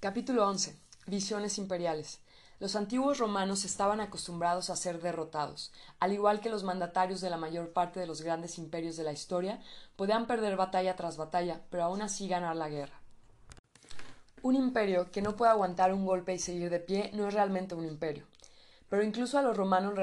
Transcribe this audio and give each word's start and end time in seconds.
Capítulo 0.00 0.46
11. 0.46 0.76
Visiones 1.08 1.58
imperiales. 1.58 2.20
Los 2.60 2.76
antiguos 2.76 3.18
romanos 3.18 3.64
estaban 3.64 4.00
acostumbrados 4.00 4.70
a 4.70 4.76
ser 4.76 5.02
derrotados. 5.02 5.72
Al 5.98 6.12
igual 6.12 6.38
que 6.38 6.50
los 6.50 6.62
mandatarios 6.62 7.20
de 7.20 7.30
la 7.30 7.36
mayor 7.36 7.72
parte 7.72 7.98
de 7.98 8.06
los 8.06 8.22
grandes 8.22 8.58
imperios 8.58 8.96
de 8.96 9.02
la 9.02 9.10
historia, 9.10 9.60
podían 9.96 10.28
perder 10.28 10.54
batalla 10.54 10.94
tras 10.94 11.16
batalla, 11.16 11.62
pero 11.68 11.82
aún 11.82 12.00
así 12.00 12.28
ganar 12.28 12.54
la 12.54 12.68
guerra. 12.68 13.00
Un 14.42 14.54
imperio 14.54 15.10
que 15.10 15.20
no 15.20 15.34
puede 15.34 15.50
aguantar 15.50 15.92
un 15.92 16.06
golpe 16.06 16.32
y 16.32 16.38
seguir 16.38 16.70
de 16.70 16.78
pie 16.78 17.10
no 17.14 17.26
es 17.26 17.34
realmente 17.34 17.74
un 17.74 17.84
imperio. 17.84 18.24
Pero 18.88 19.02
incluso 19.02 19.36
a 19.36 19.42
los 19.42 19.56
romanos 19.56 19.94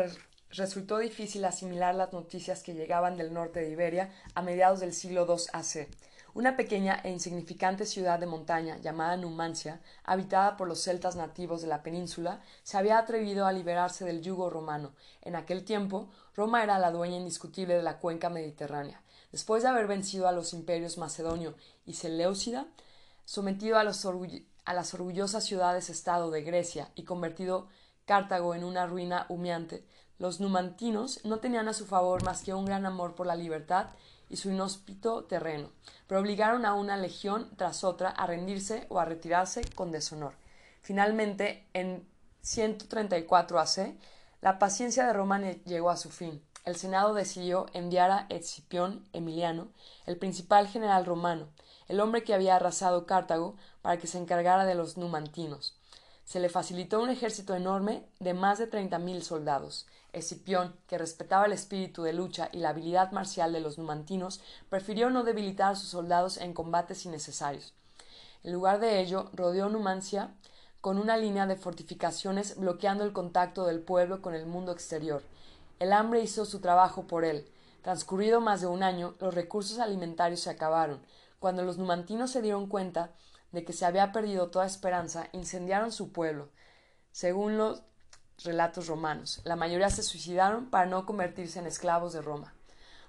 resultó 0.50 0.98
difícil 0.98 1.46
asimilar 1.46 1.96
las 1.96 2.12
noticias 2.12 2.64
que 2.64 2.74
llegaban 2.74 3.16
del 3.16 3.34
norte 3.34 3.62
de 3.62 3.72
Iberia 3.72 4.12
a 4.34 4.42
mediados 4.42 4.82
del 4.82 4.92
siglo 4.92 5.26
II 5.26 5.42
AC. 5.54 5.88
Una 6.36 6.58
pequeña 6.58 7.00
e 7.02 7.12
insignificante 7.12 7.86
ciudad 7.86 8.20
de 8.20 8.26
montaña 8.26 8.78
llamada 8.80 9.16
Numancia, 9.16 9.80
habitada 10.04 10.58
por 10.58 10.68
los 10.68 10.84
celtas 10.84 11.16
nativos 11.16 11.62
de 11.62 11.70
la 11.70 11.82
península, 11.82 12.42
se 12.62 12.78
había 12.78 12.98
atrevido 12.98 13.46
a 13.46 13.54
liberarse 13.54 14.04
del 14.04 14.22
yugo 14.22 14.50
romano. 14.50 14.92
En 15.22 15.38
aquel 15.38 15.64
tiempo, 15.64 16.10
Roma 16.36 16.62
era 16.62 16.78
la 16.78 16.92
dueña 16.92 17.16
indiscutible 17.16 17.76
de 17.76 17.84
la 17.84 18.00
cuenca 18.00 18.30
mediterránea. 18.30 19.02
Después 19.32 19.64
de 19.64 19.70
haber 19.70 19.88
vencido 19.88 20.28
a 20.28 20.34
los 20.34 20.52
imperios 20.52 20.98
macedonio 20.98 21.56
y 21.86 21.94
Seleucida, 21.94 22.68
sometido 23.24 23.78
a, 23.78 23.86
las 23.86 24.04
orgullosas 24.94 25.46
ciudades-estado 25.46 26.32
de 26.32 26.42
Grecia 26.42 26.92
y 26.96 27.04
convertido 27.04 27.70
Cartago 28.06 28.54
en 28.56 28.66
una 28.66 28.86
ruina 28.88 29.26
humeante, 29.30 29.86
los 30.18 30.42
numantinos 30.42 31.24
no 31.24 31.40
tenían 31.40 31.70
a 31.70 31.74
su 31.74 31.86
favor 31.86 32.26
más 32.26 32.44
que 32.44 32.54
un 32.54 32.66
gran 32.66 32.86
amor 32.86 33.16
por 33.16 33.26
la 33.26 33.36
libertad 33.36 33.88
y 34.30 34.38
su 34.38 34.50
inhóspito 34.50 35.26
terreno, 35.26 35.70
pero 36.08 36.22
obligaron 36.22 36.66
a 36.66 36.74
una 36.74 36.98
legión 36.98 37.50
tras 37.58 37.84
otra 37.84 38.10
a 38.10 38.28
rendirse 38.28 38.86
o 38.90 39.00
a 39.00 39.06
retirarse 39.06 39.62
con 39.76 39.92
deshonor. 39.92 40.34
Finalmente, 40.82 41.68
en 41.74 42.08
134 42.42 43.60
AC, 43.60 43.98
la 44.42 44.60
paciencia 44.60 45.08
de 45.08 45.14
Roma 45.14 45.40
llegó 45.66 45.90
a 45.90 45.98
su 45.98 46.12
fin. 46.12 46.44
El 46.64 46.76
Senado 46.76 47.14
decidió 47.14 47.68
enviar 47.74 48.12
a 48.12 48.26
Escipión 48.30 49.08
Emiliano, 49.14 49.68
el 50.06 50.18
principal 50.18 50.68
general 50.68 51.06
romano, 51.06 51.48
el 51.88 52.00
hombre 52.00 52.24
que 52.24 52.34
había 52.34 52.56
arrasado 52.56 53.06
Cartago, 53.06 53.56
para 53.82 53.98
que 53.98 54.08
se 54.08 54.18
encargara 54.18 54.66
de 54.66 54.76
los 54.76 54.98
numantinos. 54.98 55.80
Se 56.24 56.40
le 56.40 56.50
facilitó 56.50 57.02
un 57.02 57.10
ejército 57.10 57.56
enorme 57.56 58.04
de 58.20 58.34
más 58.34 58.58
de 58.58 58.66
treinta 58.66 58.98
mil 58.98 59.24
soldados, 59.24 59.86
Escipión, 60.16 60.76
que 60.88 60.98
respetaba 60.98 61.46
el 61.46 61.52
espíritu 61.52 62.04
de 62.04 62.14
lucha 62.14 62.50
y 62.52 62.60
la 62.60 62.70
habilidad 62.70 63.12
marcial 63.12 63.52
de 63.52 63.60
los 63.60 63.78
numantinos, 63.78 64.42
prefirió 64.70 65.10
no 65.10 65.24
debilitar 65.24 65.74
a 65.74 65.76
sus 65.76 65.90
soldados 65.90 66.38
en 66.38 66.54
combates 66.54 67.06
innecesarios. 67.06 67.74
En 68.44 68.54
lugar 68.54 68.80
de 68.80 69.02
ello, 69.02 69.30
rodeó 69.34 69.70
Numancia 69.70 70.34
con 70.80 71.00
una 71.00 71.18
línea 71.18 71.48
de 71.48 71.56
fortificaciones 71.56 72.58
bloqueando 72.58 73.04
el 73.04 73.12
contacto 73.12 73.66
del 73.66 73.82
pueblo 73.82 74.22
con 74.22 74.36
el 74.36 74.46
mundo 74.46 74.72
exterior. 74.72 75.24
El 75.80 75.92
hambre 75.92 76.22
hizo 76.22 76.46
su 76.46 76.62
trabajo 76.62 77.08
por 77.08 77.26
él. 77.26 77.50
Transcurrido 77.82 78.40
más 78.40 78.62
de 78.62 78.68
un 78.68 78.84
año, 78.84 79.16
los 79.20 79.34
recursos 79.34 79.80
alimentarios 79.80 80.40
se 80.42 80.50
acabaron. 80.50 81.02
Cuando 81.40 81.64
los 81.64 81.78
numantinos 81.78 82.32
se 82.32 82.42
dieron 82.42 82.68
cuenta 82.68 83.12
de 83.52 83.66
que 83.66 83.74
se 83.74 83.86
había 83.86 84.12
perdido 84.12 84.50
toda 84.50 84.66
esperanza, 84.66 85.28
incendiaron 85.34 85.92
su 85.92 86.12
pueblo. 86.12 86.50
Según 87.12 87.58
los 87.58 87.84
relatos 88.44 88.88
romanos. 88.88 89.42
La 89.44 89.56
mayoría 89.56 89.90
se 89.90 90.04
suicidaron 90.04 90.70
para 90.70 90.86
no 90.86 91.06
convertirse 91.06 91.60
en 91.60 91.68
esclavos 91.68 92.14
de 92.14 92.22
Roma. 92.22 92.54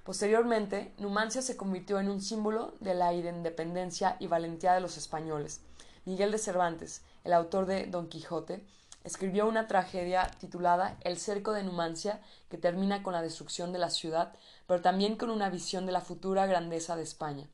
Posteriormente, 0.04 0.94
Numancia 0.98 1.42
se 1.42 1.56
convirtió 1.56 1.98
en 1.98 2.08
un 2.08 2.20
símbolo 2.20 2.74
de 2.80 2.94
la 2.94 3.12
independencia 3.12 4.16
y 4.20 4.28
valentía 4.28 4.72
de 4.72 4.80
los 4.80 4.96
españoles. 4.96 5.62
Miguel 6.04 6.30
de 6.30 6.38
Cervantes, 6.38 7.02
el 7.24 7.32
autor 7.32 7.66
de 7.66 7.86
Don 7.86 8.08
Quijote, 8.08 8.64
escribió 9.02 9.48
una 9.48 9.66
tragedia 9.66 10.30
titulada 10.38 10.96
El 11.02 11.18
cerco 11.18 11.52
de 11.52 11.64
Numancia, 11.64 12.20
que 12.48 12.58
termina 12.58 13.02
con 13.02 13.12
la 13.12 13.22
destrucción 13.22 13.72
de 13.72 13.78
la 13.78 13.90
ciudad, 13.90 14.32
pero 14.66 14.80
también 14.80 15.16
con 15.16 15.30
una 15.30 15.50
visión 15.50 15.86
de 15.86 15.92
la 15.92 16.00
futura 16.00 16.46
grandeza 16.46 16.94
de 16.94 17.02
España. 17.02 17.48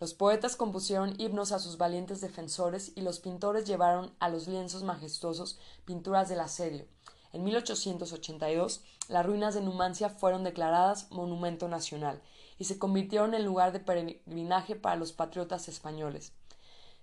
Los 0.00 0.14
poetas 0.14 0.56
compusieron 0.56 1.14
himnos 1.20 1.52
a 1.52 1.58
sus 1.58 1.76
valientes 1.76 2.22
defensores 2.22 2.92
y 2.94 3.02
los 3.02 3.20
pintores 3.20 3.66
llevaron 3.66 4.14
a 4.18 4.30
los 4.30 4.48
lienzos 4.48 4.82
majestuosos 4.82 5.58
pinturas 5.84 6.30
del 6.30 6.40
asedio. 6.40 6.86
En 7.34 7.44
1882, 7.44 8.82
las 9.08 9.26
ruinas 9.26 9.52
de 9.52 9.60
Numancia 9.60 10.08
fueron 10.08 10.42
declaradas 10.42 11.10
Monumento 11.10 11.68
Nacional 11.68 12.22
y 12.58 12.64
se 12.64 12.78
convirtieron 12.78 13.34
en 13.34 13.44
lugar 13.44 13.72
de 13.72 13.80
peregrinaje 13.80 14.74
para 14.74 14.96
los 14.96 15.12
patriotas 15.12 15.68
españoles. 15.68 16.32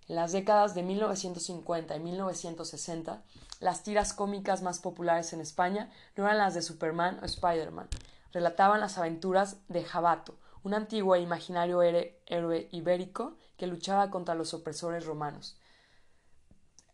En 0.07 0.16
las 0.16 0.31
décadas 0.31 0.74
de 0.74 0.81
1950 0.81 1.96
y 1.96 2.00
1960, 2.00 3.22
las 3.59 3.84
tiras 3.84 4.12
cómicas 4.13 4.63
más 4.63 4.80
populares 4.80 5.34
en 5.34 5.41
España 5.41 5.91
no 6.16 6.24
eran 6.25 6.40
las 6.40 6.56
de 6.56 6.63
Superman 6.63 7.19
o 7.22 7.25
Spider-Man, 7.25 7.90
relataban 8.34 8.80
las 8.80 8.97
aventuras 8.97 9.57
de 9.68 9.84
Jabato, 9.84 10.34
un 10.63 10.73
antiguo 10.73 11.16
e 11.16 11.22
imaginario 11.22 11.81
héroe 11.81 12.68
ibérico 12.72 13.38
que 13.57 13.68
luchaba 13.68 14.09
contra 14.09 14.35
los 14.35 14.53
opresores 14.53 15.06
romanos. 15.06 15.59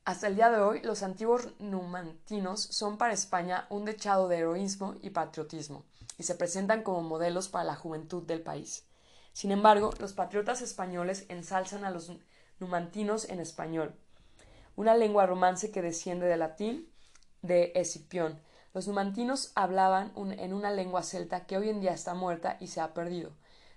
Hasta 0.06 0.28
el 0.28 0.36
día 0.36 0.50
de 0.50 0.60
hoy, 0.60 0.82
los 0.82 1.02
antiguos 1.02 1.48
numantinos 1.60 2.62
son 2.62 2.98
para 2.98 3.14
España 3.14 3.68
un 3.70 3.86
dechado 3.86 4.28
de 4.28 4.40
heroísmo 4.40 4.96
y 5.02 5.12
patriotismo, 5.12 5.86
y 6.18 6.24
se 6.24 6.36
presentan 6.36 6.84
como 6.84 7.02
modelos 7.02 7.48
para 7.48 7.64
la 7.64 7.76
juventud 7.76 8.24
del 8.24 8.42
país. 8.42 8.86
Sin 9.32 9.52
embargo, 9.52 9.92
los 10.00 10.12
patriotas 10.14 10.62
españoles 10.62 11.26
ensalzan 11.30 11.86
a 11.86 11.90
los 11.90 12.12
numantinos 12.60 13.30
en 13.30 13.40
español, 13.40 13.96
una 14.76 14.96
lengua 14.96 15.26
romance 15.26 15.72
que 15.72 15.82
desciende 15.82 16.26
del 16.26 16.40
latín 16.40 16.92
de 17.42 17.72
Escipión. 17.76 18.42
Los 18.74 18.88
numantinos 18.88 19.52
hablaban 19.56 20.12
en 20.16 20.54
una 20.54 20.72
lengua 20.72 21.04
celta 21.04 21.46
que 21.46 21.58
hoy 21.58 21.70
en 21.70 21.80
día 21.80 21.94
está 21.94 22.14
muerta 22.14 22.58
y 22.60 22.68
se 22.68 22.82
ha 22.82 22.94
perdido. 22.94 23.32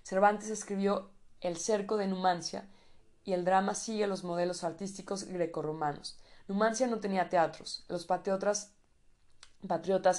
Cervantes 0.07 0.49
escribió 0.49 1.11
El 1.41 1.57
cerco 1.57 1.97
de 1.97 2.07
Numancia 2.07 2.69
y 3.25 3.33
el 3.33 3.43
drama 3.43 3.75
sigue 3.75 4.07
los 4.07 4.23
modelos 4.23 4.63
artísticos 4.63 5.25
grecorromanos. 5.25 6.17
Numancia 6.47 6.87
no 6.87 7.01
tenía 7.01 7.27
teatros. 7.27 7.83
Los 7.89 8.05
patriotas, 8.05 8.71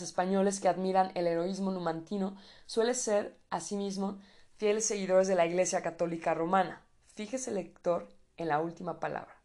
españoles 0.02 0.60
que 0.60 0.68
admiran 0.68 1.10
el 1.14 1.26
heroísmo 1.26 1.70
numantino 1.70 2.36
suelen 2.66 2.94
ser, 2.94 3.38
asimismo, 3.48 4.18
fieles 4.58 4.84
seguidores 4.84 5.26
de 5.26 5.36
la 5.36 5.46
Iglesia 5.46 5.80
Católica 5.80 6.34
Romana. 6.34 6.82
Fíjese, 7.14 7.50
lector, 7.50 8.10
en 8.36 8.48
la 8.48 8.60
última 8.60 9.00
palabra. 9.00 9.38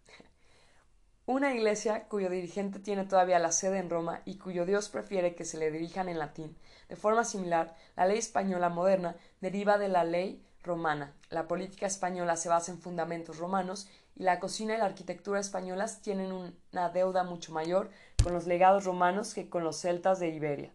Una 1.26 1.54
iglesia 1.54 2.10
cuyo 2.10 2.30
dirigente 2.30 2.80
tiene 2.80 3.06
todavía 3.06 3.40
la 3.40 3.54
sede 3.54 3.78
en 3.78 3.90
Roma 3.90 4.22
y 4.26 4.38
cuyo 4.40 4.66
Dios 4.66 4.90
prefiere 4.90 5.36
que 5.36 5.46
se 5.46 5.58
le 5.58 5.72
dirijan 5.72 6.10
en 6.10 6.20
latín. 6.20 6.58
De 6.90 6.98
forma 6.98 7.24
similar, 7.24 7.78
la 7.96 8.06
ley 8.06 8.18
española 8.18 8.68
moderna 8.68 9.16
deriva 9.44 9.78
de 9.78 9.90
la 9.90 10.06
ley 10.06 10.42
romana. 10.64 11.14
La 11.30 11.50
política 11.50 11.86
española 11.86 12.38
se 12.38 12.48
basa 12.48 12.72
en 12.72 12.80
fundamentos 12.80 13.38
romanos 13.38 13.90
y 14.16 14.24
la 14.24 14.40
cocina 14.40 14.74
y 14.74 14.78
la 14.78 14.86
arquitectura 14.86 15.40
españolas 15.40 16.02
tienen 16.02 16.32
una 16.32 16.90
deuda 16.90 17.26
mucho 17.26 17.52
mayor 17.52 17.92
con 18.24 18.32
los 18.32 18.48
legados 18.48 18.86
romanos 18.86 19.34
que 19.34 19.50
con 19.50 19.66
los 19.66 19.76
celtas 19.76 20.22
de 20.22 20.30
Iberia. 20.30 20.72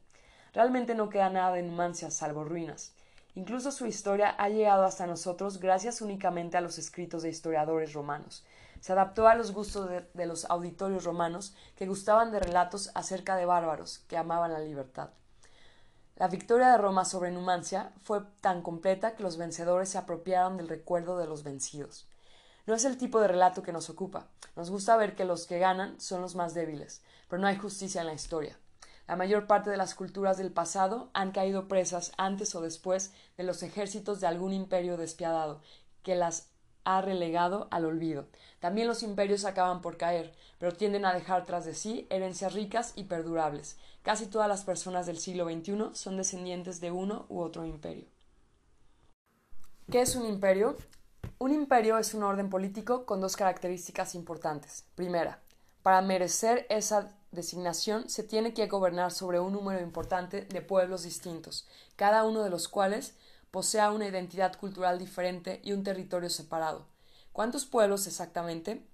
Realmente 0.52 0.94
no 0.94 1.08
queda 1.08 1.30
nada 1.30 1.54
de 1.54 1.62
Numancia 1.62 2.10
salvo 2.10 2.44
ruinas. 2.44 2.92
Incluso 3.34 3.72
su 3.72 3.86
historia 3.86 4.28
ha 4.30 4.50
llegado 4.50 4.84
hasta 4.84 5.06
nosotros 5.06 5.60
gracias 5.60 6.02
únicamente 6.02 6.58
a 6.58 6.60
los 6.60 6.76
escritos 6.76 7.22
de 7.22 7.30
historiadores 7.30 7.94
romanos 7.94 8.44
se 8.80 8.92
adaptó 8.92 9.26
a 9.26 9.34
los 9.34 9.52
gustos 9.52 9.90
de, 10.14 10.26
los 10.26 10.44
auditorios 10.44 11.04
romanos 11.04 11.54
que 11.74 11.86
gustaban 11.86 12.30
de 12.30 12.40
relatos 12.40 12.90
acerca 12.94 13.36
de 13.36 13.44
bárbaros 13.44 14.00
que 14.08 14.16
amaban 14.16 14.52
la 14.52 14.60
libertad. 14.60 15.10
La 16.18 16.26
victoria 16.26 16.72
de 16.72 16.78
Roma 16.78 17.04
sobre 17.04 17.30
Numancia 17.30 17.92
fue 18.02 18.22
tan 18.40 18.60
completa 18.60 19.14
que 19.14 19.22
los 19.22 19.36
vencedores 19.36 19.90
se 19.90 19.98
apropiaron 19.98 20.56
del 20.56 20.66
recuerdo 20.66 21.16
de 21.16 21.28
los 21.28 21.44
vencidos. 21.44 22.08
No 22.66 22.74
es 22.74 22.84
el 22.84 22.98
tipo 22.98 23.20
de 23.20 23.28
relato 23.28 23.62
que 23.62 23.72
nos 23.72 23.88
ocupa. 23.88 24.26
Nos 24.56 24.68
gusta 24.68 24.96
ver 24.96 25.14
que 25.14 25.24
los 25.24 25.46
que 25.46 25.60
ganan 25.60 26.00
son 26.00 26.20
los 26.20 26.34
más 26.34 26.54
débiles, 26.54 27.02
pero 27.28 27.40
no 27.40 27.46
hay 27.46 27.56
justicia 27.56 28.00
en 28.00 28.08
la 28.08 28.14
historia. 28.14 28.58
La 29.06 29.14
mayor 29.14 29.46
parte 29.46 29.70
de 29.70 29.76
las 29.76 29.94
culturas 29.94 30.38
del 30.38 30.50
pasado 30.50 31.08
han 31.12 31.30
caído 31.30 31.68
presas 31.68 32.10
antes 32.16 32.52
o 32.56 32.62
después 32.62 33.12
de 33.36 33.44
los 33.44 33.62
ejércitos 33.62 34.18
de 34.18 34.26
algún 34.26 34.52
imperio 34.52 34.96
despiadado, 34.96 35.60
que 36.02 36.16
las 36.16 36.48
ha 36.88 37.02
relegado 37.02 37.68
al 37.70 37.84
olvido. 37.84 38.28
También 38.60 38.88
los 38.88 39.02
imperios 39.02 39.44
acaban 39.44 39.82
por 39.82 39.98
caer, 39.98 40.32
pero 40.58 40.72
tienden 40.72 41.04
a 41.04 41.12
dejar 41.12 41.44
tras 41.44 41.66
de 41.66 41.74
sí 41.74 42.06
herencias 42.08 42.54
ricas 42.54 42.94
y 42.96 43.04
perdurables. 43.04 43.76
Casi 44.02 44.26
todas 44.26 44.48
las 44.48 44.64
personas 44.64 45.04
del 45.04 45.18
siglo 45.18 45.44
XXI 45.44 45.90
son 45.92 46.16
descendientes 46.16 46.80
de 46.80 46.90
uno 46.90 47.26
u 47.28 47.40
otro 47.40 47.66
imperio. 47.66 48.06
¿Qué 49.90 50.00
es 50.00 50.16
un 50.16 50.24
imperio? 50.24 50.78
Un 51.36 51.52
imperio 51.52 51.98
es 51.98 52.14
un 52.14 52.22
orden 52.22 52.48
político 52.48 53.04
con 53.04 53.20
dos 53.20 53.36
características 53.36 54.14
importantes. 54.14 54.86
Primera, 54.94 55.42
para 55.82 56.00
merecer 56.00 56.66
esa 56.70 57.14
designación 57.32 58.08
se 58.08 58.22
tiene 58.22 58.54
que 58.54 58.66
gobernar 58.66 59.12
sobre 59.12 59.40
un 59.40 59.52
número 59.52 59.82
importante 59.82 60.46
de 60.46 60.62
pueblos 60.62 61.02
distintos, 61.02 61.68
cada 61.96 62.24
uno 62.24 62.42
de 62.42 62.48
los 62.48 62.66
cuales 62.66 63.14
posea 63.50 63.90
una 63.90 64.06
identidad 64.06 64.58
cultural 64.58 64.98
diferente 64.98 65.60
y 65.64 65.72
un 65.72 65.82
territorio 65.82 66.30
separado. 66.30 66.86
¿Cuántos 67.32 67.66
pueblos 67.66 68.06
exactamente? 68.06 68.86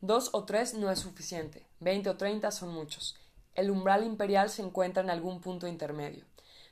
Dos 0.00 0.30
o 0.32 0.44
tres 0.44 0.74
no 0.74 0.90
es 0.90 1.00
suficiente, 1.00 1.66
veinte 1.80 2.08
o 2.08 2.16
treinta 2.16 2.50
son 2.50 2.72
muchos. 2.72 3.16
El 3.54 3.70
umbral 3.70 4.04
imperial 4.04 4.50
se 4.50 4.62
encuentra 4.62 5.02
en 5.02 5.10
algún 5.10 5.40
punto 5.40 5.66
intermedio. 5.66 6.24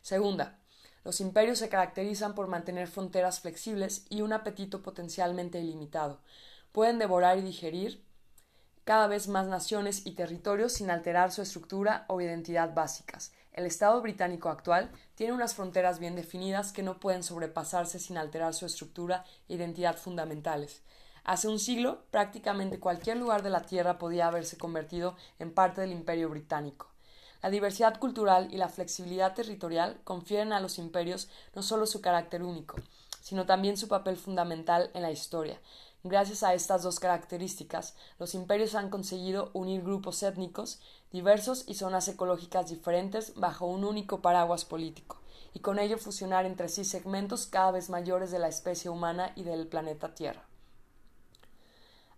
Segunda, 0.02 0.60
los 1.02 1.20
imperios 1.20 1.58
se 1.58 1.68
caracterizan 1.68 2.34
por 2.34 2.46
mantener 2.46 2.88
fronteras 2.88 3.40
flexibles 3.40 4.06
y 4.08 4.22
un 4.22 4.32
apetito 4.32 4.82
potencialmente 4.82 5.60
ilimitado. 5.60 6.20
Pueden 6.72 6.98
devorar 6.98 7.38
y 7.38 7.42
digerir 7.42 8.04
cada 8.84 9.08
vez 9.08 9.26
más 9.26 9.48
naciones 9.48 10.06
y 10.06 10.12
territorios 10.12 10.74
sin 10.74 10.90
alterar 10.90 11.32
su 11.32 11.42
estructura 11.42 12.04
o 12.08 12.20
identidad 12.20 12.72
básicas. 12.72 13.32
El 13.56 13.64
Estado 13.64 14.02
británico 14.02 14.50
actual 14.50 14.90
tiene 15.14 15.32
unas 15.32 15.54
fronteras 15.54 15.98
bien 15.98 16.14
definidas 16.14 16.72
que 16.72 16.82
no 16.82 17.00
pueden 17.00 17.22
sobrepasarse 17.22 17.98
sin 17.98 18.18
alterar 18.18 18.52
su 18.52 18.66
estructura 18.66 19.24
e 19.48 19.54
identidad 19.54 19.96
fundamentales. 19.96 20.82
Hace 21.24 21.48
un 21.48 21.58
siglo, 21.58 22.02
prácticamente 22.10 22.78
cualquier 22.78 23.16
lugar 23.16 23.42
de 23.42 23.48
la 23.48 23.62
Tierra 23.62 23.96
podía 23.96 24.26
haberse 24.26 24.58
convertido 24.58 25.16
en 25.38 25.54
parte 25.54 25.80
del 25.80 25.92
Imperio 25.92 26.28
británico. 26.28 26.88
La 27.42 27.48
diversidad 27.48 27.98
cultural 27.98 28.52
y 28.52 28.58
la 28.58 28.68
flexibilidad 28.68 29.32
territorial 29.32 30.00
confieren 30.04 30.52
a 30.52 30.60
los 30.60 30.78
imperios 30.78 31.30
no 31.54 31.62
solo 31.62 31.86
su 31.86 32.02
carácter 32.02 32.42
único, 32.42 32.76
sino 33.22 33.46
también 33.46 33.78
su 33.78 33.88
papel 33.88 34.18
fundamental 34.18 34.90
en 34.92 35.00
la 35.00 35.10
historia, 35.10 35.58
Gracias 36.08 36.44
a 36.44 36.54
estas 36.54 36.84
dos 36.84 37.00
características, 37.00 37.96
los 38.20 38.36
imperios 38.36 38.76
han 38.76 38.90
conseguido 38.90 39.50
unir 39.54 39.82
grupos 39.82 40.22
étnicos 40.22 40.78
diversos 41.10 41.64
y 41.66 41.74
zonas 41.74 42.06
ecológicas 42.06 42.70
diferentes 42.70 43.34
bajo 43.34 43.66
un 43.66 43.84
único 43.84 44.22
paraguas 44.22 44.64
político, 44.64 45.16
y 45.52 45.58
con 45.58 45.80
ello 45.80 45.98
fusionar 45.98 46.46
entre 46.46 46.68
sí 46.68 46.84
segmentos 46.84 47.46
cada 47.46 47.72
vez 47.72 47.90
mayores 47.90 48.30
de 48.30 48.38
la 48.38 48.46
especie 48.46 48.88
humana 48.88 49.32
y 49.34 49.42
del 49.42 49.66
planeta 49.66 50.14
Tierra. 50.14 50.46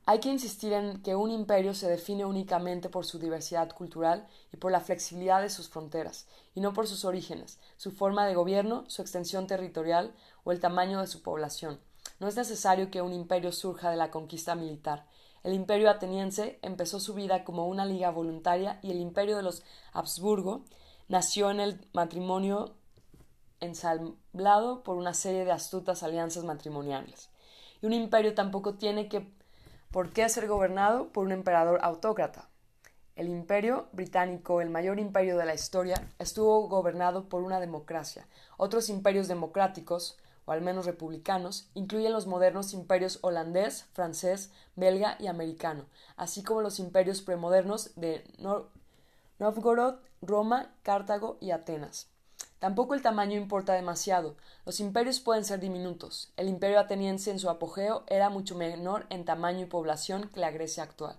Hay 0.05 0.20
que 0.20 0.29
insistir 0.29 0.75
en 0.75 1.00
que 1.02 1.17
un 1.17 1.31
imperio 1.31 1.73
se 1.73 1.88
define 1.88 2.26
únicamente 2.26 2.90
por 2.90 3.06
su 3.06 3.19
diversidad 3.19 3.73
cultural 3.73 4.29
y 4.52 4.58
por 4.58 4.70
la 4.70 4.81
flexibilidad 4.81 5.40
de 5.40 5.49
sus 5.49 5.70
fronteras, 5.70 6.26
y 6.55 6.61
no 6.61 6.75
por 6.75 6.87
sus 6.87 7.06
orígenes, 7.06 7.58
su 7.79 7.90
forma 7.90 8.26
de 8.26 8.35
gobierno, 8.35 8.85
su 8.88 9.00
extensión 9.00 9.46
territorial 9.46 10.14
o 10.44 10.52
el 10.52 10.61
tamaño 10.61 11.00
de 11.00 11.06
su 11.06 11.23
población. 11.23 11.81
No 12.19 12.29
es 12.29 12.37
necesario 12.37 12.91
que 12.91 13.03
un 13.03 13.12
imperio 13.12 13.53
surja 13.53 13.91
de 13.91 13.97
la 13.97 14.11
conquista 14.11 14.55
militar. 14.55 15.06
El 15.43 15.53
imperio 15.53 15.88
ateniense 15.88 16.59
empezó 16.62 16.99
su 16.99 17.15
vida 17.15 17.44
como 17.44 17.69
una 17.69 17.85
liga 17.85 18.11
voluntaria 18.11 18.81
y 18.82 18.91
el 18.91 19.00
imperio 19.00 19.37
de 19.37 19.43
los 19.43 19.62
Habsburgo 19.93 20.65
nació 21.06 21.50
en 21.50 21.61
el 21.61 21.88
matrimonio 21.93 22.75
ensamblado 23.61 24.82
por 24.82 24.97
una 24.97 25.15
serie 25.15 25.44
de 25.44 25.53
astutas 25.53 26.03
alianzas 26.03 26.44
matrimoniales. 26.44 27.31
Y 27.81 27.87
un 27.87 27.93
imperio 27.93 28.35
tampoco 28.35 28.75
tiene 28.75 29.09
que 29.09 29.32
por 29.91 30.12
qué 30.12 30.29
ser 30.29 30.49
gobernado 30.49 31.12
por 31.12 31.25
un 31.25 31.32
emperador 31.32 31.81
autócrata. 31.82 32.49
El 33.17 33.29
imperio 33.29 33.88
británico, 33.93 34.61
el 34.61 34.71
mayor 34.71 35.00
imperio 35.00 35.37
de 35.38 35.47
la 35.47 35.55
historia, 35.55 36.09
estuvo 36.19 36.69
gobernado 36.69 37.29
por 37.29 37.43
una 37.43 37.59
democracia. 37.59 38.29
Otros 38.56 38.88
imperios 38.91 39.26
democráticos, 39.26 40.19
o 40.49 40.53
al 40.53 40.62
menos 40.62 40.87
republicanos, 40.87 41.69
incluyen 41.75 42.11
los 42.11 42.27
modernos 42.27 42.73
imperios 42.73 43.19
holandés, 43.21 43.85
francés, 43.93 44.50
belga 44.77 45.17
y 45.21 45.27
americano, 45.27 45.85
así 46.17 46.43
como 46.43 46.62
los 46.62 46.79
imperios 46.79 47.21
premodernos 47.21 47.95
de 47.97 48.25
Novgorod, 49.39 49.97
Roma, 50.23 50.75
Cartago 50.83 51.37
y 51.43 51.50
Atenas. 51.50 52.09
Tampoco 52.61 52.95
el 52.95 53.03
tamaño 53.03 53.37
importa 53.37 53.75
demasiado. 53.75 54.37
Los 54.65 54.81
imperios 54.81 55.21
pueden 55.21 55.45
ser 55.45 55.61
diminutos. 55.61 56.33
El 56.39 56.49
imperio 56.49 56.81
ateniense 56.81 57.31
en 57.31 57.41
su 57.41 57.50
apogeo 57.50 58.05
era 58.06 58.31
mucho 58.31 58.56
menor 58.56 59.05
en 59.11 59.27
tamaño 59.27 59.67
y 59.67 59.69
población 59.69 60.31
que 60.33 60.41
la 60.41 60.50
Grecia 60.50 60.83
actual. 60.83 61.19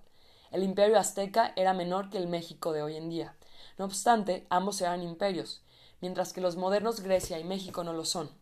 El 0.49 0.63
imperio 0.63 0.97
azteca 0.97 1.53
era 1.55 1.75
menor 1.75 2.09
que 2.09 2.17
el 2.17 2.27
México 2.27 2.73
de 2.73 2.81
hoy 2.81 2.95
en 2.95 3.09
día. 3.09 3.35
No 3.77 3.85
obstante, 3.85 4.47
ambos 4.49 4.81
eran 4.81 5.03
imperios, 5.03 5.61
mientras 6.01 6.33
que 6.33 6.41
los 6.41 6.55
modernos 6.55 7.01
Grecia 7.01 7.37
y 7.37 7.43
México 7.43 7.83
no 7.83 7.93
lo 7.93 8.05
son 8.05 8.38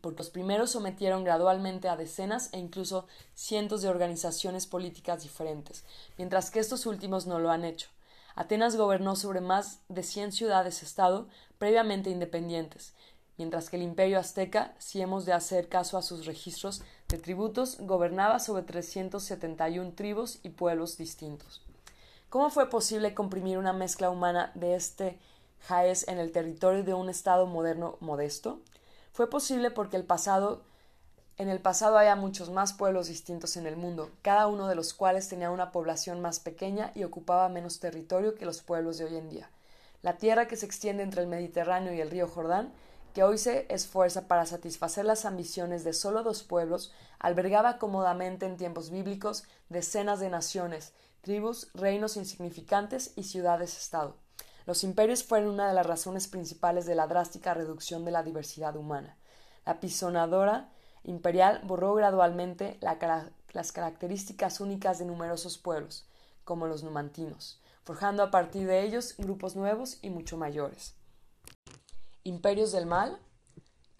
porque 0.00 0.18
los 0.18 0.30
primeros 0.30 0.70
sometieron 0.70 1.24
gradualmente 1.24 1.88
a 1.88 1.96
decenas 1.96 2.50
e 2.52 2.58
incluso 2.58 3.06
cientos 3.34 3.82
de 3.82 3.88
organizaciones 3.88 4.66
políticas 4.66 5.22
diferentes, 5.22 5.84
mientras 6.18 6.50
que 6.50 6.60
estos 6.60 6.86
últimos 6.86 7.26
no 7.26 7.38
lo 7.38 7.50
han 7.50 7.64
hecho. 7.64 7.88
Atenas 8.34 8.76
gobernó 8.76 9.16
sobre 9.16 9.40
más 9.40 9.80
de 9.88 10.02
cien 10.02 10.32
ciudades-estado 10.32 11.28
previamente 11.58 12.10
independientes, 12.10 12.94
mientras 13.36 13.70
que 13.70 13.76
el 13.76 13.82
imperio 13.82 14.18
azteca, 14.18 14.74
si 14.78 15.00
hemos 15.00 15.24
de 15.24 15.32
hacer 15.32 15.68
caso 15.68 15.98
a 15.98 16.02
sus 16.02 16.26
registros 16.26 16.82
de 17.08 17.18
tributos, 17.18 17.78
gobernaba 17.80 18.38
sobre 18.38 18.62
371 18.62 19.92
tribus 19.92 20.40
y 20.42 20.50
pueblos 20.50 20.96
distintos. 20.96 21.62
¿Cómo 22.28 22.50
fue 22.50 22.70
posible 22.70 23.12
comprimir 23.14 23.58
una 23.58 23.72
mezcla 23.72 24.08
humana 24.08 24.52
de 24.54 24.74
este 24.74 25.18
jaez 25.66 26.06
en 26.06 26.18
el 26.18 26.32
territorio 26.32 26.84
de 26.84 26.94
un 26.94 27.08
estado 27.08 27.46
moderno 27.46 27.96
modesto? 28.00 28.60
Fue 29.20 29.28
posible 29.28 29.70
porque 29.70 29.98
el 29.98 30.04
pasado 30.04 30.62
en 31.36 31.50
el 31.50 31.60
pasado 31.60 31.98
había 31.98 32.16
muchos 32.16 32.48
más 32.48 32.72
pueblos 32.72 33.08
distintos 33.08 33.58
en 33.58 33.66
el 33.66 33.76
mundo, 33.76 34.10
cada 34.22 34.46
uno 34.46 34.66
de 34.66 34.74
los 34.74 34.94
cuales 34.94 35.28
tenía 35.28 35.50
una 35.50 35.72
población 35.72 36.22
más 36.22 36.40
pequeña 36.40 36.90
y 36.94 37.04
ocupaba 37.04 37.50
menos 37.50 37.80
territorio 37.80 38.34
que 38.34 38.46
los 38.46 38.62
pueblos 38.62 38.96
de 38.96 39.04
hoy 39.04 39.16
en 39.18 39.28
día. 39.28 39.50
La 40.00 40.16
tierra 40.16 40.48
que 40.48 40.56
se 40.56 40.64
extiende 40.64 41.02
entre 41.02 41.20
el 41.20 41.28
Mediterráneo 41.28 41.92
y 41.92 42.00
el 42.00 42.10
río 42.10 42.28
Jordán, 42.28 42.72
que 43.12 43.22
hoy 43.22 43.36
se 43.36 43.66
esfuerza 43.68 44.26
para 44.26 44.46
satisfacer 44.46 45.04
las 45.04 45.26
ambiciones 45.26 45.84
de 45.84 45.92
solo 45.92 46.22
dos 46.22 46.42
pueblos, 46.42 46.90
albergaba 47.18 47.76
cómodamente 47.76 48.46
en 48.46 48.56
tiempos 48.56 48.88
bíblicos 48.88 49.44
decenas 49.68 50.20
de 50.20 50.30
naciones, 50.30 50.94
tribus, 51.20 51.68
reinos 51.74 52.16
insignificantes 52.16 53.12
y 53.16 53.24
ciudades-estado. 53.24 54.16
Los 54.70 54.84
imperios 54.84 55.24
fueron 55.24 55.54
una 55.54 55.66
de 55.66 55.74
las 55.74 55.84
razones 55.84 56.28
principales 56.28 56.86
de 56.86 56.94
la 56.94 57.08
drástica 57.08 57.54
reducción 57.54 58.04
de 58.04 58.12
la 58.12 58.22
diversidad 58.22 58.76
humana. 58.76 59.16
La 59.66 59.80
pisonadora 59.80 60.70
imperial 61.02 61.60
borró 61.64 61.92
gradualmente 61.94 62.78
las 63.52 63.72
características 63.72 64.60
únicas 64.60 65.00
de 65.00 65.06
numerosos 65.06 65.58
pueblos, 65.58 66.06
como 66.44 66.68
los 66.68 66.84
numantinos, 66.84 67.60
forjando 67.82 68.22
a 68.22 68.30
partir 68.30 68.64
de 68.68 68.84
ellos 68.84 69.16
grupos 69.18 69.56
nuevos 69.56 69.98
y 70.02 70.10
mucho 70.10 70.36
mayores. 70.36 70.94
Imperios 72.22 72.70
del 72.70 72.86
mal. 72.86 73.18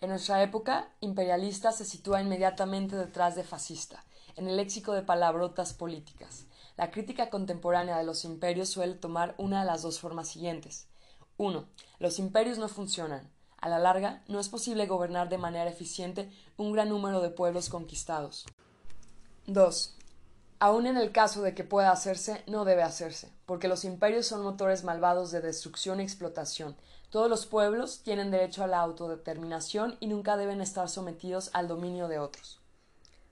En 0.00 0.10
nuestra 0.10 0.40
época, 0.40 0.86
imperialista 1.00 1.72
se 1.72 1.84
sitúa 1.84 2.22
inmediatamente 2.22 2.94
detrás 2.94 3.34
de 3.34 3.42
fascista, 3.42 4.04
en 4.36 4.46
el 4.46 4.56
léxico 4.56 4.92
de 4.92 5.02
palabrotas 5.02 5.74
políticas. 5.74 6.44
La 6.80 6.90
crítica 6.90 7.28
contemporánea 7.28 7.98
de 7.98 8.04
los 8.04 8.24
imperios 8.24 8.70
suele 8.70 8.94
tomar 8.94 9.34
una 9.36 9.60
de 9.60 9.66
las 9.66 9.82
dos 9.82 10.00
formas 10.00 10.28
siguientes. 10.28 10.88
1. 11.36 11.68
Los 11.98 12.18
imperios 12.18 12.56
no 12.56 12.68
funcionan. 12.68 13.30
A 13.58 13.68
la 13.68 13.78
larga, 13.78 14.22
no 14.28 14.40
es 14.40 14.48
posible 14.48 14.86
gobernar 14.86 15.28
de 15.28 15.36
manera 15.36 15.68
eficiente 15.68 16.32
un 16.56 16.72
gran 16.72 16.88
número 16.88 17.20
de 17.20 17.28
pueblos 17.28 17.68
conquistados. 17.68 18.46
2. 19.46 19.94
Aun 20.58 20.86
en 20.86 20.96
el 20.96 21.12
caso 21.12 21.42
de 21.42 21.54
que 21.54 21.64
pueda 21.64 21.90
hacerse, 21.90 22.42
no 22.46 22.64
debe 22.64 22.82
hacerse, 22.82 23.30
porque 23.44 23.68
los 23.68 23.84
imperios 23.84 24.26
son 24.26 24.40
motores 24.40 24.82
malvados 24.82 25.30
de 25.32 25.42
destrucción 25.42 26.00
y 26.00 26.04
explotación. 26.04 26.76
Todos 27.10 27.28
los 27.28 27.44
pueblos 27.44 28.00
tienen 28.04 28.30
derecho 28.30 28.64
a 28.64 28.68
la 28.68 28.80
autodeterminación 28.80 29.98
y 30.00 30.06
nunca 30.06 30.38
deben 30.38 30.62
estar 30.62 30.88
sometidos 30.88 31.50
al 31.52 31.68
dominio 31.68 32.08
de 32.08 32.20
otros. 32.20 32.59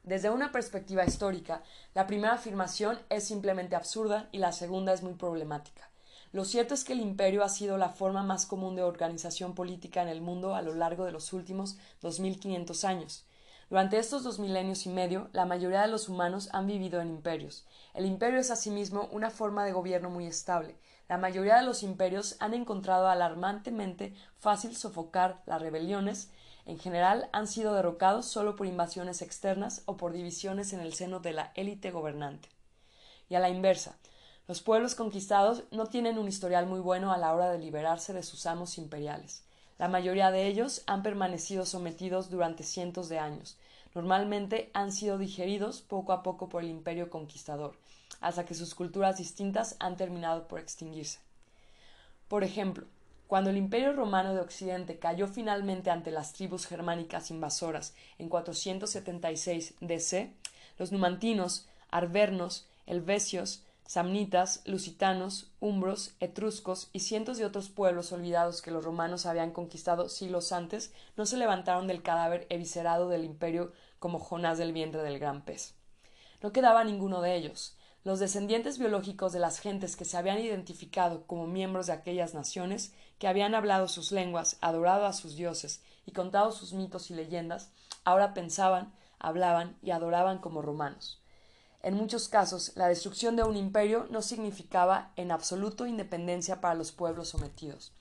Desde 0.09 0.31
una 0.31 0.53
perspectiva 0.53 1.05
histórica, 1.05 1.63
la 1.93 2.07
primera 2.07 2.33
afirmación 2.33 2.99
es 3.11 3.25
simplemente 3.25 3.77
absurda 3.77 4.31
y 4.33 4.39
la 4.39 4.53
segunda 4.53 4.95
es 4.95 5.03
muy 5.03 5.13
problemática. 5.13 5.91
Lo 6.33 6.47
cierto 6.47 6.73
es 6.73 6.83
que 6.83 6.95
el 6.95 7.01
imperio 7.01 7.45
ha 7.45 7.51
sido 7.51 7.77
la 7.77 7.91
forma 7.91 8.23
más 8.23 8.47
común 8.47 8.75
de 8.75 8.83
organización 8.83 9.55
política 9.55 10.01
en 10.01 10.09
el 10.09 10.23
mundo 10.23 10.55
a 10.55 10.63
lo 10.63 10.75
largo 10.75 11.05
de 11.05 11.13
los 11.13 11.35
últimos 11.35 11.77
2500 12.01 12.85
años. 12.85 13.27
Durante 13.69 13.99
estos 13.99 14.25
dos 14.25 14.39
milenios 14.39 14.87
y 14.87 14.89
medio, 14.89 15.29
la 15.35 15.45
mayoría 15.45 15.83
de 15.83 15.89
los 15.89 16.09
humanos 16.09 16.49
han 16.55 16.67
vivido 16.67 17.03
en 17.03 17.11
imperios. 17.11 17.67
El 17.93 18.07
imperio 18.07 18.41
es 18.41 18.51
asimismo 18.51 19.11
una 19.13 19.29
forma 19.29 19.67
de 19.67 19.73
gobierno 19.73 20.09
muy 20.09 20.25
estable. 20.25 20.79
La 21.11 21.19
mayoría 21.19 21.59
de 21.59 21.67
los 21.67 21.83
imperios 21.83 22.37
han 22.41 22.55
encontrado 22.55 23.09
alarmantemente 23.09 24.15
fácil 24.39 24.75
sofocar 24.75 25.43
las 25.45 25.61
rebeliones 25.61 26.31
en 26.69 26.79
general 26.79 27.31
han 27.33 27.47
sido 27.47 27.73
derrocados 27.73 28.27
solo 28.27 28.55
por 28.55 28.67
invasiones 28.67 29.23
externas 29.23 29.81
o 29.87 29.97
por 29.97 30.13
divisiones 30.13 30.75
en 30.75 30.81
el 30.81 30.93
seno 30.93 31.19
de 31.19 31.33
la 31.33 31.51
élite 31.55 31.91
gobernante. 31.91 32.51
Y 33.31 33.37
a 33.37 33.41
la 33.41 33.49
inversa, 33.49 33.97
los 34.47 34.61
pueblos 34.61 34.95
conquistados 34.95 35.65
no 35.71 35.87
tienen 35.87 36.19
un 36.19 36.29
historial 36.29 36.67
muy 36.67 36.81
bueno 36.81 37.11
a 37.11 37.17
la 37.17 37.33
hora 37.33 37.51
de 37.51 37.59
liberarse 37.59 38.13
de 38.13 38.23
sus 38.23 38.45
amos 38.45 38.77
imperiales. 38.77 39.45
La 39.79 39.89
mayoría 39.89 40.31
de 40.31 40.47
ellos 40.47 40.83
han 40.87 41.03
permanecido 41.03 41.65
sometidos 41.65 42.29
durante 42.29 42.65
cientos 42.65 43.09
de 43.09 43.19
años. 43.19 43.57
Normalmente 43.95 44.71
han 44.75 44.93
sido 44.93 45.17
digeridos 45.17 45.81
poco 45.81 46.13
a 46.13 46.23
poco 46.23 46.51
por 46.51 46.63
el 46.63 46.69
imperio 46.69 47.09
conquistador, 47.09 47.79
hasta 48.21 48.45
que 48.45 48.55
sus 48.55 48.75
culturas 48.75 49.17
distintas 49.17 49.77
han 49.81 49.97
terminado 49.97 50.47
por 50.47 50.61
extinguirse. 50.61 51.21
Por 52.29 52.45
ejemplo, 52.45 52.87
cuando 53.29 53.51
el 53.51 53.59
Imperio 53.59 53.93
romano 53.93 54.35
de 54.35 54.41
Occidente 54.41 54.99
cayó 54.99 55.29
finalmente 55.29 55.91
ante 55.91 56.11
las 56.11 56.33
tribus 56.33 56.67
germánicas 56.67 57.31
invasoras 57.31 57.95
en 58.19 58.31
476 58.31 59.75
DC, 59.81 60.33
los 60.79 60.93
numantinos, 60.93 61.69
arvernos, 61.91 62.67
helvecios, 62.87 63.65
samnitas, 63.87 64.63
lusitanos, 64.65 65.51
umbros, 65.61 66.15
etruscos 66.21 66.89
y 66.95 67.01
cientos 67.01 67.37
de 67.37 67.45
otros 67.45 67.69
pueblos 67.69 68.13
olvidados 68.13 68.63
que 68.63 68.71
los 68.71 68.83
romanos 68.83 69.27
habían 69.27 69.51
conquistado 69.51 70.09
siglos 70.09 70.53
antes 70.53 70.93
no 71.17 71.27
se 71.27 71.37
levantaron 71.37 71.87
del 71.87 72.03
cadáver 72.03 72.47
eviscerado 72.49 73.11
del 73.11 73.25
imperio 73.25 73.73
como 73.99 74.19
Jonás 74.19 74.57
del 74.57 74.73
vientre 74.73 75.03
del 75.03 75.19
gran 75.19 75.43
pez. 75.43 75.75
No 76.43 76.53
quedaba 76.53 76.83
ninguno 76.83 77.21
de 77.21 77.37
ellos. 77.37 77.78
Los 78.05 78.21
descendientes 78.21 78.79
biológicos 78.79 79.33
de 79.33 79.41
las 79.41 79.59
gentes 79.59 79.97
que 79.97 80.05
se 80.05 80.17
habían 80.17 80.39
identificado 80.39 81.27
como 81.27 81.47
miembros 81.47 81.89
de 81.89 81.93
aquellas 81.93 82.33
naciones, 82.33 82.93
que 83.19 83.27
habían 83.27 83.55
hablado 83.55 83.89
sus 83.89 84.13
lenguas, 84.13 84.57
adorado 84.61 85.05
a 85.05 85.13
sus 85.13 85.35
dioses 85.35 85.83
y 86.07 86.13
contado 86.13 86.53
sus 86.53 86.73
mitos 86.73 87.11
y 87.11 87.15
leyendas, 87.15 87.71
ahora 88.05 88.35
pensaban, 88.35 88.93
hablaban 89.19 89.77
y 89.83 89.91
adoraban 89.91 90.39
como 90.39 90.63
romanos. 90.63 91.21
En 91.83 91.95
muchos 91.95 92.29
casos, 92.29 92.73
la 92.77 92.89
destrucción 92.89 93.37
de 93.37 93.43
un 93.43 93.57
imperio 93.57 94.07
no 94.11 94.23
significaba 94.23 95.13
en 95.17 95.31
absoluto 95.31 95.87
independencia 95.87 96.61
para 96.61 96.75
los 96.75 96.93
pueblos 96.93 97.29
sometidos. 97.29 97.93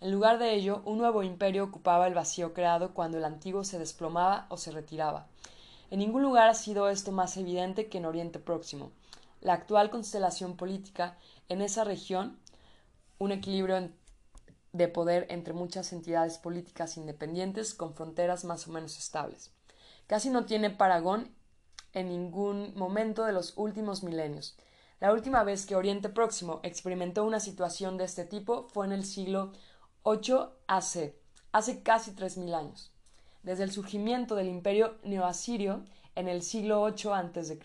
En 0.00 0.12
lugar 0.12 0.38
de 0.38 0.54
ello, 0.54 0.82
un 0.84 0.98
nuevo 0.98 1.22
imperio 1.22 1.64
ocupaba 1.64 2.06
el 2.06 2.14
vacío 2.14 2.54
creado 2.54 2.94
cuando 2.94 3.18
el 3.18 3.24
antiguo 3.24 3.64
se 3.64 3.78
desplomaba 3.78 4.46
o 4.48 4.56
se 4.56 4.70
retiraba. 4.70 5.26
En 5.90 5.98
ningún 5.98 6.22
lugar 6.22 6.48
ha 6.48 6.54
sido 6.54 6.88
esto 6.88 7.12
más 7.12 7.36
evidente 7.36 7.88
que 7.88 7.98
en 7.98 8.06
Oriente 8.06 8.38
Próximo. 8.38 8.92
La 9.40 9.54
actual 9.54 9.90
constelación 9.90 10.56
política 10.56 11.16
en 11.48 11.62
esa 11.62 11.84
región, 11.84 12.38
un 13.18 13.32
equilibrio 13.32 13.90
de 14.72 14.88
poder 14.88 15.26
entre 15.30 15.54
muchas 15.54 15.92
entidades 15.92 16.38
políticas 16.38 16.96
independientes 16.96 17.74
con 17.74 17.94
fronteras 17.94 18.44
más 18.44 18.68
o 18.68 18.72
menos 18.72 18.98
estables. 18.98 19.50
Casi 20.06 20.30
no 20.30 20.44
tiene 20.44 20.70
paragón 20.70 21.34
en 21.92 22.08
ningún 22.08 22.72
momento 22.76 23.24
de 23.24 23.32
los 23.32 23.54
últimos 23.56 24.02
milenios. 24.02 24.56
La 25.00 25.12
última 25.12 25.44
vez 25.44 25.66
que 25.66 25.76
Oriente 25.76 26.10
Próximo 26.10 26.60
experimentó 26.62 27.24
una 27.24 27.40
situación 27.40 27.96
de 27.96 28.04
este 28.04 28.24
tipo 28.24 28.68
fue 28.68 28.86
en 28.86 28.92
el 28.92 29.04
siglo 29.04 29.52
VIII 30.04 30.50
AC, 30.66 31.14
hace 31.52 31.82
casi 31.82 32.12
tres 32.12 32.36
mil 32.36 32.54
años. 32.54 32.92
Desde 33.42 33.64
el 33.64 33.72
surgimiento 33.72 34.34
del 34.34 34.48
imperio 34.48 34.98
neoasirio 35.02 35.84
en 36.14 36.28
el 36.28 36.42
siglo 36.42 36.84
VIII 36.84 37.12
a.C. 37.12 37.58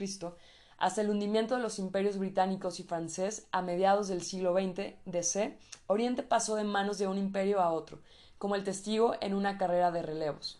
hasta 0.78 1.02
el 1.02 1.10
hundimiento 1.10 1.56
de 1.56 1.62
los 1.62 1.80
imperios 1.80 2.18
británicos 2.18 2.80
y 2.80 2.84
francés 2.84 3.48
a 3.52 3.62
mediados 3.62 4.08
del 4.08 4.22
siglo 4.22 4.54
XX 4.54 4.96
DC, 5.06 5.58
Oriente 5.88 6.24
pasó 6.24 6.56
de 6.56 6.64
manos 6.64 6.98
de 6.98 7.08
un 7.08 7.18
imperio 7.18 7.62
a 7.62 7.72
otro, 7.72 8.00
como 8.38 8.56
el 8.56 8.64
testigo 8.64 9.16
en 9.22 9.34
una 9.34 9.58
carrera 9.58 9.92
de 9.92 10.02
relevos. 10.02 10.60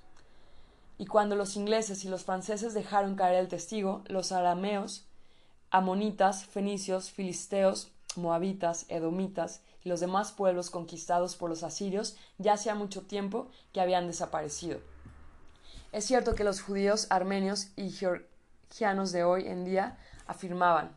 Y 0.98 1.08
cuando 1.08 1.36
los 1.36 1.58
ingleses 1.58 2.06
y 2.06 2.10
los 2.10 2.24
franceses 2.24 2.74
dejaron 2.74 3.16
caer 3.16 3.36
el 3.36 3.48
testigo, 3.50 4.04
los 4.08 4.32
arameos, 4.32 5.06
amonitas, 5.70 6.46
fenicios, 6.46 7.12
filisteos, 7.12 7.92
moabitas, 8.16 8.86
edomitas 8.88 9.62
y 9.84 9.90
los 9.90 10.00
demás 10.00 10.32
pueblos 10.32 10.70
conquistados 10.70 11.36
por 11.36 11.50
los 11.50 11.64
asirios 11.64 12.16
ya 12.38 12.54
hacía 12.54 12.76
mucho 12.76 13.02
tiempo 13.02 13.50
que 13.74 13.82
habían 13.82 14.08
desaparecido. 14.08 14.80
Es 15.92 16.06
cierto 16.06 16.36
que 16.36 16.44
los 16.44 16.62
judíos, 16.62 17.08
armenios 17.10 17.70
y 17.76 17.90
georgianos 17.90 19.12
de 19.12 19.24
hoy 19.24 19.48
en 19.48 19.66
día 19.66 19.98
afirmaban, 20.26 20.96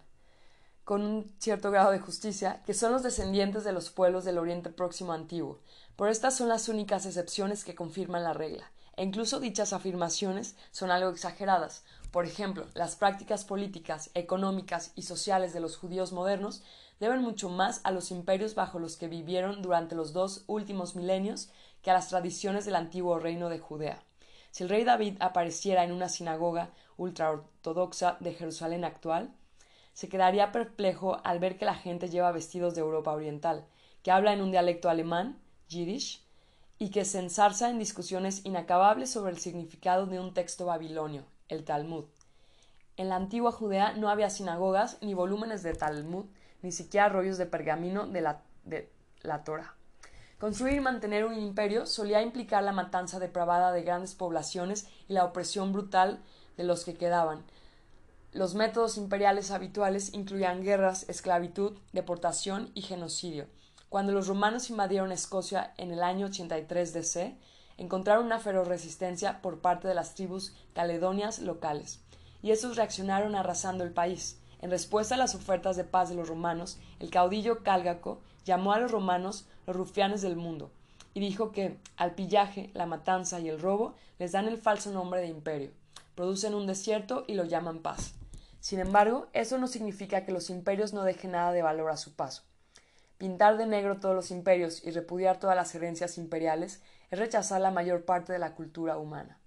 con 0.85 1.02
un 1.02 1.35
cierto 1.38 1.70
grado 1.70 1.90
de 1.90 2.00
justicia, 2.00 2.62
que 2.64 2.75
son 2.75 2.92
los 2.92 3.02
descendientes 3.02 3.64
de 3.64 3.73
los 3.73 3.90
pueblos 3.90 4.25
del 4.25 4.38
Oriente 4.38 4.70
Próximo 4.70 5.12
antiguo, 5.12 5.61
pero 5.97 6.11
estas 6.11 6.37
son 6.37 6.49
las 6.49 6.68
únicas 6.68 7.06
excepciones 7.06 7.64
que 7.64 7.75
confirman 7.75 8.25
la 8.25 8.32
regla 8.32 8.70
e 8.99 9.04
incluso 9.04 9.38
dichas 9.38 9.73
afirmaciones 9.73 10.56
son 10.73 10.90
algo 10.90 11.11
exageradas. 11.11 11.85
Por 12.11 12.26
ejemplo, 12.26 12.66
las 12.75 12.97
prácticas 12.97 13.44
políticas, 13.44 14.11
económicas 14.14 14.90
y 14.97 15.02
sociales 15.02 15.52
de 15.52 15.61
los 15.61 15.76
judíos 15.76 16.12
modernos 16.12 16.62
deben 16.99 17.23
mucho 17.23 17.49
más 17.49 17.80
a 17.85 17.92
los 17.92 18.11
imperios 18.11 18.56
bajo 18.56 18.80
los 18.80 18.97
que 18.97 19.06
vivieron 19.06 19.62
durante 19.62 19.94
los 19.94 20.12
dos 20.12 20.42
últimos 20.49 20.97
milenios 20.97 21.49
que 21.80 21.92
a 21.92 21.94
las 21.94 22.08
tradiciones 22.08 22.64
del 22.64 22.75
antiguo 22.75 23.20
reino 23.20 23.49
de 23.49 23.61
Judea. 23.61 24.02
Si 24.50 24.62
el 24.62 24.69
rey 24.69 24.85
David 24.85 25.17
apareciera 25.21 25.85
en 25.85 25.93
una 25.93 26.09
sinagoga 26.09 26.71
ultraortodoxa 26.97 28.17
de 28.21 28.35
Jerusalén 28.35 28.85
actual, 28.85 29.33
se 29.93 30.09
quedaría 30.09 30.52
perplejo 30.52 31.21
al 31.25 31.38
ver 31.38 31.59
que 31.59 31.64
la 31.64 31.75
gente 31.75 32.09
lleva 32.09 32.33
vestidos 32.33 32.75
de 32.75 32.81
Europa 32.81 33.12
Oriental, 33.12 33.67
que 34.02 34.11
habla 34.11 34.33
en 34.33 34.43
un 34.43 34.50
dialecto 34.50 34.88
alemán, 34.88 35.40
Yiddish, 35.69 36.25
y 36.78 36.90
que 36.90 37.05
se 37.05 37.19
ensarza 37.19 37.69
en 37.71 37.78
discusiones 37.78 38.45
inacabables 38.45 39.11
sobre 39.11 39.33
el 39.33 39.38
significado 39.38 40.07
de 40.07 40.21
un 40.21 40.33
texto 40.35 40.67
babilonio, 40.67 41.25
el 41.49 41.64
Talmud. 41.64 42.05
En 42.97 43.09
la 43.09 43.17
antigua 43.17 43.52
Judea 43.52 43.93
no 43.95 44.09
había 44.09 44.31
sinagogas, 44.31 44.99
ni 45.02 45.14
volúmenes 45.14 45.62
de 45.62 45.75
Talmud, 45.75 46.26
ni 46.62 46.73
siquiera 46.73 47.09
rollos 47.09 47.38
de 47.38 47.47
pergamino 47.47 48.07
de 48.07 48.21
la, 48.21 48.43
de 48.64 48.90
la 49.23 49.45
Torah. 49.45 49.77
Construir 50.38 50.75
y 50.75 50.80
mantener 50.80 51.25
un 51.25 51.37
imperio 51.37 51.85
solía 51.85 52.23
implicar 52.23 52.62
la 52.62 52.73
matanza 52.73 53.18
depravada 53.18 53.73
de 53.73 53.83
grandes 53.83 54.14
poblaciones 54.14 54.87
y 55.09 55.14
la 55.14 55.25
opresión 55.25 55.73
brutal 55.73 56.21
de 56.57 56.62
los 56.62 56.85
que 56.85 56.95
quedaban. 56.95 57.42
Los 58.33 58.54
métodos 58.54 58.99
imperiales 58.99 59.50
habituales 59.50 60.14
incluían 60.14 60.62
guerras, 60.62 61.09
esclavitud, 61.09 61.76
deportación 61.92 62.71
y 62.75 62.83
genocidio. 62.83 63.47
Cuando 63.88 64.12
los 64.12 64.28
romanos 64.28 64.71
invadieron 64.71 65.11
Escocia 65.11 65.73
en 65.76 65.90
el 65.90 66.04
año 66.04 66.26
83 66.26 66.92
DC, 66.92 67.37
encontraron 67.78 68.26
una 68.26 68.38
feroz 68.38 68.68
resistencia 68.68 69.42
por 69.42 69.61
parte 69.61 69.88
de 69.88 69.95
las 69.95 70.14
tribus 70.14 70.54
caledonias 70.73 71.40
locales, 71.40 72.00
y 72.42 72.52
estos 72.52 72.76
reaccionaron 72.76 73.35
arrasando 73.35 73.83
el 73.83 73.92
país. 73.92 74.38
En 74.61 74.71
respuesta 74.71 75.14
a 75.14 75.18
las 75.18 75.35
ofertas 75.35 75.76
de 75.76 75.85
paz 75.85 76.11
de 76.11 76.14
los 76.14 76.28
romanos, 76.28 76.78
el 77.00 77.11
caudillo 77.11 77.64
Cálgaco 77.64 78.21
llamó 78.45 78.73
a 78.73 78.78
los 78.78 78.92
romanos 78.92 79.47
los 79.68 79.76
rufianes 79.76 80.22
del 80.22 80.34
mundo, 80.34 80.72
y 81.12 81.20
dijo 81.20 81.52
que 81.52 81.76
al 81.98 82.14
pillaje, 82.14 82.70
la 82.72 82.87
matanza 82.87 83.38
y 83.38 83.50
el 83.50 83.60
robo 83.60 83.94
les 84.18 84.32
dan 84.32 84.48
el 84.48 84.56
falso 84.56 84.90
nombre 84.90 85.20
de 85.20 85.26
imperio, 85.26 85.72
producen 86.14 86.54
un 86.54 86.66
desierto 86.66 87.25
y 87.28 87.34
lo 87.34 87.44
llaman 87.44 87.80
paz. 87.80 88.14
Sin 88.60 88.80
embargo, 88.80 89.28
eso 89.34 89.58
no 89.58 89.66
significa 89.66 90.25
que 90.25 90.32
los 90.32 90.48
imperios 90.48 90.94
no 90.94 91.04
dejen 91.04 91.32
nada 91.32 91.52
de 91.52 91.60
valor 91.60 91.90
a 91.90 91.98
su 91.98 92.16
paso. 92.16 92.44
Pintar 93.18 93.58
de 93.58 93.66
negro 93.66 94.00
todos 94.00 94.14
los 94.14 94.30
imperios 94.30 94.82
y 94.87 94.90
repudiar 94.90 95.38
todas 95.38 95.54
las 95.54 95.75
herencias 95.75 96.16
imperiales 96.16 96.80
es 97.10 97.18
rechazar 97.18 97.60
la 97.60 97.70
mayor 97.70 98.06
parte 98.06 98.32
de 98.32 98.38
la 98.38 98.54
cultura 98.54 98.96
humana. 98.96 99.38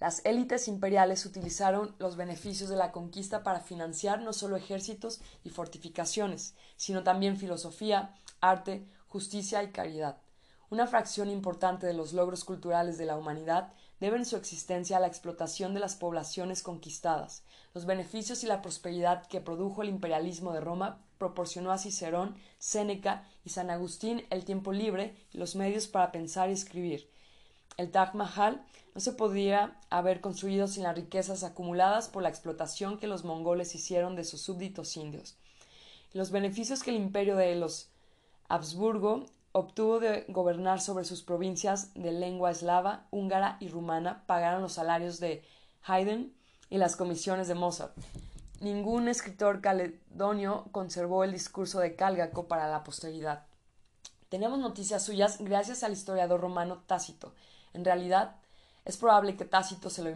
Las 0.00 0.24
élites 0.24 0.66
imperiales 0.66 1.26
utilizaron 1.26 1.94
los 1.98 2.16
beneficios 2.16 2.70
de 2.70 2.76
la 2.76 2.90
conquista 2.90 3.42
para 3.42 3.60
financiar 3.60 4.22
no 4.22 4.32
solo 4.32 4.56
ejércitos 4.56 5.20
y 5.44 5.50
fortificaciones, 5.50 6.54
sino 6.76 7.02
también 7.02 7.36
filosofía, 7.36 8.14
arte, 8.40 8.86
justicia 9.12 9.62
y 9.62 9.72
caridad. 9.72 10.16
Una 10.70 10.86
fracción 10.86 11.28
importante 11.28 11.86
de 11.86 11.92
los 11.92 12.14
logros 12.14 12.44
culturales 12.44 12.96
de 12.96 13.04
la 13.04 13.18
humanidad 13.18 13.74
deben 14.00 14.24
su 14.24 14.36
existencia 14.36 14.96
a 14.96 15.00
la 15.00 15.06
explotación 15.06 15.74
de 15.74 15.80
las 15.80 15.96
poblaciones 15.96 16.62
conquistadas, 16.62 17.42
los 17.74 17.84
beneficios 17.84 18.42
y 18.42 18.46
la 18.46 18.62
prosperidad 18.62 19.26
que 19.26 19.42
produjo 19.42 19.82
el 19.82 19.90
imperialismo 19.90 20.54
de 20.54 20.62
Roma 20.62 20.98
proporcionó 21.18 21.72
a 21.72 21.78
Cicerón, 21.78 22.36
Séneca 22.58 23.28
y 23.44 23.50
San 23.50 23.68
Agustín 23.68 24.24
el 24.30 24.46
tiempo 24.46 24.72
libre 24.72 25.14
y 25.30 25.36
los 25.36 25.56
medios 25.56 25.88
para 25.88 26.10
pensar 26.10 26.48
y 26.48 26.54
escribir. 26.54 27.10
El 27.76 27.90
Taj 27.90 28.14
Mahal 28.14 28.64
no 28.94 29.00
se 29.02 29.12
podría 29.12 29.78
haber 29.90 30.22
construido 30.22 30.68
sin 30.68 30.84
las 30.84 30.96
riquezas 30.96 31.44
acumuladas 31.44 32.08
por 32.08 32.22
la 32.22 32.30
explotación 32.30 32.98
que 32.98 33.08
los 33.08 33.24
mongoles 33.24 33.74
hicieron 33.74 34.16
de 34.16 34.24
sus 34.24 34.40
súbditos 34.40 34.96
indios. 34.96 35.36
Los 36.14 36.30
beneficios 36.30 36.82
que 36.82 36.90
el 36.90 36.96
imperio 36.96 37.36
de 37.36 37.54
los 37.56 37.91
Habsburgo 38.52 39.24
obtuvo 39.52 39.98
de 39.98 40.26
gobernar 40.28 40.78
sobre 40.82 41.06
sus 41.06 41.22
provincias 41.22 41.94
de 41.94 42.12
lengua 42.12 42.50
eslava, 42.50 43.06
húngara 43.10 43.56
y 43.60 43.70
rumana 43.70 44.24
pagaron 44.26 44.60
los 44.60 44.74
salarios 44.74 45.20
de 45.20 45.42
Haydn 45.84 46.34
y 46.68 46.76
las 46.76 46.94
comisiones 46.94 47.48
de 47.48 47.54
Mozart. 47.54 47.96
Ningún 48.60 49.08
escritor 49.08 49.62
caledonio 49.62 50.66
conservó 50.70 51.24
el 51.24 51.32
discurso 51.32 51.80
de 51.80 51.96
Cálgaco 51.96 52.46
para 52.46 52.68
la 52.68 52.84
posteridad. 52.84 53.46
Tenemos 54.28 54.58
noticias 54.58 55.02
suyas 55.02 55.38
gracias 55.40 55.82
al 55.82 55.92
historiador 55.92 56.38
romano 56.38 56.82
Tácito. 56.86 57.32
En 57.72 57.86
realidad, 57.86 58.36
es 58.84 58.98
probable 58.98 59.34
que 59.34 59.46
Tácito 59.46 59.88
se 59.88 60.02
lo 60.02 60.10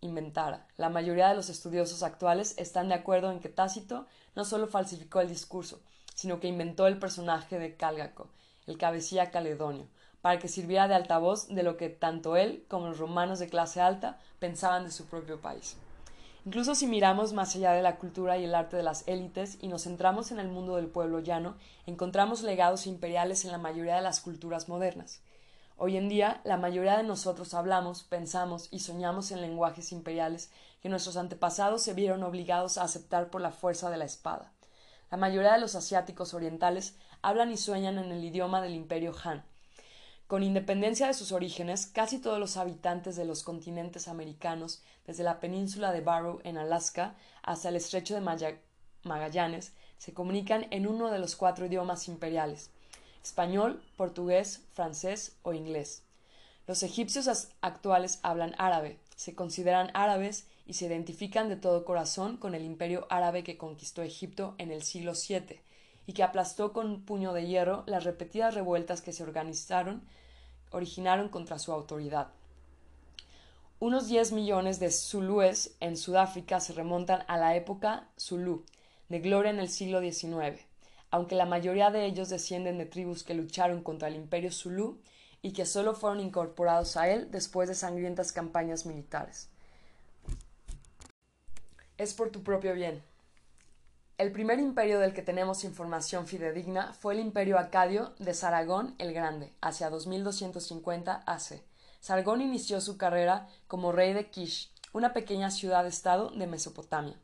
inventara. 0.00 0.68
La 0.76 0.90
mayoría 0.90 1.28
de 1.28 1.34
los 1.34 1.48
estudiosos 1.48 2.04
actuales 2.04 2.54
están 2.56 2.86
de 2.86 2.94
acuerdo 2.94 3.32
en 3.32 3.40
que 3.40 3.48
Tácito 3.48 4.06
no 4.36 4.44
solo 4.44 4.68
falsificó 4.68 5.20
el 5.20 5.28
discurso, 5.28 5.80
sino 6.14 6.40
que 6.40 6.48
inventó 6.48 6.86
el 6.86 6.98
personaje 6.98 7.58
de 7.58 7.76
Cálgaco, 7.76 8.28
el 8.66 8.78
cabecilla 8.78 9.30
caledonio, 9.30 9.86
para 10.22 10.38
que 10.38 10.48
sirviera 10.48 10.88
de 10.88 10.94
altavoz 10.94 11.48
de 11.48 11.62
lo 11.62 11.76
que 11.76 11.90
tanto 11.90 12.36
él 12.36 12.64
como 12.68 12.88
los 12.88 12.98
romanos 12.98 13.38
de 13.38 13.48
clase 13.48 13.80
alta 13.80 14.18
pensaban 14.38 14.84
de 14.84 14.90
su 14.90 15.04
propio 15.04 15.40
país. 15.40 15.76
Incluso 16.46 16.74
si 16.74 16.86
miramos 16.86 17.32
más 17.32 17.56
allá 17.56 17.72
de 17.72 17.82
la 17.82 17.96
cultura 17.96 18.36
y 18.36 18.44
el 18.44 18.54
arte 18.54 18.76
de 18.76 18.82
las 18.82 19.08
élites 19.08 19.58
y 19.62 19.68
nos 19.68 19.84
centramos 19.84 20.30
en 20.30 20.38
el 20.38 20.48
mundo 20.48 20.76
del 20.76 20.86
pueblo 20.86 21.20
llano, 21.20 21.56
encontramos 21.86 22.42
legados 22.42 22.86
imperiales 22.86 23.44
en 23.44 23.52
la 23.52 23.58
mayoría 23.58 23.96
de 23.96 24.02
las 24.02 24.20
culturas 24.20 24.68
modernas. 24.68 25.20
Hoy 25.76 25.96
en 25.96 26.08
día, 26.08 26.40
la 26.44 26.56
mayoría 26.56 26.96
de 26.96 27.02
nosotros 27.02 27.52
hablamos, 27.52 28.04
pensamos 28.04 28.68
y 28.70 28.78
soñamos 28.78 29.30
en 29.30 29.40
lenguajes 29.40 29.90
imperiales 29.90 30.50
que 30.80 30.88
nuestros 30.88 31.16
antepasados 31.16 31.82
se 31.82 31.94
vieron 31.94 32.22
obligados 32.22 32.78
a 32.78 32.84
aceptar 32.84 33.28
por 33.28 33.40
la 33.40 33.50
fuerza 33.50 33.90
de 33.90 33.96
la 33.96 34.04
espada. 34.04 34.53
La 35.14 35.18
mayoría 35.18 35.52
de 35.52 35.60
los 35.60 35.76
asiáticos 35.76 36.34
orientales 36.34 36.96
hablan 37.22 37.52
y 37.52 37.56
sueñan 37.56 37.98
en 37.98 38.10
el 38.10 38.24
idioma 38.24 38.60
del 38.60 38.74
imperio 38.74 39.14
Han. 39.22 39.44
Con 40.26 40.42
independencia 40.42 41.06
de 41.06 41.14
sus 41.14 41.30
orígenes, 41.30 41.86
casi 41.86 42.18
todos 42.18 42.40
los 42.40 42.56
habitantes 42.56 43.14
de 43.14 43.24
los 43.24 43.44
continentes 43.44 44.08
americanos, 44.08 44.82
desde 45.06 45.22
la 45.22 45.38
península 45.38 45.92
de 45.92 46.00
Barrow 46.00 46.40
en 46.42 46.58
Alaska 46.58 47.14
hasta 47.44 47.68
el 47.68 47.76
estrecho 47.76 48.16
de 48.16 48.48
Magallanes, 49.04 49.72
se 49.98 50.12
comunican 50.12 50.66
en 50.72 50.84
uno 50.84 51.12
de 51.12 51.20
los 51.20 51.36
cuatro 51.36 51.66
idiomas 51.66 52.08
imperiales 52.08 52.72
español, 53.22 53.84
portugués, 53.96 54.64
francés 54.72 55.36
o 55.44 55.52
inglés. 55.52 56.02
Los 56.66 56.82
egipcios 56.82 57.52
actuales 57.60 58.18
hablan 58.24 58.56
árabe, 58.58 58.98
se 59.14 59.36
consideran 59.36 59.92
árabes 59.94 60.48
y 60.66 60.74
se 60.74 60.86
identifican 60.86 61.48
de 61.48 61.56
todo 61.56 61.84
corazón 61.84 62.36
con 62.36 62.54
el 62.54 62.64
imperio 62.64 63.06
árabe 63.10 63.42
que 63.44 63.58
conquistó 63.58 64.02
Egipto 64.02 64.54
en 64.58 64.70
el 64.70 64.82
siglo 64.82 65.12
VII 65.12 65.60
y 66.06 66.12
que 66.12 66.22
aplastó 66.22 66.72
con 66.72 66.90
un 66.90 67.04
puño 67.04 67.32
de 67.32 67.46
hierro 67.46 67.84
las 67.86 68.04
repetidas 68.04 68.54
revueltas 68.54 69.02
que 69.02 69.12
se 69.12 69.22
organizaron 69.22 70.02
originaron 70.70 71.28
contra 71.28 71.58
su 71.58 71.72
autoridad. 71.72 72.28
Unos 73.78 74.08
10 74.08 74.32
millones 74.32 74.80
de 74.80 74.90
zulúes 74.90 75.76
en 75.80 75.96
Sudáfrica 75.96 76.60
se 76.60 76.72
remontan 76.72 77.24
a 77.28 77.36
la 77.36 77.54
época 77.54 78.08
zulú, 78.18 78.64
de 79.08 79.20
gloria 79.20 79.50
en 79.50 79.58
el 79.58 79.68
siglo 79.68 80.00
XIX, 80.00 80.60
aunque 81.10 81.34
la 81.34 81.44
mayoría 81.44 81.90
de 81.90 82.06
ellos 82.06 82.28
descienden 82.28 82.78
de 82.78 82.86
tribus 82.86 83.22
que 83.22 83.34
lucharon 83.34 83.82
contra 83.82 84.08
el 84.08 84.16
imperio 84.16 84.50
zulú 84.50 85.00
y 85.42 85.52
que 85.52 85.66
solo 85.66 85.94
fueron 85.94 86.20
incorporados 86.20 86.96
a 86.96 87.08
él 87.10 87.30
después 87.30 87.68
de 87.68 87.74
sangrientas 87.74 88.32
campañas 88.32 88.86
militares. 88.86 89.50
Es 91.96 92.12
por 92.12 92.30
tu 92.30 92.42
propio 92.42 92.74
bien. 92.74 93.04
El 94.18 94.32
primer 94.32 94.58
imperio 94.58 94.98
del 94.98 95.14
que 95.14 95.22
tenemos 95.22 95.62
información 95.62 96.26
fidedigna 96.26 96.92
fue 96.92 97.14
el 97.14 97.20
imperio 97.20 97.56
acadio 97.56 98.14
de 98.18 98.34
Saragón 98.34 98.96
el 98.98 99.12
Grande, 99.12 99.52
hacia 99.60 99.90
2250 99.90 101.22
AC. 101.24 101.62
Sargón 102.00 102.40
inició 102.40 102.80
su 102.80 102.96
carrera 102.96 103.46
como 103.68 103.92
rey 103.92 104.12
de 104.12 104.28
Kish, 104.28 104.72
una 104.92 105.12
pequeña 105.12 105.52
ciudad-estado 105.52 106.30
de 106.30 106.48
Mesopotamia. 106.48 107.16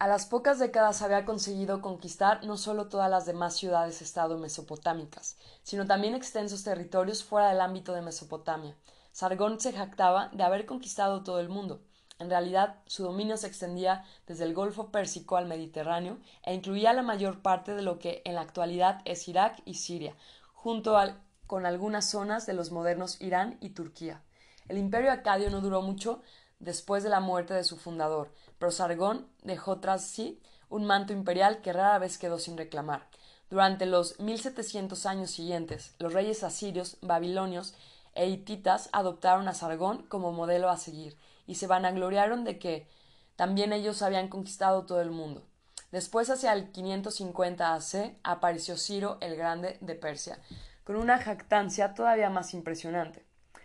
A 0.00 0.08
las 0.08 0.26
pocas 0.26 0.58
décadas 0.58 1.00
había 1.00 1.24
conseguido 1.24 1.80
conquistar 1.80 2.44
no 2.44 2.56
solo 2.56 2.88
todas 2.88 3.10
las 3.10 3.26
demás 3.26 3.56
ciudades-estado 3.56 4.38
mesopotámicas, 4.38 5.36
sino 5.62 5.86
también 5.86 6.14
extensos 6.14 6.64
territorios 6.64 7.22
fuera 7.22 7.50
del 7.50 7.60
ámbito 7.60 7.92
de 7.92 8.02
Mesopotamia. 8.02 8.74
Sargón 9.12 9.60
se 9.60 9.72
jactaba 9.72 10.30
de 10.32 10.42
haber 10.42 10.66
conquistado 10.66 11.22
todo 11.22 11.38
el 11.38 11.48
mundo, 11.48 11.80
en 12.20 12.28
realidad, 12.28 12.76
su 12.86 13.02
dominio 13.02 13.38
se 13.38 13.46
extendía 13.46 14.04
desde 14.26 14.44
el 14.44 14.52
Golfo 14.52 14.90
Pérsico 14.90 15.38
al 15.38 15.46
Mediterráneo 15.46 16.18
e 16.42 16.54
incluía 16.54 16.92
la 16.92 17.02
mayor 17.02 17.40
parte 17.40 17.74
de 17.74 17.80
lo 17.80 17.98
que 17.98 18.20
en 18.26 18.34
la 18.34 18.42
actualidad 18.42 19.00
es 19.06 19.26
Irak 19.26 19.62
y 19.64 19.74
Siria, 19.74 20.14
junto 20.52 20.98
con 21.46 21.64
algunas 21.64 22.10
zonas 22.10 22.44
de 22.44 22.52
los 22.52 22.72
modernos 22.72 23.20
Irán 23.22 23.56
y 23.62 23.70
Turquía. 23.70 24.22
El 24.68 24.76
imperio 24.76 25.10
acadio 25.10 25.50
no 25.50 25.62
duró 25.62 25.80
mucho 25.80 26.20
después 26.58 27.02
de 27.02 27.08
la 27.08 27.20
muerte 27.20 27.54
de 27.54 27.64
su 27.64 27.78
fundador, 27.78 28.32
pero 28.58 28.70
Sargón 28.70 29.26
dejó 29.42 29.80
tras 29.80 30.04
sí 30.04 30.42
un 30.68 30.84
manto 30.84 31.14
imperial 31.14 31.62
que 31.62 31.72
rara 31.72 31.98
vez 31.98 32.18
quedó 32.18 32.38
sin 32.38 32.58
reclamar. 32.58 33.08
Durante 33.48 33.86
los 33.86 34.20
1700 34.20 35.06
años 35.06 35.30
siguientes, 35.30 35.94
los 35.98 36.12
reyes 36.12 36.44
asirios, 36.44 36.98
babilonios 37.00 37.74
e 38.14 38.28
hititas 38.28 38.90
adoptaron 38.92 39.48
a 39.48 39.54
Sargón 39.54 40.02
como 40.02 40.32
modelo 40.32 40.68
a 40.68 40.76
seguir, 40.76 41.16
y 41.50 41.56
se 41.56 41.66
vanagloriaron 41.66 42.44
de 42.44 42.60
que 42.60 42.86
también 43.34 43.72
ellos 43.72 44.02
habían 44.02 44.28
conquistado 44.28 44.86
todo 44.86 45.00
el 45.00 45.10
mundo. 45.10 45.44
Después, 45.90 46.30
hacia 46.30 46.52
el 46.52 46.70
550 46.70 47.74
AC, 47.74 48.16
apareció 48.22 48.76
Ciro 48.76 49.18
el 49.20 49.34
Grande 49.34 49.76
de 49.80 49.96
Persia, 49.96 50.38
con 50.84 50.94
una 50.94 51.18
jactancia 51.18 51.92
todavía 51.94 52.30
más 52.30 52.54
impresionante. 52.54 53.24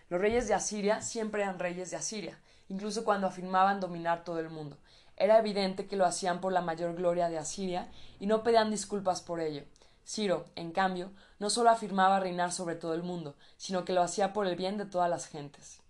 Los 0.09 0.19
reyes 0.19 0.47
de 0.47 0.55
Asiria 0.55 1.01
siempre 1.01 1.43
eran 1.43 1.59
reyes 1.59 1.91
de 1.91 1.97
Asiria, 1.97 2.39
incluso 2.69 3.05
cuando 3.05 3.27
afirmaban 3.27 3.79
dominar 3.79 4.23
todo 4.23 4.39
el 4.39 4.49
mundo. 4.49 4.79
Era 5.15 5.37
evidente 5.37 5.85
que 5.85 5.95
lo 5.95 6.05
hacían 6.05 6.41
por 6.41 6.53
la 6.53 6.61
mayor 6.61 6.95
gloria 6.95 7.29
de 7.29 7.37
Asiria 7.37 7.91
y 8.19 8.25
no 8.25 8.41
pedían 8.41 8.71
disculpas 8.71 9.21
por 9.21 9.41
ello. 9.41 9.61
Ciro, 10.03 10.45
en 10.55 10.71
cambio, 10.71 11.11
no 11.37 11.51
solo 11.51 11.69
afirmaba 11.69 12.19
reinar 12.19 12.51
sobre 12.51 12.73
todo 12.73 12.95
el 12.95 13.03
mundo, 13.03 13.35
sino 13.57 13.85
que 13.85 13.93
lo 13.93 14.01
hacía 14.01 14.33
por 14.33 14.47
el 14.47 14.55
bien 14.55 14.79
de 14.79 14.85
todas 14.85 15.09
las 15.09 15.27
gentes. 15.27 15.84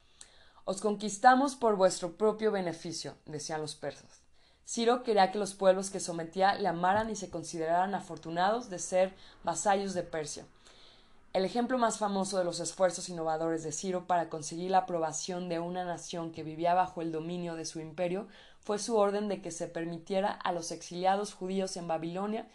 Os 0.67 0.81
conquistamos 0.81 1.53
por 1.53 1.75
vuestro 1.75 2.17
propio 2.17 2.51
beneficio, 2.51 3.13
decían 3.27 3.61
los 3.61 3.75
persas. 3.75 4.21
Ciro 4.67 5.03
quería 5.03 5.31
que 5.31 5.37
los 5.37 5.53
pueblos 5.53 5.91
que 5.91 5.99
sometía 5.99 6.55
le 6.55 6.67
amaran 6.67 7.11
y 7.11 7.15
se 7.15 7.29
consideraran 7.29 7.93
afortunados 7.93 8.71
de 8.71 8.79
ser 8.79 9.13
vasallos 9.43 9.93
de 9.93 10.01
Persia. 10.01 10.43
El 11.33 11.45
ejemplo 11.45 11.77
más 11.77 11.99
famoso 11.99 12.39
de 12.39 12.45
los 12.45 12.59
esfuerzos 12.59 13.09
innovadores 13.09 13.63
de 13.63 13.71
Ciro 13.71 14.07
para 14.07 14.27
conseguir 14.27 14.71
la 14.71 14.79
aprobación 14.79 15.49
de 15.49 15.59
una 15.59 15.85
nación 15.85 16.31
que 16.31 16.41
vivía 16.41 16.73
bajo 16.73 17.03
el 17.03 17.11
dominio 17.11 17.53
de 17.53 17.65
su 17.65 17.79
imperio 17.79 18.27
fue 18.59 18.79
su 18.79 18.97
orden 18.97 19.27
de 19.27 19.43
que 19.43 19.51
se 19.51 19.67
permitiera 19.67 20.31
a 20.31 20.51
los 20.51 20.71
exiliados 20.71 21.35
judíos 21.35 21.77
en 21.77 21.87
Babilonia 21.87 22.47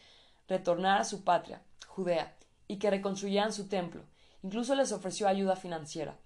retornar 0.49 1.01
a 1.01 1.05
su 1.05 1.23
patria, 1.23 1.63
Judea, 1.87 2.35
y 2.67 2.81
que 2.81 2.91
reconstruyeran 2.91 3.53
su 3.53 3.69
templo. 3.69 4.03
Incluso 4.43 4.75
les 4.75 4.91
ofreció 4.91 5.29
ayuda 5.29 5.55
financiera. 5.55 6.17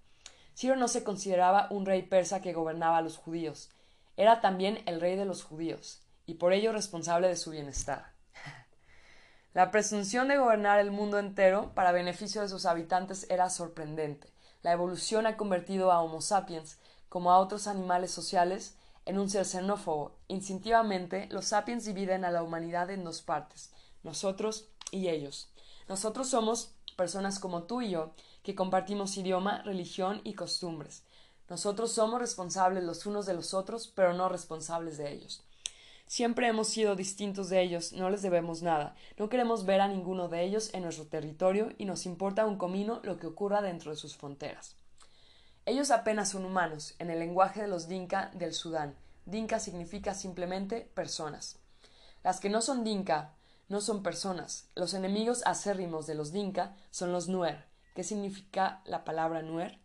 Ciro 0.56 0.76
no 0.76 0.88
se 0.88 1.04
consideraba 1.04 1.68
un 1.70 1.84
rey 1.84 2.02
persa 2.02 2.40
que 2.40 2.52
gobernaba 2.52 2.98
a 2.98 3.02
los 3.02 3.16
judíos, 3.16 3.70
era 4.16 4.40
también 4.40 4.82
el 4.86 5.00
rey 5.00 5.16
de 5.16 5.24
los 5.24 5.42
judíos, 5.42 6.00
y 6.26 6.34
por 6.34 6.52
ello 6.52 6.72
responsable 6.72 7.28
de 7.28 7.36
su 7.36 7.50
bienestar. 7.50 8.12
La 9.52 9.70
presunción 9.70 10.28
de 10.28 10.38
gobernar 10.38 10.78
el 10.78 10.90
mundo 10.90 11.18
entero 11.18 11.72
para 11.74 11.92
beneficio 11.92 12.40
de 12.40 12.48
sus 12.48 12.66
habitantes 12.66 13.26
era 13.30 13.50
sorprendente. 13.50 14.32
La 14.62 14.72
evolución 14.72 15.26
ha 15.26 15.36
convertido 15.36 15.90
a 15.90 16.00
Homo 16.00 16.20
sapiens, 16.20 16.78
como 17.08 17.32
a 17.32 17.38
otros 17.38 17.66
animales 17.66 18.10
sociales, 18.10 18.76
en 19.06 19.18
un 19.18 19.28
ser 19.28 19.44
xenófobo. 19.44 20.16
Instintivamente, 20.28 21.28
los 21.30 21.46
sapiens 21.46 21.84
dividen 21.84 22.24
a 22.24 22.30
la 22.30 22.42
humanidad 22.42 22.90
en 22.90 23.04
dos 23.04 23.22
partes, 23.22 23.72
nosotros 24.02 24.68
y 24.90 25.08
ellos. 25.08 25.52
Nosotros 25.88 26.28
somos 26.28 26.74
personas 26.96 27.38
como 27.38 27.64
tú 27.64 27.82
y 27.82 27.90
yo, 27.90 28.14
que 28.44 28.54
compartimos 28.54 29.16
idioma, 29.16 29.62
religión 29.62 30.20
y 30.22 30.34
costumbres. 30.34 31.02
Nosotros 31.48 31.92
somos 31.92 32.20
responsables 32.20 32.84
los 32.84 33.06
unos 33.06 33.26
de 33.26 33.34
los 33.34 33.54
otros, 33.54 33.88
pero 33.88 34.12
no 34.12 34.28
responsables 34.28 34.98
de 34.98 35.12
ellos. 35.12 35.42
Siempre 36.06 36.46
hemos 36.46 36.68
sido 36.68 36.94
distintos 36.94 37.48
de 37.48 37.62
ellos, 37.62 37.94
no 37.94 38.10
les 38.10 38.20
debemos 38.20 38.62
nada, 38.62 38.94
no 39.18 39.30
queremos 39.30 39.64
ver 39.64 39.80
a 39.80 39.88
ninguno 39.88 40.28
de 40.28 40.44
ellos 40.44 40.70
en 40.74 40.82
nuestro 40.82 41.06
territorio 41.06 41.70
y 41.78 41.86
nos 41.86 42.04
importa 42.04 42.44
un 42.44 42.58
comino 42.58 43.00
lo 43.02 43.16
que 43.16 43.26
ocurra 43.26 43.62
dentro 43.62 43.90
de 43.90 43.96
sus 43.96 44.14
fronteras. 44.14 44.76
Ellos 45.64 45.90
apenas 45.90 46.28
son 46.28 46.44
humanos, 46.44 46.94
en 46.98 47.08
el 47.08 47.18
lenguaje 47.18 47.62
de 47.62 47.68
los 47.68 47.88
Dinka 47.88 48.30
del 48.34 48.52
Sudán. 48.52 48.94
Dinka 49.24 49.58
significa 49.58 50.12
simplemente 50.12 50.82
personas. 50.94 51.58
Las 52.22 52.38
que 52.38 52.50
no 52.50 52.60
son 52.60 52.84
Dinka 52.84 53.34
no 53.68 53.80
son 53.80 54.02
personas. 54.02 54.68
Los 54.74 54.92
enemigos 54.92 55.42
acérrimos 55.46 56.06
de 56.06 56.14
los 56.14 56.32
Dinka 56.32 56.76
son 56.90 57.12
los 57.12 57.28
Nuer, 57.28 57.64
¿Qué 57.94 58.02
significa 58.02 58.82
la 58.86 59.04
palabra 59.04 59.42
Nuer? 59.42 59.78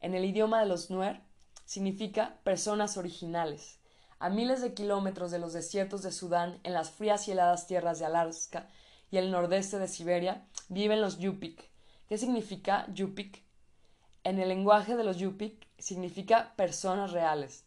En 0.00 0.14
el 0.14 0.24
idioma 0.24 0.60
de 0.60 0.66
los 0.66 0.90
Nuer 0.90 1.20
significa 1.66 2.38
personas 2.42 2.96
originales. 2.96 3.80
A 4.18 4.30
miles 4.30 4.62
de 4.62 4.72
kilómetros 4.72 5.30
de 5.30 5.38
los 5.38 5.52
desiertos 5.52 6.02
de 6.02 6.10
Sudán, 6.10 6.58
en 6.62 6.72
las 6.72 6.90
frías 6.90 7.28
y 7.28 7.32
heladas 7.32 7.66
tierras 7.66 7.98
de 7.98 8.06
Alaska 8.06 8.70
y 9.10 9.18
el 9.18 9.30
nordeste 9.30 9.78
de 9.78 9.88
Siberia, 9.88 10.46
viven 10.70 11.02
los 11.02 11.18
Yupik. 11.18 11.68
¿Qué 12.08 12.16
significa 12.16 12.86
Yupik? 12.94 13.42
En 14.24 14.38
el 14.38 14.48
lenguaje 14.48 14.96
de 14.96 15.04
los 15.04 15.18
Yupik 15.18 15.66
significa 15.76 16.54
personas 16.56 17.12
reales. 17.12 17.66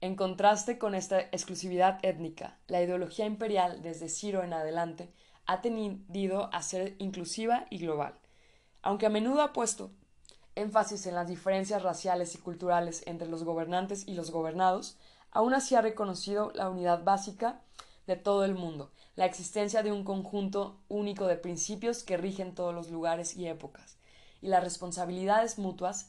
En 0.00 0.16
contraste 0.16 0.78
con 0.78 0.94
esta 0.94 1.20
exclusividad 1.20 1.98
étnica, 2.02 2.56
la 2.66 2.80
ideología 2.82 3.26
imperial 3.26 3.82
desde 3.82 4.08
Ciro 4.08 4.42
en 4.42 4.54
adelante 4.54 5.12
ha 5.44 5.60
tendido 5.60 6.48
a 6.54 6.62
ser 6.62 6.96
inclusiva 6.98 7.66
y 7.68 7.78
global. 7.78 8.14
Aunque 8.88 9.04
a 9.04 9.10
menudo 9.10 9.42
ha 9.42 9.52
puesto 9.52 9.90
énfasis 10.54 11.04
en 11.04 11.14
las 11.14 11.28
diferencias 11.28 11.82
raciales 11.82 12.34
y 12.34 12.38
culturales 12.38 13.02
entre 13.04 13.28
los 13.28 13.44
gobernantes 13.44 14.08
y 14.08 14.14
los 14.14 14.30
gobernados, 14.30 14.96
aún 15.30 15.52
así 15.52 15.74
ha 15.74 15.82
reconocido 15.82 16.52
la 16.54 16.70
unidad 16.70 17.04
básica 17.04 17.60
de 18.06 18.16
todo 18.16 18.46
el 18.46 18.54
mundo, 18.54 18.90
la 19.14 19.26
existencia 19.26 19.82
de 19.82 19.92
un 19.92 20.04
conjunto 20.04 20.78
único 20.88 21.26
de 21.26 21.36
principios 21.36 22.02
que 22.02 22.16
rigen 22.16 22.54
todos 22.54 22.74
los 22.74 22.90
lugares 22.90 23.36
y 23.36 23.46
épocas, 23.46 23.98
y 24.40 24.48
las 24.48 24.64
responsabilidades 24.64 25.58
mutuas 25.58 26.08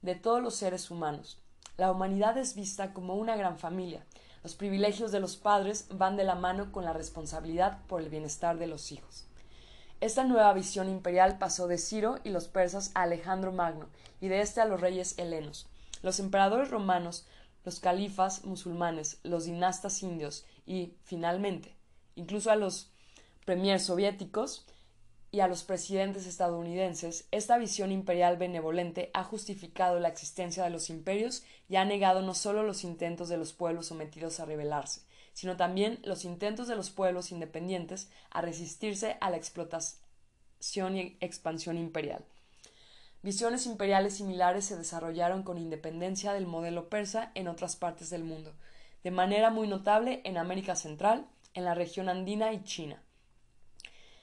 de 0.00 0.14
todos 0.14 0.40
los 0.40 0.54
seres 0.54 0.88
humanos. 0.92 1.42
La 1.78 1.90
humanidad 1.90 2.38
es 2.38 2.54
vista 2.54 2.92
como 2.92 3.16
una 3.16 3.34
gran 3.34 3.58
familia. 3.58 4.06
Los 4.44 4.54
privilegios 4.54 5.10
de 5.10 5.18
los 5.18 5.36
padres 5.36 5.88
van 5.90 6.16
de 6.16 6.22
la 6.22 6.36
mano 6.36 6.70
con 6.70 6.84
la 6.84 6.92
responsabilidad 6.92 7.84
por 7.88 8.00
el 8.00 8.08
bienestar 8.08 8.56
de 8.56 8.68
los 8.68 8.92
hijos. 8.92 9.26
Esta 10.00 10.24
nueva 10.24 10.52
visión 10.52 10.88
imperial 10.88 11.38
pasó 11.38 11.66
de 11.68 11.78
Ciro 11.78 12.18
y 12.24 12.30
los 12.30 12.48
persas 12.48 12.90
a 12.94 13.02
Alejandro 13.02 13.52
Magno, 13.52 13.88
y 14.20 14.28
de 14.28 14.40
éste 14.40 14.60
a 14.60 14.64
los 14.64 14.80
reyes 14.80 15.18
helenos. 15.18 15.66
Los 16.02 16.20
emperadores 16.20 16.70
romanos 16.70 17.26
los 17.64 17.80
califas 17.80 18.44
musulmanes, 18.44 19.18
los 19.22 19.44
dinastas 19.44 20.02
indios 20.02 20.46
y, 20.66 20.94
finalmente, 21.04 21.74
incluso 22.14 22.50
a 22.50 22.56
los 22.56 22.90
premiers 23.44 23.84
soviéticos 23.84 24.66
y 25.30 25.40
a 25.40 25.48
los 25.48 25.62
presidentes 25.62 26.26
estadounidenses, 26.26 27.26
esta 27.30 27.58
visión 27.58 27.92
imperial 27.92 28.36
benevolente 28.36 29.10
ha 29.14 29.24
justificado 29.24 30.00
la 30.00 30.08
existencia 30.08 30.64
de 30.64 30.70
los 30.70 30.90
imperios 30.90 31.44
y 31.68 31.76
ha 31.76 31.84
negado 31.84 32.22
no 32.22 32.34
solo 32.34 32.62
los 32.62 32.82
intentos 32.82 33.28
de 33.28 33.36
los 33.36 33.52
pueblos 33.52 33.86
sometidos 33.86 34.40
a 34.40 34.44
rebelarse, 34.44 35.02
sino 35.32 35.56
también 35.56 36.00
los 36.04 36.24
intentos 36.24 36.68
de 36.68 36.76
los 36.76 36.90
pueblos 36.90 37.32
independientes 37.32 38.10
a 38.30 38.40
resistirse 38.40 39.16
a 39.20 39.30
la 39.30 39.36
explotación 39.36 40.96
y 40.96 41.16
expansión 41.20 41.78
imperial. 41.78 42.24
Visiones 43.22 43.66
imperiales 43.66 44.14
similares 44.14 44.64
se 44.64 44.76
desarrollaron 44.76 45.42
con 45.42 45.58
independencia 45.58 46.32
del 46.32 46.46
modelo 46.46 46.88
persa 46.88 47.32
en 47.34 47.48
otras 47.48 47.76
partes 47.76 48.08
del 48.08 48.24
mundo, 48.24 48.54
de 49.02 49.10
manera 49.10 49.50
muy 49.50 49.68
notable 49.68 50.22
en 50.24 50.38
América 50.38 50.74
Central, 50.74 51.26
en 51.54 51.64
la 51.64 51.74
región 51.74 52.08
andina 52.08 52.52
y 52.52 52.62
China. 52.64 53.02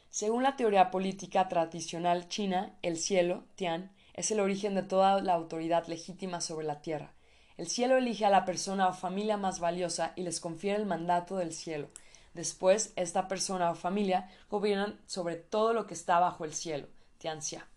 Según 0.09 0.41
la 0.41 0.55
teoría 0.55 0.89
política 0.89 1.47
tradicional 1.47 2.27
china, 2.27 2.75
el 2.81 2.97
cielo, 2.97 3.43
Tian, 3.55 3.91
es 4.13 4.31
el 4.31 4.39
origen 4.39 4.73
de 4.73 4.81
toda 4.81 5.21
la 5.21 5.33
autoridad 5.33 5.85
legítima 5.87 6.41
sobre 6.41 6.65
la 6.65 6.81
tierra. 6.81 7.13
El 7.57 7.67
cielo 7.67 7.97
elige 7.97 8.25
a 8.25 8.29
la 8.29 8.45
persona 8.45 8.87
o 8.87 8.93
familia 8.93 9.35
más 9.37 9.59
valiosa 9.59 10.13
y 10.15 10.21
les 10.23 10.39
confiere 10.39 10.79
el 10.79 10.85
mandato 10.85 11.37
del 11.37 11.53
cielo. 11.53 11.89
Después, 12.33 12.93
esta 12.95 13.27
persona 13.27 13.71
o 13.71 13.75
familia 13.75 14.29
gobiernan 14.49 14.99
sobre 15.07 15.35
todo 15.35 15.73
lo 15.73 15.87
que 15.87 15.95
está 15.95 16.19
bajo 16.19 16.45
el 16.45 16.53
cielo, 16.53 16.87
Tianxia 17.17 17.67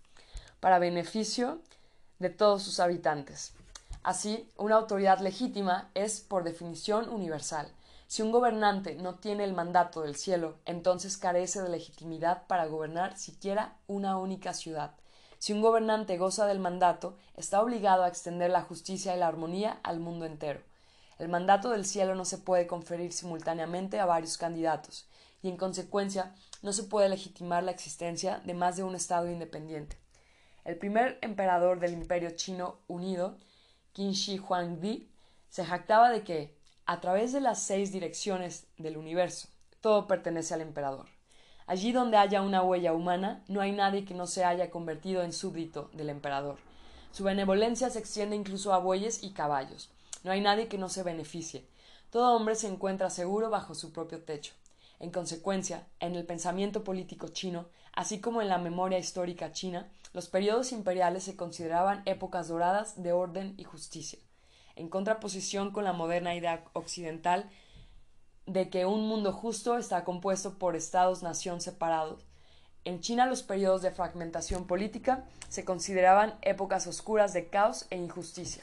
para 0.60 0.78
beneficio 0.78 1.60
de 2.18 2.30
todos 2.30 2.62
sus 2.62 2.80
habitantes. 2.80 3.54
Así, 4.02 4.48
una 4.56 4.76
autoridad 4.76 5.18
legítima 5.20 5.90
es, 5.94 6.20
por 6.20 6.44
definición, 6.44 7.08
universal. 7.08 7.72
Si 8.06 8.22
un 8.22 8.32
gobernante 8.32 8.94
no 8.94 9.16
tiene 9.16 9.44
el 9.44 9.54
mandato 9.54 10.02
del 10.02 10.16
cielo, 10.16 10.56
entonces 10.64 11.16
carece 11.16 11.62
de 11.62 11.68
legitimidad 11.68 12.46
para 12.46 12.66
gobernar 12.66 13.16
siquiera 13.16 13.76
una 13.86 14.16
única 14.16 14.52
ciudad. 14.52 14.92
Si 15.40 15.54
un 15.54 15.62
gobernante 15.62 16.18
goza 16.18 16.44
del 16.44 16.58
mandato, 16.58 17.16
está 17.34 17.62
obligado 17.62 18.04
a 18.04 18.08
extender 18.08 18.50
la 18.50 18.60
justicia 18.60 19.16
y 19.16 19.18
la 19.18 19.26
armonía 19.26 19.80
al 19.82 19.98
mundo 19.98 20.26
entero. 20.26 20.60
El 21.18 21.30
mandato 21.30 21.70
del 21.70 21.86
cielo 21.86 22.14
no 22.14 22.26
se 22.26 22.36
puede 22.36 22.66
conferir 22.66 23.10
simultáneamente 23.14 23.98
a 23.98 24.04
varios 24.04 24.36
candidatos, 24.36 25.08
y 25.40 25.48
en 25.48 25.56
consecuencia 25.56 26.34
no 26.60 26.74
se 26.74 26.82
puede 26.82 27.08
legitimar 27.08 27.64
la 27.64 27.70
existencia 27.70 28.42
de 28.44 28.52
más 28.52 28.76
de 28.76 28.82
un 28.82 28.94
Estado 28.94 29.30
independiente. 29.30 29.96
El 30.64 30.76
primer 30.76 31.18
emperador 31.22 31.80
del 31.80 31.94
Imperio 31.94 32.32
Chino 32.32 32.80
Unido, 32.86 33.38
Qin 33.94 34.12
Shi 34.12 34.38
Huangdi, 34.38 35.10
se 35.48 35.64
jactaba 35.64 36.10
de 36.10 36.22
que, 36.22 36.54
a 36.84 37.00
través 37.00 37.32
de 37.32 37.40
las 37.40 37.62
seis 37.62 37.92
direcciones 37.92 38.66
del 38.76 38.98
universo, 38.98 39.48
todo 39.80 40.06
pertenece 40.06 40.52
al 40.52 40.60
emperador. 40.60 41.06
Allí 41.70 41.92
donde 41.92 42.16
haya 42.16 42.42
una 42.42 42.64
huella 42.64 42.92
humana, 42.92 43.44
no 43.46 43.60
hay 43.60 43.70
nadie 43.70 44.04
que 44.04 44.12
no 44.12 44.26
se 44.26 44.44
haya 44.44 44.72
convertido 44.72 45.22
en 45.22 45.32
súbdito 45.32 45.88
del 45.92 46.10
emperador. 46.10 46.56
Su 47.12 47.22
benevolencia 47.22 47.90
se 47.90 48.00
extiende 48.00 48.34
incluso 48.34 48.74
a 48.74 48.78
bueyes 48.78 49.22
y 49.22 49.30
caballos. 49.30 49.88
No 50.24 50.32
hay 50.32 50.40
nadie 50.40 50.66
que 50.66 50.78
no 50.78 50.88
se 50.88 51.04
beneficie. 51.04 51.64
Todo 52.10 52.34
hombre 52.34 52.56
se 52.56 52.66
encuentra 52.66 53.08
seguro 53.08 53.50
bajo 53.50 53.76
su 53.76 53.92
propio 53.92 54.20
techo. 54.20 54.52
En 54.98 55.12
consecuencia, 55.12 55.86
en 56.00 56.16
el 56.16 56.26
pensamiento 56.26 56.82
político 56.82 57.28
chino, 57.28 57.66
así 57.92 58.20
como 58.20 58.42
en 58.42 58.48
la 58.48 58.58
memoria 58.58 58.98
histórica 58.98 59.52
china, 59.52 59.88
los 60.12 60.26
periodos 60.26 60.72
imperiales 60.72 61.22
se 61.22 61.36
consideraban 61.36 62.02
épocas 62.04 62.48
doradas 62.48 63.00
de 63.00 63.12
orden 63.12 63.54
y 63.58 63.62
justicia, 63.62 64.18
en 64.74 64.88
contraposición 64.88 65.70
con 65.70 65.84
la 65.84 65.92
moderna 65.92 66.34
idea 66.34 66.64
occidental 66.72 67.48
de 68.52 68.68
que 68.68 68.86
un 68.86 69.06
mundo 69.06 69.32
justo 69.32 69.76
está 69.76 70.04
compuesto 70.04 70.58
por 70.58 70.76
estados-nación 70.76 71.60
separados. 71.60 72.26
En 72.84 73.00
China 73.00 73.26
los 73.26 73.42
periodos 73.42 73.82
de 73.82 73.90
fragmentación 73.90 74.66
política 74.66 75.24
se 75.48 75.64
consideraban 75.64 76.34
épocas 76.42 76.86
oscuras 76.86 77.32
de 77.32 77.48
caos 77.48 77.86
e 77.90 77.96
injusticia. 77.96 78.62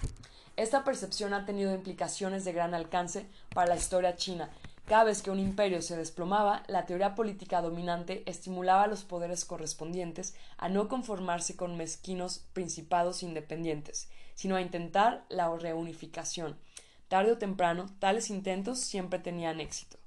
Esta 0.55 0.83
percepción 0.83 1.33
ha 1.33 1.45
tenido 1.45 1.73
implicaciones 1.73 2.43
de 2.43 2.53
gran 2.53 2.73
alcance 2.73 3.27
para 3.53 3.67
la 3.67 3.75
historia 3.75 4.15
china 4.15 4.49
cada 4.87 5.03
vez 5.03 5.21
que 5.21 5.31
un 5.31 5.39
imperio 5.39 5.81
se 5.81 5.97
desplomaba, 5.97 6.63
la 6.67 6.85
teoría 6.85 7.13
política 7.13 7.61
dominante 7.61 8.23
estimulaba 8.25 8.83
a 8.83 8.87
los 8.87 9.03
poderes 9.03 9.43
correspondientes 9.43 10.33
a 10.57 10.69
no 10.69 10.87
conformarse 10.87 11.57
con 11.57 11.75
mezquinos 11.75 12.45
principados 12.53 13.21
independientes, 13.21 14.07
sino 14.33 14.55
a 14.55 14.61
intentar 14.61 15.25
la 15.27 15.53
reunificación. 15.53 16.57
Tarde 17.07 17.31
o 17.31 17.37
temprano, 17.37 17.85
tales 17.99 18.29
intentos 18.29 18.79
siempre 18.79 19.19
tenían 19.19 19.61
éxito. 19.61 19.97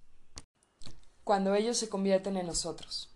Cuando 1.24 1.54
ellos 1.54 1.78
se 1.78 1.88
convierten 1.88 2.36
en 2.36 2.46
nosotros. 2.46 3.10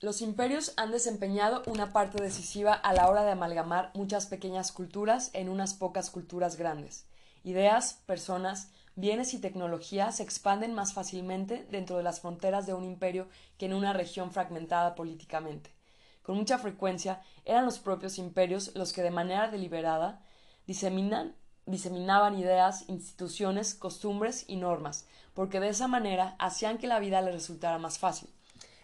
Los 0.00 0.20
imperios 0.20 0.72
han 0.76 0.90
desempeñado 0.90 1.62
una 1.66 1.92
parte 1.92 2.22
decisiva 2.22 2.72
a 2.72 2.92
la 2.92 3.08
hora 3.08 3.22
de 3.22 3.32
amalgamar 3.32 3.90
muchas 3.94 4.26
pequeñas 4.26 4.72
culturas 4.72 5.30
en 5.34 5.48
unas 5.48 5.74
pocas 5.74 6.10
culturas 6.10 6.56
grandes. 6.56 7.06
Ideas, 7.42 8.02
personas, 8.06 8.70
bienes 8.96 9.32
y 9.32 9.38
tecnología 9.38 10.12
se 10.12 10.22
expanden 10.22 10.74
más 10.74 10.92
fácilmente 10.92 11.66
dentro 11.70 11.96
de 11.96 12.02
las 12.02 12.20
fronteras 12.20 12.66
de 12.66 12.74
un 12.74 12.84
imperio 12.84 13.28
que 13.56 13.66
en 13.66 13.74
una 13.74 13.92
región 13.92 14.30
fragmentada 14.30 14.94
políticamente. 14.94 15.74
Con 16.22 16.36
mucha 16.36 16.58
frecuencia 16.58 17.22
eran 17.44 17.64
los 17.64 17.78
propios 17.78 18.18
imperios 18.18 18.72
los 18.74 18.92
que 18.92 19.02
de 19.02 19.10
manera 19.10 19.48
deliberada 19.48 20.22
diseminan, 20.66 21.34
diseminaban 21.70 22.38
ideas, 22.38 22.88
instituciones, 22.88 23.74
costumbres 23.74 24.44
y 24.48 24.56
normas, 24.56 25.06
porque 25.34 25.60
de 25.60 25.68
esa 25.68 25.88
manera 25.88 26.36
hacían 26.38 26.78
que 26.78 26.86
la 26.86 26.98
vida 26.98 27.20
les 27.22 27.34
resultara 27.34 27.78
más 27.78 27.98
fácil. 27.98 28.28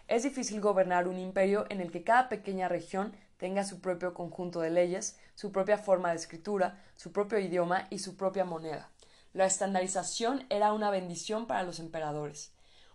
Es 0.07 0.23
difícil 0.23 0.61
gobernar 0.61 1.07
un 1.07 1.19
imperio 1.19 1.65
en 1.69 1.81
el 1.81 1.91
que 1.91 2.03
cada 2.03 2.29
pequeña 2.29 2.67
región 2.67 3.13
tenga 3.37 3.63
su 3.63 3.81
propio 3.81 4.13
conjunto 4.13 4.61
de 4.61 4.69
leyes, 4.69 5.17
su 5.35 5.51
propia 5.51 5.77
forma 5.77 6.09
de 6.09 6.15
escritura, 6.15 6.81
su 6.95 7.11
propio 7.11 7.39
idioma 7.39 7.87
y 7.89 7.99
su 7.99 8.15
propia 8.15 8.45
moneda. 8.45 8.89
La 9.33 9.45
estandarización 9.45 10.45
era 10.49 10.73
una 10.73 10.89
bendición 10.89 11.45
para 11.45 11.63
los 11.63 11.79
emperadores. 11.79 12.51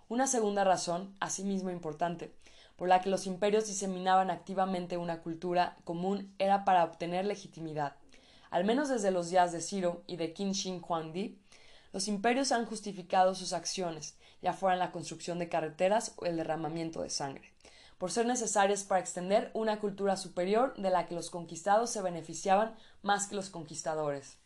Una 0.09 0.27
segunda 0.27 0.65
razón, 0.65 1.15
asimismo 1.21 1.71
importante, 1.71 2.35
por 2.77 2.89
la 2.89 3.01
que 3.01 3.11
los 3.11 3.27
imperios 3.27 3.67
diseminaban 3.67 4.31
activamente 4.31 4.97
una 4.97 5.21
cultura 5.21 5.77
común 5.85 6.35
era 6.39 6.65
para 6.65 6.85
obtener 6.85 7.27
legitimidad. 7.27 7.95
Al 8.53 8.67
menos 8.67 8.91
desde 8.91 9.11
los 9.11 9.31
días 9.31 9.51
de 9.51 9.63
Ciro 9.63 10.03
y 10.07 10.17
de 10.17 10.35
Qin 10.35 10.53
Shi 10.53 10.79
Huangdi, 10.87 11.39
los 11.95 12.07
imperios 12.07 12.53
han 12.53 12.67
justificado 12.67 13.35
sus 13.35 13.55
acciones, 13.55 14.15
ya 14.43 14.53
fueran 14.53 14.79
la 14.79 14.93
construcción 14.93 15.39
de 15.39 15.49
carreteras 15.49 16.13
o 16.17 16.27
el 16.27 16.37
derramamiento 16.37 17.01
de 17.01 17.09
sangre, 17.09 17.51
por 17.97 18.13
ser 18.13 18.27
necesarias 18.27 18.85
para 18.85 19.01
extender 19.01 19.51
una 19.55 19.81
cultura 19.81 20.19
superior 20.19 20.75
de 20.77 20.91
la 20.91 21.07
que 21.07 21.15
los 21.15 21.31
conquistados 21.31 21.89
se 21.89 22.03
beneficiaban 22.03 22.77
más 23.01 23.27
que 23.27 23.37
los 23.37 23.49
conquistadores. 23.49 24.37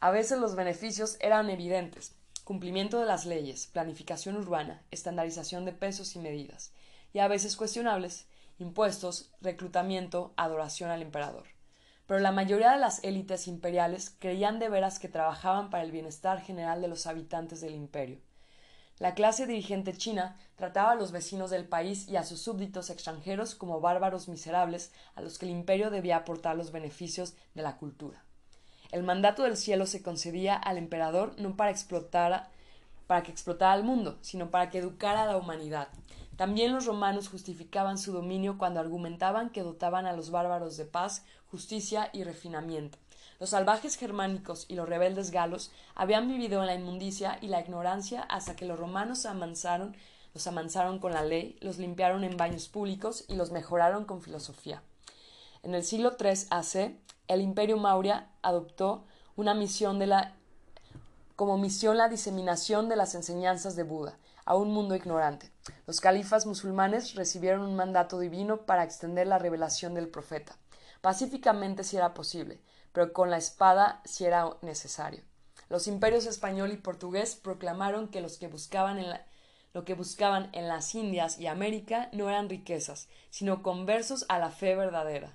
A 0.00 0.10
veces 0.10 0.38
los 0.38 0.54
beneficios 0.54 1.18
eran 1.20 1.50
evidentes 1.50 2.14
cumplimiento 2.42 3.00
de 3.00 3.06
las 3.06 3.26
leyes, 3.26 3.66
planificación 3.66 4.38
urbana, 4.38 4.82
estandarización 4.90 5.66
de 5.66 5.72
pesos 5.72 6.16
y 6.16 6.20
medidas, 6.20 6.72
y 7.12 7.18
a 7.18 7.28
veces 7.28 7.56
cuestionables 7.56 8.28
impuestos, 8.58 9.30
reclutamiento, 9.42 10.32
adoración 10.36 10.88
al 10.90 11.02
emperador. 11.02 11.55
Pero 12.06 12.20
la 12.20 12.32
mayoría 12.32 12.70
de 12.70 12.78
las 12.78 13.02
élites 13.02 13.48
imperiales 13.48 14.14
creían 14.18 14.58
de 14.58 14.68
veras 14.68 14.98
que 14.98 15.08
trabajaban 15.08 15.70
para 15.70 15.82
el 15.82 15.90
bienestar 15.90 16.40
general 16.40 16.80
de 16.80 16.88
los 16.88 17.06
habitantes 17.06 17.60
del 17.60 17.74
imperio. 17.74 18.20
La 18.98 19.14
clase 19.14 19.46
dirigente 19.46 19.92
china 19.92 20.36
trataba 20.54 20.92
a 20.92 20.94
los 20.94 21.12
vecinos 21.12 21.50
del 21.50 21.66
país 21.66 22.08
y 22.08 22.16
a 22.16 22.24
sus 22.24 22.40
súbditos 22.40 22.88
extranjeros 22.88 23.54
como 23.54 23.80
bárbaros 23.80 24.26
miserables 24.26 24.90
a 25.14 25.20
los 25.20 25.38
que 25.38 25.44
el 25.44 25.52
imperio 25.52 25.90
debía 25.90 26.16
aportar 26.16 26.56
los 26.56 26.72
beneficios 26.72 27.34
de 27.54 27.62
la 27.62 27.76
cultura. 27.76 28.24
El 28.92 29.02
mandato 29.02 29.42
del 29.42 29.56
cielo 29.56 29.84
se 29.84 30.02
concedía 30.02 30.56
al 30.56 30.78
emperador 30.78 31.34
no 31.38 31.56
para 31.56 31.70
explotar 31.70 32.48
para 33.06 33.22
que 33.22 33.30
explotara 33.30 33.72
al 33.72 33.84
mundo, 33.84 34.18
sino 34.20 34.50
para 34.50 34.70
que 34.70 34.78
educara 34.78 35.22
a 35.22 35.26
la 35.26 35.36
humanidad. 35.36 35.88
También 36.36 36.72
los 36.72 36.86
romanos 36.86 37.28
justificaban 37.28 37.98
su 37.98 38.12
dominio 38.12 38.58
cuando 38.58 38.80
argumentaban 38.80 39.50
que 39.50 39.62
dotaban 39.62 40.06
a 40.06 40.12
los 40.12 40.30
bárbaros 40.30 40.76
de 40.76 40.84
paz, 40.84 41.24
justicia 41.56 42.10
y 42.12 42.22
refinamiento. 42.22 42.98
Los 43.40 43.50
salvajes 43.50 43.96
germánicos 43.96 44.66
y 44.68 44.74
los 44.74 44.86
rebeldes 44.86 45.30
galos 45.30 45.70
habían 45.94 46.28
vivido 46.28 46.60
en 46.60 46.66
la 46.66 46.74
inmundicia 46.74 47.38
y 47.40 47.48
la 47.48 47.60
ignorancia 47.60 48.20
hasta 48.20 48.54
que 48.56 48.66
los 48.66 48.78
romanos 48.78 49.24
amansaron, 49.24 49.96
los 50.34 50.46
amansaron 50.46 50.98
con 50.98 51.14
la 51.14 51.24
ley, 51.24 51.56
los 51.62 51.78
limpiaron 51.78 52.24
en 52.24 52.36
baños 52.36 52.68
públicos 52.68 53.24
y 53.26 53.36
los 53.36 53.52
mejoraron 53.52 54.04
con 54.04 54.20
filosofía. 54.20 54.82
En 55.62 55.74
el 55.74 55.82
siglo 55.82 56.14
III 56.20 56.46
AC, 56.50 56.94
el 57.26 57.40
imperio 57.40 57.78
Maurya 57.78 58.28
adoptó 58.42 59.06
una 59.34 59.54
misión 59.54 59.98
de 59.98 60.08
la, 60.08 60.34
como 61.36 61.56
misión 61.56 61.96
la 61.96 62.10
diseminación 62.10 62.90
de 62.90 62.96
las 62.96 63.14
enseñanzas 63.14 63.76
de 63.76 63.84
Buda 63.84 64.18
a 64.44 64.56
un 64.56 64.72
mundo 64.72 64.94
ignorante. 64.94 65.50
Los 65.86 66.02
califas 66.02 66.44
musulmanes 66.44 67.14
recibieron 67.14 67.62
un 67.62 67.76
mandato 67.76 68.18
divino 68.18 68.66
para 68.66 68.84
extender 68.84 69.26
la 69.26 69.38
revelación 69.38 69.94
del 69.94 70.08
profeta, 70.08 70.54
pacíficamente 71.06 71.84
si 71.84 71.96
era 71.96 72.14
posible, 72.14 72.58
pero 72.90 73.12
con 73.12 73.30
la 73.30 73.36
espada 73.36 74.02
si 74.04 74.24
era 74.24 74.56
necesario. 74.60 75.22
Los 75.68 75.86
imperios 75.86 76.26
español 76.26 76.72
y 76.72 76.78
portugués 76.78 77.36
proclamaron 77.36 78.08
que 78.08 78.20
los 78.20 78.38
que 78.38 78.48
buscaban 78.48 78.98
en 78.98 79.16
lo 79.72 79.84
que 79.84 79.94
buscaban 79.94 80.50
en 80.52 80.66
las 80.66 80.96
Indias 80.96 81.38
y 81.38 81.46
América 81.46 82.08
no 82.12 82.28
eran 82.28 82.48
riquezas, 82.48 83.08
sino 83.30 83.62
conversos 83.62 84.26
a 84.28 84.40
la 84.40 84.50
fe 84.50 84.74
verdadera. 84.74 85.32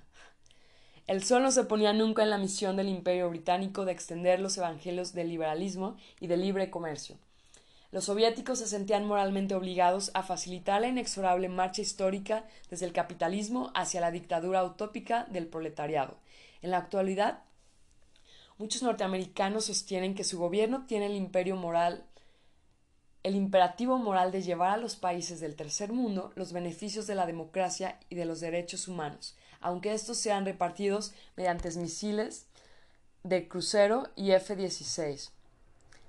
El 1.06 1.24
sol 1.24 1.42
no 1.42 1.50
se 1.50 1.64
ponía 1.64 1.94
nunca 1.94 2.22
en 2.22 2.28
la 2.28 2.36
misión 2.36 2.76
del 2.76 2.90
imperio 2.90 3.30
británico 3.30 3.86
de 3.86 3.92
extender 3.92 4.40
los 4.40 4.58
evangelios 4.58 5.14
del 5.14 5.30
liberalismo 5.30 5.96
y 6.20 6.26
del 6.26 6.42
libre 6.42 6.68
comercio. 6.68 7.16
Los 7.92 8.06
soviéticos 8.06 8.58
se 8.58 8.66
sentían 8.66 9.06
moralmente 9.06 9.54
obligados 9.54 10.10
a 10.14 10.22
facilitar 10.22 10.80
la 10.80 10.88
inexorable 10.88 11.50
marcha 11.50 11.82
histórica 11.82 12.46
desde 12.70 12.86
el 12.86 12.94
capitalismo 12.94 13.70
hacia 13.74 14.00
la 14.00 14.10
dictadura 14.10 14.64
utópica 14.64 15.26
del 15.30 15.46
proletariado. 15.46 16.16
En 16.62 16.70
la 16.70 16.78
actualidad, 16.78 17.42
muchos 18.56 18.82
norteamericanos 18.82 19.66
sostienen 19.66 20.14
que 20.14 20.24
su 20.24 20.38
gobierno 20.38 20.86
tiene 20.86 21.06
el 21.06 21.14
imperio 21.14 21.54
moral 21.54 22.06
el 23.22 23.36
imperativo 23.36 23.98
moral 23.98 24.32
de 24.32 24.42
llevar 24.42 24.70
a 24.70 24.76
los 24.78 24.96
países 24.96 25.38
del 25.38 25.54
tercer 25.54 25.92
mundo 25.92 26.32
los 26.34 26.52
beneficios 26.52 27.06
de 27.06 27.14
la 27.14 27.26
democracia 27.26 28.00
y 28.08 28.16
de 28.16 28.24
los 28.24 28.40
derechos 28.40 28.88
humanos, 28.88 29.36
aunque 29.60 29.92
estos 29.92 30.18
sean 30.18 30.44
repartidos 30.44 31.12
mediante 31.36 31.70
misiles 31.78 32.46
de 33.22 33.46
crucero 33.46 34.08
y 34.16 34.32
F-16. 34.32 35.30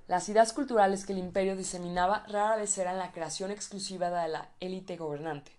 Las 0.06 0.28
ideas 0.28 0.52
culturales 0.52 1.06
que 1.06 1.14
el 1.14 1.18
imperio 1.18 1.56
diseminaba 1.56 2.26
rara 2.28 2.56
vez 2.56 2.76
eran 2.76 2.98
la 2.98 3.10
creación 3.10 3.50
exclusiva 3.50 4.10
de 4.10 4.28
la 4.28 4.50
élite 4.60 4.98
gobernante. 4.98 5.52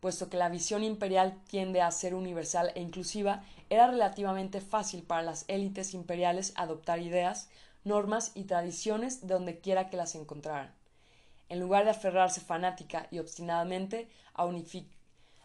Puesto 0.00 0.28
que 0.28 0.36
la 0.36 0.50
visión 0.50 0.84
imperial 0.84 1.40
tiende 1.48 1.80
a 1.80 1.90
ser 1.90 2.14
universal 2.14 2.72
e 2.74 2.82
inclusiva, 2.82 3.42
era 3.70 3.86
relativamente 3.86 4.60
fácil 4.60 5.02
para 5.02 5.22
las 5.22 5.46
élites 5.48 5.94
imperiales 5.94 6.52
adoptar 6.56 7.00
ideas, 7.00 7.48
normas 7.84 8.32
y 8.34 8.44
tradiciones 8.44 9.26
donde 9.26 9.60
quiera 9.60 9.88
que 9.88 9.96
las 9.96 10.14
encontraran. 10.14 10.74
En 11.48 11.58
lugar 11.58 11.84
de 11.84 11.92
aferrarse 11.92 12.42
fanática 12.42 13.06
y 13.10 13.18
obstinadamente 13.18 14.10
a, 14.34 14.46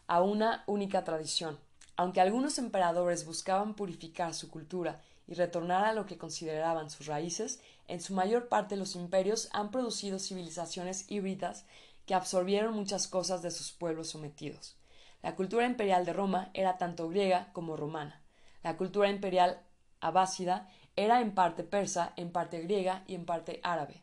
a 0.07 0.21
una 0.21 0.63
única 0.67 1.05
tradición, 1.05 1.57
aunque 1.95 2.19
algunos 2.19 2.57
emperadores 2.57 3.25
buscaban 3.25 3.75
purificar 3.75 4.33
su 4.33 4.51
cultura 4.51 4.99
y 5.27 5.35
retornar 5.35 5.85
a 5.85 5.93
lo 5.93 6.05
que 6.05 6.17
consideraban 6.17 6.89
sus 6.89 7.05
raíces, 7.05 7.61
en 7.91 7.99
su 7.99 8.13
mayor 8.13 8.47
parte 8.47 8.77
los 8.77 8.95
imperios 8.95 9.49
han 9.51 9.69
producido 9.69 10.17
civilizaciones 10.17 11.11
híbridas 11.11 11.65
que 12.05 12.13
absorbieron 12.13 12.73
muchas 12.73 13.09
cosas 13.09 13.41
de 13.41 13.51
sus 13.51 13.73
pueblos 13.73 14.07
sometidos. 14.07 14.77
La 15.21 15.35
cultura 15.35 15.65
imperial 15.65 16.05
de 16.05 16.13
Roma 16.13 16.51
era 16.53 16.77
tanto 16.77 17.09
griega 17.09 17.49
como 17.51 17.75
romana. 17.75 18.21
La 18.63 18.77
cultura 18.77 19.09
imperial 19.09 19.61
abásida 19.99 20.69
era 20.95 21.19
en 21.19 21.35
parte 21.35 21.65
persa, 21.65 22.13
en 22.15 22.31
parte 22.31 22.61
griega 22.61 23.03
y 23.07 23.15
en 23.15 23.25
parte 23.25 23.59
árabe. 23.61 24.01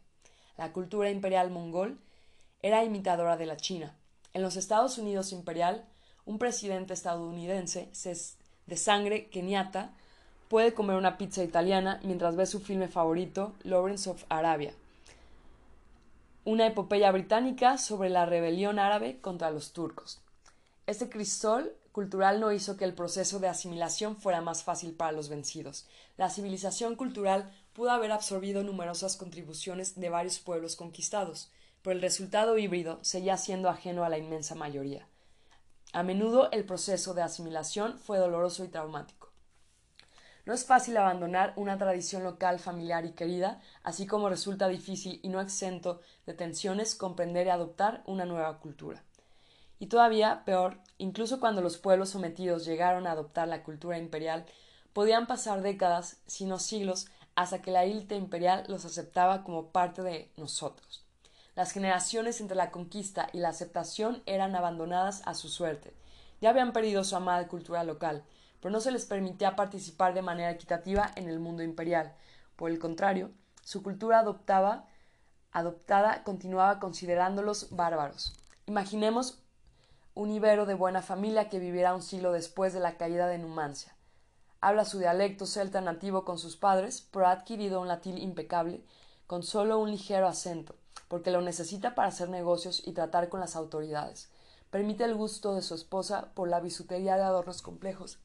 La 0.59 0.71
cultura 0.75 1.09
imperial 1.09 1.51
mongol 1.51 1.99
era 2.61 2.85
imitadora 2.85 3.39
de 3.39 3.47
la 3.47 3.57
China. 3.57 3.97
En 4.35 4.43
los 4.43 4.57
Estados 4.57 4.99
Unidos 4.99 5.33
imperial, 5.33 5.89
un 6.27 6.39
presidente 6.39 6.93
estadounidense 6.93 7.91
de 8.67 8.77
sangre 8.77 9.31
keniata 9.31 9.95
puede 10.49 10.75
comer 10.75 10.97
una 10.97 11.19
pizza 11.19 11.45
italiana 11.45 12.01
mientras 12.03 12.37
ve 12.37 12.47
su 12.47 12.61
filme 12.61 12.89
favorito, 12.89 13.55
Lawrence 13.63 14.09
of 14.09 14.25
Arabia, 14.29 14.73
una 16.45 16.67
epopeya 16.67 17.13
británica 17.13 17.77
sobre 17.79 18.09
la 18.09 18.25
rebelión 18.25 18.79
árabe 18.79 19.19
contra 19.21 19.51
los 19.51 19.73
turcos. 19.73 20.21
Este 20.87 21.11
crisol 21.11 21.75
cultural 21.93 22.41
no 22.41 22.53
hizo 22.53 22.77
que 22.77 22.85
el 22.85 22.95
proceso 22.95 23.41
de 23.41 23.49
asimilación 23.49 24.17
fuera 24.17 24.41
más 24.41 24.63
fácil 24.63 24.95
para 24.95 25.13
los 25.13 25.29
vencidos. 25.29 25.87
La 26.17 26.31
civilización 26.31 26.95
cultural 26.95 27.53
pudo 27.75 27.91
haber 27.91 28.13
absorbido 28.13 28.63
numerosas 28.63 29.17
contribuciones 29.17 30.01
de 30.01 30.09
varios 30.09 30.39
pueblos 30.39 30.77
conquistados, 30.77 31.51
pero 31.83 31.97
el 31.97 32.01
resultado 32.01 32.57
híbrido 32.57 32.99
seguía 33.03 33.37
siendo 33.37 33.69
ajeno 33.69 34.05
a 34.05 34.09
la 34.09 34.17
inmensa 34.17 34.55
mayoría. 34.55 35.07
A 35.93 36.03
menudo 36.03 36.51
el 36.53 36.65
proceso 36.65 37.15
de 37.15 37.23
asimilación 37.23 37.99
fue 37.99 38.19
doloroso 38.19 38.65
y 38.65 38.69
traumático. 38.69 39.18
No 40.49 40.55
es 40.55 40.65
fácil 40.65 40.97
abandonar 40.97 41.53
una 41.57 41.77
tradición 41.77 42.25
local 42.25 42.59
familiar 42.59 43.05
y 43.05 43.11
querida, 43.11 43.61
así 43.83 44.07
como 44.07 44.31
resulta 44.31 44.67
difícil 44.67 45.21
y 45.23 45.29
no 45.29 45.43
exento 45.43 46.01
de 46.25 46.33
tensiones 46.33 46.95
comprender 46.95 47.47
y 47.47 47.51
adoptar 47.51 48.03
una 48.07 48.25
nueva 48.25 48.59
cultura. 48.59 49.03
Y 49.79 49.89
todavía 49.89 50.45
peor, 50.47 50.79
incluso 50.97 51.39
cuando 51.39 51.61
los 51.61 51.77
pueblos 51.77 52.09
sometidos 52.09 52.65
llegaron 52.65 53.07
a 53.07 53.13
adoptar 53.13 53.47
la 53.47 53.63
cultura 53.63 53.99
imperial, 53.99 54.47
podían 54.95 55.27
pasar 55.27 55.61
décadas, 55.61 56.17
si 56.27 56.47
no 56.47 56.59
siglos, 56.59 57.09
hasta 57.35 57.61
que 57.61 57.71
la 57.71 57.85
élite 57.85 58.17
imperial 58.17 58.65
los 58.69 58.87
aceptaba 58.87 59.45
como 59.45 59.67
parte 59.67 60.01
de 60.01 60.33
nosotros. 60.39 61.05
Las 61.57 61.73
generaciones 61.73 62.41
entre 62.41 62.57
la 62.57 62.71
conquista 62.71 63.29
y 63.35 63.41
la 63.41 63.51
aceptación 63.51 64.23
eran 64.25 64.57
abandonadas 64.57 65.21
a 65.27 65.35
su 65.35 65.51
suerte. 65.51 65.93
Ya 66.41 66.49
habían 66.49 66.73
perdido 66.73 67.05
su 67.05 67.17
amada 67.17 67.49
cultura 67.49 67.85
local, 67.85 68.25
pero 68.61 68.73
no 68.73 68.81
se 68.81 68.91
les 68.91 69.05
permitía 69.05 69.57
participar 69.57 70.15
de 70.15 70.23
manera 70.23 70.51
equitativa 70.51 71.11
en 71.17 71.29
el 71.29 71.41
mundo 71.41 71.63
imperial. 71.63 72.15
Por 72.57 72.71
el 72.71 72.79
contrario, 72.79 73.31
su 73.63 73.83
cultura 73.83 74.21
adoptaba, 74.21 74.87
adoptada 75.53 76.25
continuaba 76.25 76.79
considerándolos 76.81 77.69
bárbaros. 77.71 78.35
Imaginemos 78.67 79.39
un 80.15 80.31
ibero 80.31 80.67
de 80.67 80.75
buena 80.75 81.03
familia 81.03 81.49
que 81.49 81.59
viviera 81.59 81.95
un 81.95 82.03
siglo 82.03 82.33
después 82.33 82.73
de 82.73 82.81
la 82.81 82.97
caída 82.97 83.29
de 83.29 83.39
Numancia. 83.39 83.95
Habla 84.61 84.85
su 84.85 84.99
dialecto 84.99 85.47
celta 85.47 85.81
nativo 85.81 86.25
con 86.25 86.39
sus 86.39 86.57
padres, 86.57 87.07
pero 87.13 87.27
ha 87.27 87.33
adquirido 87.33 87.81
un 87.81 87.89
latín 87.89 88.19
impecable, 88.19 88.83
con 89.27 89.43
solo 89.43 89.79
un 89.79 89.91
ligero 89.91 90.27
acento 90.27 90.75
porque 91.09 91.31
lo 91.31 91.41
necesita 91.41 91.95
para 91.95 92.09
hacer 92.09 92.29
negocios 92.29 92.83
y 92.87 92.93
tratar 92.93 93.29
con 93.29 93.41
las 93.41 93.57
autoridades. 93.57 94.29
Permite 94.71 95.05
el 95.05 95.15
gusto 95.15 95.55
de 95.55 95.63
su 95.63 95.75
esposa 95.75 96.29
por 96.35 96.49
la 96.49 96.61
bisutería 96.61 97.17
de 97.17 97.23
adornos 97.23 97.63
complejos. 97.63 98.19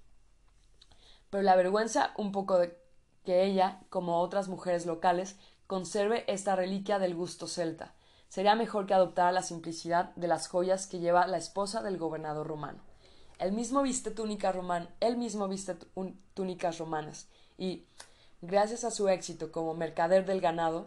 Pero 1.34 1.42
la 1.42 1.56
vergüenza 1.56 2.14
un 2.16 2.32
poco 2.32 2.60
de 2.60 2.78
que 3.26 3.44
ella, 3.44 3.80
como 3.90 4.20
otras 4.20 4.50
mujeres 4.50 4.86
locales, 4.86 5.36
conserve 5.66 6.26
esta 6.32 6.56
reliquia 6.56 7.00
del 7.00 7.16
gusto 7.16 7.48
celta. 7.48 7.96
Sería 8.30 8.54
mejor 8.54 8.86
que 8.86 8.94
adoptara 8.94 9.32
la 9.32 9.42
simplicidad 9.42 10.14
de 10.16 10.28
las 10.28 10.48
joyas 10.48 10.86
que 10.86 11.00
lleva 11.00 11.26
la 11.26 11.38
esposa 11.38 11.82
del 11.82 11.98
gobernador 11.98 12.46
romano. 12.46 12.84
Él 13.40 13.52
mismo 13.52 13.82
viste 13.82 14.14
él 15.00 15.18
mismo 15.18 15.48
viste 15.48 15.76
túnicas 16.36 16.78
romanas, 16.78 17.28
y, 17.58 17.88
gracias 18.44 18.84
a 18.84 18.92
su 18.92 19.10
éxito 19.10 19.52
como 19.52 19.74
mercader 19.74 20.28
del 20.28 20.40
ganado, 20.40 20.86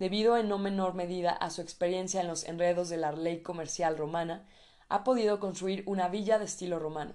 debido 0.00 0.36
en 0.36 0.48
no 0.48 0.58
menor 0.58 0.94
medida 0.94 1.30
a 1.30 1.50
su 1.50 1.60
experiencia 1.60 2.20
en 2.20 2.26
los 2.26 2.42
enredos 2.42 2.88
de 2.88 2.96
la 2.96 3.12
ley 3.12 3.42
comercial 3.42 3.96
romana, 3.96 4.44
ha 4.88 5.04
podido 5.04 5.38
construir 5.38 5.84
una 5.86 6.08
villa 6.08 6.40
de 6.40 6.46
estilo 6.46 6.80
romano. 6.80 7.14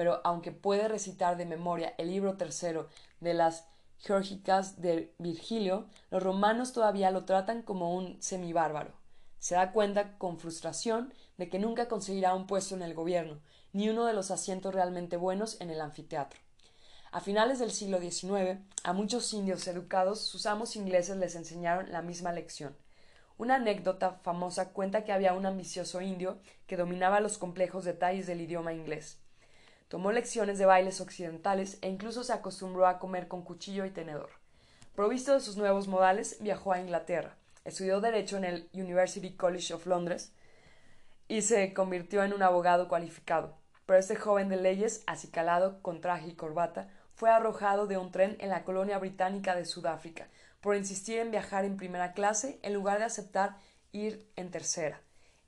Pero 0.00 0.22
aunque 0.24 0.50
puede 0.50 0.88
recitar 0.88 1.36
de 1.36 1.44
memoria 1.44 1.92
el 1.98 2.08
libro 2.08 2.38
tercero 2.38 2.88
de 3.20 3.34
las 3.34 3.66
Geórgicas 3.98 4.80
de 4.80 5.12
Virgilio, 5.18 5.88
los 6.10 6.22
romanos 6.22 6.72
todavía 6.72 7.10
lo 7.10 7.26
tratan 7.26 7.60
como 7.60 7.94
un 7.94 8.16
semibárbaro. 8.22 8.94
Se 9.40 9.56
da 9.56 9.72
cuenta 9.72 10.16
con 10.16 10.38
frustración 10.38 11.12
de 11.36 11.50
que 11.50 11.58
nunca 11.58 11.86
conseguirá 11.86 12.34
un 12.34 12.46
puesto 12.46 12.74
en 12.74 12.80
el 12.80 12.94
gobierno, 12.94 13.42
ni 13.74 13.90
uno 13.90 14.06
de 14.06 14.14
los 14.14 14.30
asientos 14.30 14.74
realmente 14.74 15.18
buenos 15.18 15.60
en 15.60 15.68
el 15.68 15.82
anfiteatro. 15.82 16.40
A 17.12 17.20
finales 17.20 17.58
del 17.58 17.70
siglo 17.70 18.00
XIX, 18.00 18.58
a 18.84 18.94
muchos 18.94 19.30
indios 19.34 19.68
educados, 19.68 20.22
sus 20.22 20.46
amos 20.46 20.76
ingleses 20.76 21.18
les 21.18 21.34
enseñaron 21.34 21.92
la 21.92 22.00
misma 22.00 22.32
lección. 22.32 22.74
Una 23.36 23.56
anécdota 23.56 24.12
famosa 24.22 24.70
cuenta 24.70 25.04
que 25.04 25.12
había 25.12 25.34
un 25.34 25.44
ambicioso 25.44 26.00
indio 26.00 26.38
que 26.66 26.78
dominaba 26.78 27.20
los 27.20 27.36
complejos 27.36 27.84
detalles 27.84 28.26
del 28.26 28.40
idioma 28.40 28.72
inglés. 28.72 29.18
Tomó 29.90 30.12
lecciones 30.12 30.56
de 30.56 30.66
bailes 30.66 31.00
occidentales 31.00 31.78
e 31.82 31.88
incluso 31.88 32.22
se 32.22 32.32
acostumbró 32.32 32.86
a 32.86 33.00
comer 33.00 33.26
con 33.26 33.42
cuchillo 33.42 33.84
y 33.84 33.90
tenedor. 33.90 34.30
Provisto 34.94 35.34
de 35.34 35.40
sus 35.40 35.56
nuevos 35.56 35.88
modales, 35.88 36.36
viajó 36.38 36.72
a 36.72 36.78
Inglaterra, 36.78 37.34
estudió 37.64 38.00
Derecho 38.00 38.36
en 38.36 38.44
el 38.44 38.68
University 38.72 39.34
College 39.34 39.74
of 39.74 39.86
Londres 39.86 40.32
y 41.26 41.42
se 41.42 41.74
convirtió 41.74 42.22
en 42.22 42.32
un 42.32 42.44
abogado 42.44 42.86
cualificado. 42.86 43.56
Pero 43.84 43.98
este 43.98 44.14
joven 44.14 44.48
de 44.48 44.58
leyes, 44.58 45.02
acicalado, 45.08 45.82
con 45.82 46.00
traje 46.00 46.28
y 46.28 46.34
corbata, 46.34 46.88
fue 47.16 47.28
arrojado 47.28 47.88
de 47.88 47.98
un 47.98 48.12
tren 48.12 48.36
en 48.38 48.50
la 48.50 48.62
colonia 48.62 48.96
británica 48.98 49.56
de 49.56 49.64
Sudáfrica 49.64 50.28
por 50.60 50.76
insistir 50.76 51.18
en 51.18 51.32
viajar 51.32 51.64
en 51.64 51.76
primera 51.76 52.12
clase 52.12 52.60
en 52.62 52.74
lugar 52.74 53.00
de 53.00 53.06
aceptar 53.06 53.56
ir 53.90 54.30
en 54.36 54.52
tercera, 54.52 55.00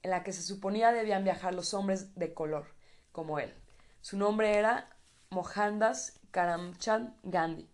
en 0.03 0.11
la 0.11 0.25
que 0.25 0.33
se 0.33 0.43
suponía 0.43 0.91
debían 0.91 1.23
viajar 1.23 1.55
los 1.55 1.75
hombres 1.75 2.17
de 2.17 2.35
color, 2.35 2.67
como 3.13 3.39
él. 3.39 3.55
Su 4.03 4.17
nombre 4.17 4.59
era 4.59 4.89
Mohandas 5.31 6.19
Karamchand 6.33 7.15
Gandhi. 7.23 7.69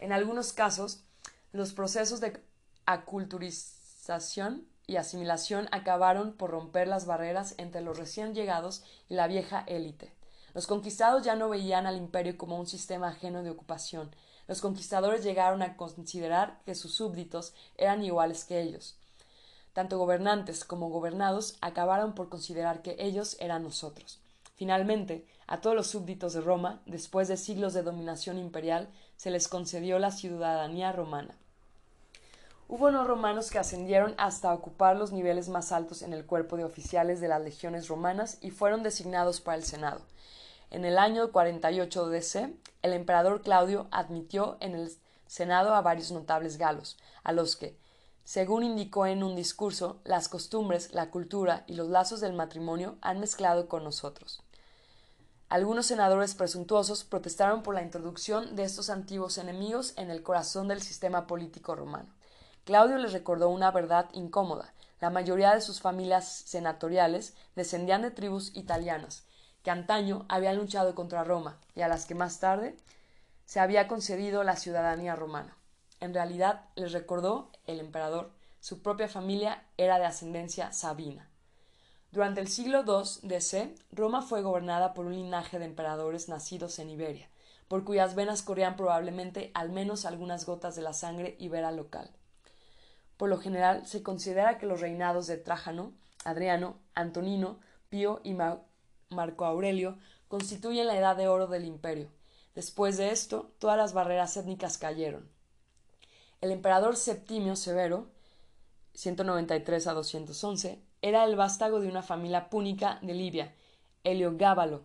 En 0.00 0.12
algunos 0.12 0.52
casos, 0.52 1.04
los 1.52 1.72
procesos 1.72 2.20
de 2.20 2.42
aculturización 2.86 4.66
y 4.88 4.96
asimilación 4.96 5.68
acabaron 5.70 6.32
por 6.32 6.50
romper 6.50 6.88
las 6.88 7.06
barreras 7.06 7.54
entre 7.58 7.82
los 7.82 7.96
recién 7.96 8.34
llegados 8.34 8.82
y 9.08 9.14
la 9.14 9.28
vieja 9.28 9.62
élite. 9.68 10.12
Los 10.54 10.66
conquistados 10.66 11.22
ya 11.22 11.36
no 11.36 11.48
veían 11.48 11.86
al 11.86 11.98
imperio 11.98 12.36
como 12.36 12.58
un 12.58 12.66
sistema 12.66 13.08
ajeno 13.10 13.44
de 13.44 13.50
ocupación. 13.50 14.10
los 14.48 14.60
conquistadores 14.60 15.22
llegaron 15.22 15.62
a 15.62 15.76
considerar 15.76 16.60
que 16.66 16.74
sus 16.74 16.96
súbditos 16.96 17.54
eran 17.78 18.02
iguales 18.02 18.44
que 18.44 18.60
ellos. 18.60 18.96
Tanto 19.72 19.98
gobernantes 19.98 20.64
como 20.64 20.88
gobernados 20.88 21.56
acabaron 21.60 22.12
por 22.16 22.28
considerar 22.28 22.82
que 22.82 22.96
ellos 22.98 23.36
eran 23.38 23.62
nosotros. 23.62 24.18
Finalmente, 24.56 25.26
a 25.46 25.60
todos 25.60 25.76
los 25.76 25.88
súbditos 25.88 26.32
de 26.32 26.40
Roma, 26.40 26.80
después 26.86 27.28
de 27.28 27.36
siglos 27.36 27.74
de 27.74 27.82
dominación 27.82 28.38
imperial, 28.38 28.88
se 29.16 29.30
les 29.30 29.48
concedió 29.48 29.98
la 29.98 30.10
ciudadanía 30.10 30.92
romana. 30.92 31.34
Hubo 32.66 32.90
no 32.90 33.04
romanos 33.04 33.50
que 33.50 33.58
ascendieron 33.58 34.14
hasta 34.16 34.52
ocupar 34.52 34.96
los 34.96 35.12
niveles 35.12 35.48
más 35.48 35.70
altos 35.70 36.00
en 36.00 36.14
el 36.14 36.24
cuerpo 36.24 36.56
de 36.56 36.64
oficiales 36.64 37.20
de 37.20 37.28
las 37.28 37.42
legiones 37.42 37.88
romanas 37.88 38.38
y 38.40 38.50
fueron 38.50 38.82
designados 38.82 39.40
para 39.42 39.58
el 39.58 39.64
Senado. 39.64 40.00
En 40.70 40.84
el 40.84 40.98
año 40.98 41.30
48 41.30 42.08
DC, 42.08 42.54
el 42.82 42.92
emperador 42.94 43.42
Claudio 43.42 43.86
admitió 43.90 44.56
en 44.60 44.74
el 44.74 44.90
Senado 45.26 45.74
a 45.74 45.82
varios 45.82 46.10
notables 46.10 46.56
galos, 46.56 46.96
a 47.22 47.32
los 47.32 47.56
que, 47.56 47.76
según 48.24 48.62
indicó 48.62 49.06
en 49.06 49.22
un 49.22 49.36
discurso, 49.36 50.00
las 50.04 50.28
costumbres, 50.28 50.94
la 50.94 51.10
cultura 51.10 51.64
y 51.66 51.74
los 51.74 51.88
lazos 51.88 52.20
del 52.20 52.32
matrimonio 52.32 52.96
han 53.02 53.20
mezclado 53.20 53.68
con 53.68 53.84
nosotros. 53.84 54.43
Algunos 55.48 55.86
senadores 55.86 56.34
presuntuosos 56.34 57.04
protestaron 57.04 57.62
por 57.62 57.74
la 57.74 57.82
introducción 57.82 58.56
de 58.56 58.64
estos 58.64 58.90
antiguos 58.90 59.38
enemigos 59.38 59.92
en 59.96 60.10
el 60.10 60.22
corazón 60.22 60.68
del 60.68 60.82
sistema 60.82 61.26
político 61.26 61.74
romano. 61.74 62.08
Claudio 62.64 62.96
les 62.98 63.12
recordó 63.12 63.50
una 63.50 63.70
verdad 63.70 64.08
incómoda. 64.14 64.72
La 65.00 65.10
mayoría 65.10 65.54
de 65.54 65.60
sus 65.60 65.80
familias 65.80 66.26
senatoriales 66.26 67.34
descendían 67.54 68.02
de 68.02 68.10
tribus 68.10 68.56
italianas, 68.56 69.26
que 69.62 69.70
antaño 69.70 70.24
habían 70.28 70.56
luchado 70.56 70.94
contra 70.94 71.24
Roma 71.24 71.58
y 71.74 71.82
a 71.82 71.88
las 71.88 72.06
que 72.06 72.14
más 72.14 72.40
tarde 72.40 72.76
se 73.44 73.60
había 73.60 73.86
concedido 73.86 74.44
la 74.44 74.56
ciudadanía 74.56 75.14
romana. 75.14 75.56
En 76.00 76.14
realidad, 76.14 76.62
les 76.74 76.92
recordó 76.92 77.50
el 77.66 77.80
emperador, 77.80 78.32
su 78.60 78.82
propia 78.82 79.08
familia 79.08 79.62
era 79.76 79.98
de 79.98 80.06
ascendencia 80.06 80.72
sabina. 80.72 81.28
Durante 82.14 82.40
el 82.40 82.46
siglo 82.46 82.84
II 82.86 83.28
DC, 83.28 83.74
Roma 83.90 84.22
fue 84.22 84.40
gobernada 84.40 84.94
por 84.94 85.06
un 85.06 85.16
linaje 85.16 85.58
de 85.58 85.64
emperadores 85.64 86.28
nacidos 86.28 86.78
en 86.78 86.88
Iberia, 86.88 87.28
por 87.66 87.82
cuyas 87.82 88.14
venas 88.14 88.42
corrían 88.42 88.76
probablemente 88.76 89.50
al 89.52 89.72
menos 89.72 90.04
algunas 90.04 90.46
gotas 90.46 90.76
de 90.76 90.82
la 90.82 90.92
sangre 90.92 91.34
ibera 91.40 91.72
local. 91.72 92.08
Por 93.16 93.30
lo 93.30 93.38
general, 93.38 93.84
se 93.88 94.04
considera 94.04 94.58
que 94.58 94.66
los 94.66 94.80
reinados 94.80 95.26
de 95.26 95.38
Trajano, 95.38 95.92
Adriano, 96.24 96.78
Antonino, 96.94 97.58
Pío 97.88 98.20
y 98.22 98.34
Marco 98.34 99.44
Aurelio 99.44 99.98
constituyen 100.28 100.86
la 100.86 100.96
edad 100.96 101.16
de 101.16 101.26
oro 101.26 101.48
del 101.48 101.64
imperio. 101.64 102.10
Después 102.54 102.96
de 102.96 103.10
esto, 103.10 103.50
todas 103.58 103.76
las 103.76 103.92
barreras 103.92 104.36
étnicas 104.36 104.78
cayeron. 104.78 105.28
El 106.40 106.52
emperador 106.52 106.96
Septimio 106.96 107.56
Severo, 107.56 108.06
193 108.92 109.88
a 109.88 109.94
211, 109.94 110.80
era 111.04 111.24
el 111.24 111.36
vástago 111.36 111.80
de 111.80 111.88
una 111.88 112.02
familia 112.02 112.48
púnica 112.48 112.98
de 113.02 113.12
Libia, 113.12 113.54
Heliogábalo, 114.04 114.84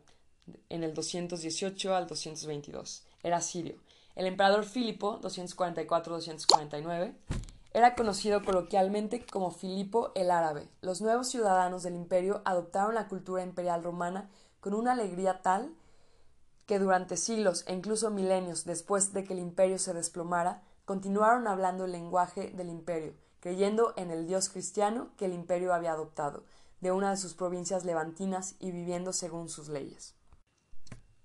en 0.68 0.84
el 0.84 0.94
218 0.94 1.96
al 1.96 2.08
222. 2.08 3.06
Era 3.24 3.40
sirio. 3.40 3.78
El 4.16 4.26
emperador 4.26 4.66
Filipo, 4.66 5.22
244-249, 5.22 7.14
era 7.72 7.96
conocido 7.96 8.44
coloquialmente 8.44 9.26
como 9.26 9.52
Filipo 9.52 10.12
el 10.14 10.30
Árabe. 10.30 10.68
Los 10.82 11.00
nuevos 11.00 11.30
ciudadanos 11.30 11.84
del 11.84 11.96
imperio 11.96 12.42
adoptaron 12.44 12.96
la 12.96 13.08
cultura 13.08 13.42
imperial 13.42 13.82
romana 13.82 14.30
con 14.60 14.74
una 14.74 14.92
alegría 14.92 15.42
tal 15.42 15.72
que 16.66 16.80
durante 16.80 17.16
siglos 17.16 17.64
e 17.66 17.74
incluso 17.74 18.10
milenios 18.10 18.66
después 18.66 19.14
de 19.14 19.24
que 19.24 19.32
el 19.32 19.40
imperio 19.40 19.80
se 19.80 19.94
desplomara, 19.94 20.64
continuaron 20.84 21.48
hablando 21.48 21.86
el 21.86 21.94
lenguaje 21.94 22.50
del 22.50 22.68
imperio, 22.68 23.14
creyendo 23.40 23.94
en 23.98 24.12
el 24.12 24.28
dios 24.28 24.50
cristiano 24.50 25.10
que 25.18 25.26
el 25.26 25.34
imperio 25.34 25.74
había 25.74 25.92
adoptado, 25.92 26.44
de 26.82 26.92
una 26.92 27.12
de 27.12 27.18
sus 27.18 27.34
provincias 27.34 27.86
levantinas 27.86 28.56
y 28.60 28.72
viviendo 28.72 29.14
según 29.14 29.50
sus 29.50 29.70
leyes. 29.70 30.16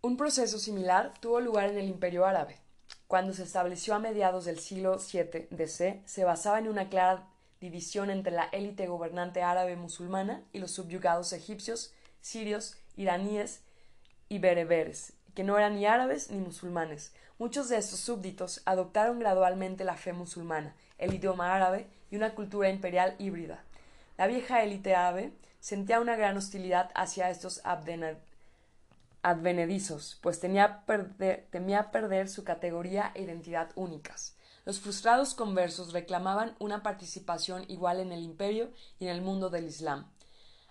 Un 0.02 0.16
proceso 0.16 0.58
similar 0.58 1.14
tuvo 1.20 1.40
lugar 1.40 1.70
en 1.70 1.78
el 1.78 1.88
imperio 1.88 2.26
árabe 2.26 2.64
cuando 3.06 3.32
se 3.32 3.42
estableció 3.42 3.94
a 3.94 3.98
mediados 3.98 4.44
del 4.44 4.58
siglo 4.58 4.98
VII 4.98 5.46
DC, 5.50 6.02
se 6.04 6.24
basaba 6.24 6.58
en 6.58 6.68
una 6.68 6.88
clara 6.88 7.28
división 7.60 8.10
entre 8.10 8.32
la 8.32 8.44
élite 8.46 8.86
gobernante 8.86 9.42
árabe 9.42 9.76
musulmana 9.76 10.42
y 10.52 10.58
los 10.58 10.72
subyugados 10.72 11.32
egipcios, 11.32 11.92
sirios, 12.20 12.76
iraníes 12.96 13.60
y 14.28 14.38
bereberes, 14.38 15.12
que 15.34 15.44
no 15.44 15.56
eran 15.56 15.76
ni 15.76 15.86
árabes 15.86 16.30
ni 16.30 16.38
musulmanes. 16.38 17.12
Muchos 17.38 17.68
de 17.68 17.76
estos 17.76 18.00
súbditos 18.00 18.62
adoptaron 18.64 19.18
gradualmente 19.18 19.84
la 19.84 19.96
fe 19.96 20.12
musulmana, 20.12 20.74
el 20.98 21.14
idioma 21.14 21.54
árabe 21.54 21.86
y 22.10 22.16
una 22.16 22.34
cultura 22.34 22.70
imperial 22.70 23.16
híbrida. 23.18 23.64
La 24.16 24.26
vieja 24.26 24.62
élite 24.62 24.94
árabe 24.94 25.32
sentía 25.58 26.00
una 26.00 26.14
gran 26.14 26.36
hostilidad 26.36 26.90
hacia 26.94 27.30
estos 27.30 27.62
advenedizos, 29.22 30.18
pues 30.20 30.38
temía 30.38 30.84
perder, 30.86 32.28
su 32.28 32.44
categoría 32.44 33.10
e 33.14 33.22
identidad 33.22 33.70
únicas. 33.74 34.36
Los 34.66 34.78
frustrados 34.80 35.34
conversos 35.34 35.92
reclamaban 35.92 36.54
una 36.58 36.82
participación 36.82 37.64
igual 37.68 37.98
en 38.00 38.12
el 38.12 38.22
imperio 38.22 38.70
y 38.98 39.06
en 39.06 39.10
el 39.10 39.22
mundo 39.22 39.50
del 39.50 39.66
Islam. 39.66 40.06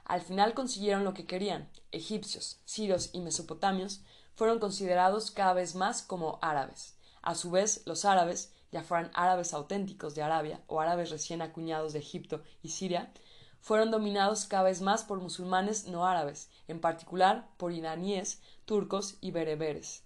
Al 0.05 0.21
final 0.21 0.53
consiguieron 0.53 1.03
lo 1.03 1.13
que 1.13 1.25
querían. 1.25 1.69
Egipcios, 1.91 2.59
sirios 2.65 3.09
y 3.13 3.21
mesopotamios 3.21 4.01
fueron 4.35 4.59
considerados 4.59 5.31
cada 5.31 5.53
vez 5.53 5.75
más 5.75 6.01
como 6.01 6.39
árabes. 6.41 6.95
A 7.21 7.35
su 7.35 7.51
vez, 7.51 7.81
los 7.85 8.05
árabes, 8.05 8.52
ya 8.73 8.83
fueran 8.83 9.11
árabes 9.13 9.53
auténticos 9.53 10.15
de 10.15 10.23
Arabia 10.23 10.59
o 10.67 10.81
árabes 10.81 11.11
recién 11.11 11.41
acuñados 11.41 11.93
de 11.93 11.99
Egipto 11.99 12.41
y 12.63 12.69
Siria, 12.69 13.13
fueron 13.61 13.91
dominados 13.91 14.45
cada 14.45 14.63
vez 14.63 14.81
más 14.81 15.03
por 15.03 15.21
musulmanes 15.21 15.87
no 15.87 16.05
árabes, 16.05 16.49
en 16.67 16.81
particular 16.81 17.47
por 17.57 17.71
iraníes, 17.71 18.41
turcos 18.65 19.17
y 19.21 19.31
bereberes. 19.31 20.03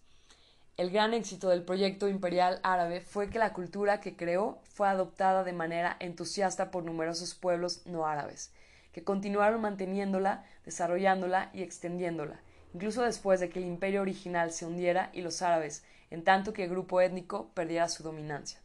El 0.75 0.91
gran 0.91 1.15
éxito 1.15 1.49
del 1.49 1.63
proyecto 1.63 2.07
imperial 2.07 2.59
árabe 2.61 3.01
fue 3.01 3.31
que 3.31 3.39
la 3.39 3.53
cultura 3.53 3.99
que 3.99 4.15
creó 4.15 4.59
fue 4.63 4.87
adoptada 4.87 5.43
de 5.43 5.53
manera 5.53 5.97
entusiasta 5.99 6.69
por 6.69 6.83
numerosos 6.83 7.33
pueblos 7.33 7.81
no 7.87 8.05
árabes, 8.05 8.51
que 8.91 9.03
continuaron 9.03 9.61
manteniéndola, 9.61 10.45
desarrollándola 10.65 11.49
y 11.53 11.63
extendiéndola, 11.63 12.41
incluso 12.73 13.01
después 13.01 13.39
de 13.39 13.49
que 13.49 13.57
el 13.59 13.65
imperio 13.65 14.01
original 14.01 14.51
se 14.51 14.65
hundiera 14.65 15.09
y 15.13 15.21
los 15.21 15.41
árabes, 15.41 15.83
en 16.09 16.23
tanto 16.23 16.53
que 16.53 16.63
el 16.63 16.69
grupo 16.69 17.01
étnico 17.01 17.51
perdiera 17.53 17.89
su 17.89 18.03
dominancia. 18.03 18.59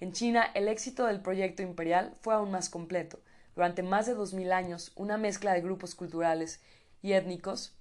En 0.00 0.12
China, 0.12 0.50
el 0.54 0.68
éxito 0.68 1.06
del 1.06 1.20
proyecto 1.20 1.62
imperial 1.62 2.14
fue 2.20 2.34
aún 2.34 2.50
más 2.50 2.70
completo, 2.70 3.20
durante 3.54 3.82
más 3.82 4.06
de 4.06 4.14
dos 4.14 4.32
mil 4.32 4.52
años, 4.52 4.92
una 4.94 5.18
mezcla 5.18 5.52
de 5.52 5.60
grupos 5.60 5.94
culturales 5.94 6.60
y 7.02 7.12
étnicos 7.12 7.74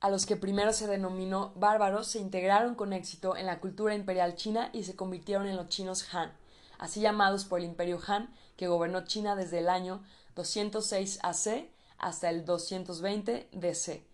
a 0.00 0.08
los 0.08 0.26
que 0.26 0.36
primero 0.36 0.72
se 0.72 0.86
denominó 0.86 1.52
bárbaros 1.56 2.08
se 2.08 2.18
integraron 2.18 2.74
con 2.74 2.92
éxito 2.92 3.36
en 3.36 3.46
la 3.46 3.60
cultura 3.60 3.94
imperial 3.94 4.34
china 4.34 4.70
y 4.72 4.84
se 4.84 4.96
convirtieron 4.96 5.46
en 5.46 5.56
los 5.56 5.68
chinos 5.68 6.12
Han, 6.14 6.32
así 6.78 7.00
llamados 7.00 7.44
por 7.44 7.60
el 7.60 7.66
imperio 7.66 8.00
Han, 8.06 8.34
que 8.56 8.68
gobernó 8.68 9.04
China 9.04 9.36
desde 9.36 9.58
el 9.58 9.68
año 9.68 10.02
206 10.36 11.18
AC 11.22 11.70
hasta 11.98 12.30
el 12.30 12.44
220 12.44 13.48
DC. 13.52 14.09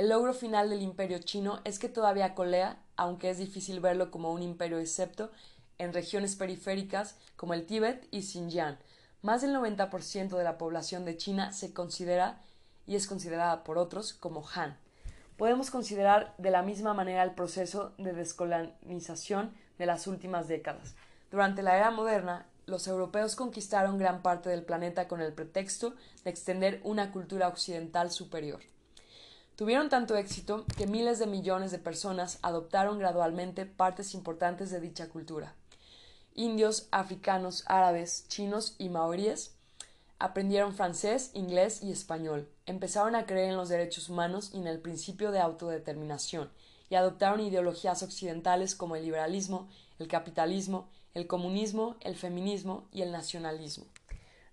El 0.00 0.08
logro 0.08 0.32
final 0.32 0.70
del 0.70 0.80
imperio 0.80 1.18
chino 1.18 1.60
es 1.64 1.78
que 1.78 1.90
todavía 1.90 2.34
colea, 2.34 2.78
aunque 2.96 3.28
es 3.28 3.36
difícil 3.36 3.80
verlo 3.80 4.10
como 4.10 4.32
un 4.32 4.42
imperio 4.42 4.78
excepto 4.78 5.30
en 5.76 5.92
regiones 5.92 6.36
periféricas 6.36 7.18
como 7.36 7.52
el 7.52 7.66
Tíbet 7.66 8.08
y 8.10 8.22
Xinjiang. 8.22 8.78
Más 9.20 9.42
del 9.42 9.54
90% 9.54 10.38
de 10.38 10.42
la 10.42 10.56
población 10.56 11.04
de 11.04 11.18
China 11.18 11.52
se 11.52 11.74
considera 11.74 12.40
y 12.86 12.96
es 12.96 13.06
considerada 13.06 13.62
por 13.62 13.76
otros 13.76 14.14
como 14.14 14.42
Han. 14.54 14.78
Podemos 15.36 15.70
considerar 15.70 16.32
de 16.38 16.50
la 16.50 16.62
misma 16.62 16.94
manera 16.94 17.22
el 17.22 17.34
proceso 17.34 17.92
de 17.98 18.14
descolonización 18.14 19.52
de 19.76 19.84
las 19.84 20.06
últimas 20.06 20.48
décadas. 20.48 20.94
Durante 21.30 21.62
la 21.62 21.76
era 21.76 21.90
moderna, 21.90 22.46
los 22.64 22.88
europeos 22.88 23.36
conquistaron 23.36 23.98
gran 23.98 24.22
parte 24.22 24.48
del 24.48 24.64
planeta 24.64 25.08
con 25.08 25.20
el 25.20 25.34
pretexto 25.34 25.94
de 26.24 26.30
extender 26.30 26.80
una 26.84 27.12
cultura 27.12 27.48
occidental 27.48 28.10
superior. 28.10 28.60
Tuvieron 29.60 29.90
tanto 29.90 30.16
éxito 30.16 30.64
que 30.78 30.86
miles 30.86 31.18
de 31.18 31.26
millones 31.26 31.70
de 31.70 31.78
personas 31.78 32.38
adoptaron 32.40 32.98
gradualmente 32.98 33.66
partes 33.66 34.14
importantes 34.14 34.70
de 34.70 34.80
dicha 34.80 35.10
cultura. 35.10 35.54
Indios, 36.34 36.88
africanos, 36.92 37.64
árabes, 37.66 38.24
chinos 38.28 38.74
y 38.78 38.88
maoríes 38.88 39.54
aprendieron 40.18 40.72
francés, 40.72 41.30
inglés 41.34 41.82
y 41.82 41.92
español, 41.92 42.48
empezaron 42.64 43.14
a 43.14 43.26
creer 43.26 43.50
en 43.50 43.58
los 43.58 43.68
derechos 43.68 44.08
humanos 44.08 44.48
y 44.54 44.56
en 44.56 44.66
el 44.66 44.80
principio 44.80 45.30
de 45.30 45.40
autodeterminación, 45.40 46.50
y 46.88 46.94
adoptaron 46.94 47.40
ideologías 47.40 48.02
occidentales 48.02 48.74
como 48.74 48.96
el 48.96 49.04
liberalismo, 49.04 49.68
el 49.98 50.08
capitalismo, 50.08 50.88
el 51.12 51.26
comunismo, 51.26 51.96
el 52.00 52.16
feminismo 52.16 52.88
y 52.92 53.02
el 53.02 53.12
nacionalismo. 53.12 53.84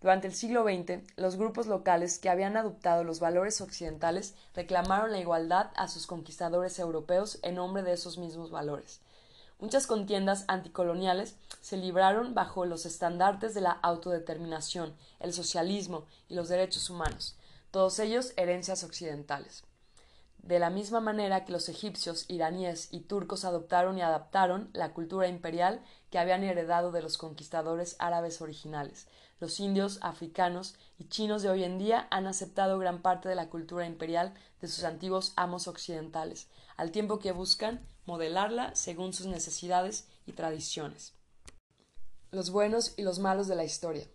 Durante 0.08 0.28
el 0.28 0.36
siglo 0.36 0.64
XX, 0.64 1.02
los 1.18 1.36
grupos 1.36 1.68
locales 1.68 2.18
que 2.18 2.30
habían 2.30 2.56
adoptado 2.56 3.04
los 3.04 3.20
valores 3.20 3.60
occidentales 3.60 4.36
reclamaron 4.56 5.12
la 5.12 5.20
igualdad 5.20 5.70
a 5.76 5.90
sus 5.90 6.08
conquistadores 6.08 6.80
europeos 6.80 7.40
en 7.42 7.56
nombre 7.56 7.84
de 7.84 7.92
esos 7.92 8.18
mismos 8.18 8.50
valores. 8.50 9.02
Muchas 9.60 9.86
contiendas 9.86 10.46
anticoloniales 10.48 11.36
se 11.60 11.76
libraron 11.76 12.34
bajo 12.34 12.64
los 12.64 12.86
estandartes 12.86 13.54
de 13.54 13.60
la 13.60 13.72
autodeterminación, 13.72 14.96
el 15.20 15.34
socialismo 15.34 16.06
y 16.30 16.36
los 16.36 16.48
derechos 16.48 16.90
humanos, 16.90 17.36
todos 17.72 18.00
ellos 18.00 18.32
herencias 18.38 18.86
occidentales. 18.86 19.66
De 20.38 20.60
la 20.60 20.70
misma 20.70 21.02
manera 21.02 21.44
que 21.44 21.52
los 21.52 21.68
egipcios, 21.68 22.26
iraníes 22.30 22.88
y 22.92 23.02
turcos 23.02 23.44
adoptaron 23.44 23.98
y 23.98 24.02
adaptaron 24.02 24.70
la 24.74 24.94
cultura 24.94 25.28
imperial 25.28 25.82
que 26.10 26.20
habían 26.20 26.44
heredado 26.44 26.92
de 26.92 27.02
los 27.02 27.18
conquistadores 27.18 27.96
árabes 28.00 28.42
originales, 28.42 29.08
los 29.40 29.60
indios, 29.60 30.00
africanos 30.02 30.76
y 30.98 31.08
chinos 31.10 31.44
de 31.44 31.50
hoy 31.50 31.64
en 31.64 31.78
día 31.78 32.08
han 32.10 32.26
aceptado 32.26 32.80
gran 32.80 33.04
parte 33.04 33.30
de 33.30 33.36
la 33.36 33.50
cultura 33.50 33.86
imperial 33.86 34.34
de 34.62 34.68
sus 34.68 34.84
antiguos 34.84 35.34
amos 35.36 35.68
occidentales, 35.68 36.48
al 36.76 36.92
tiempo 36.92 37.20
que 37.20 37.32
buscan 37.32 37.86
modelarla 38.06 38.76
según 38.76 39.14
sus 39.14 39.28
necesidades 39.28 40.08
y 40.26 40.32
tradiciones. 40.32 41.14
Los 42.32 42.50
buenos 42.50 42.96
y 42.98 43.04
los 43.04 43.20
malos 43.20 43.48
de 43.48 43.56
la 43.56 43.64
historia. 43.64 44.08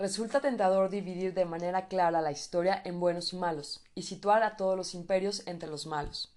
Resulta 0.00 0.40
tentador 0.40 0.88
dividir 0.88 1.34
de 1.34 1.44
manera 1.44 1.86
clara 1.86 2.22
la 2.22 2.32
historia 2.32 2.80
en 2.86 3.00
buenos 3.00 3.34
y 3.34 3.36
malos, 3.36 3.84
y 3.94 4.04
situar 4.04 4.42
a 4.42 4.56
todos 4.56 4.74
los 4.74 4.94
imperios 4.94 5.46
entre 5.46 5.68
los 5.68 5.86
malos. 5.86 6.32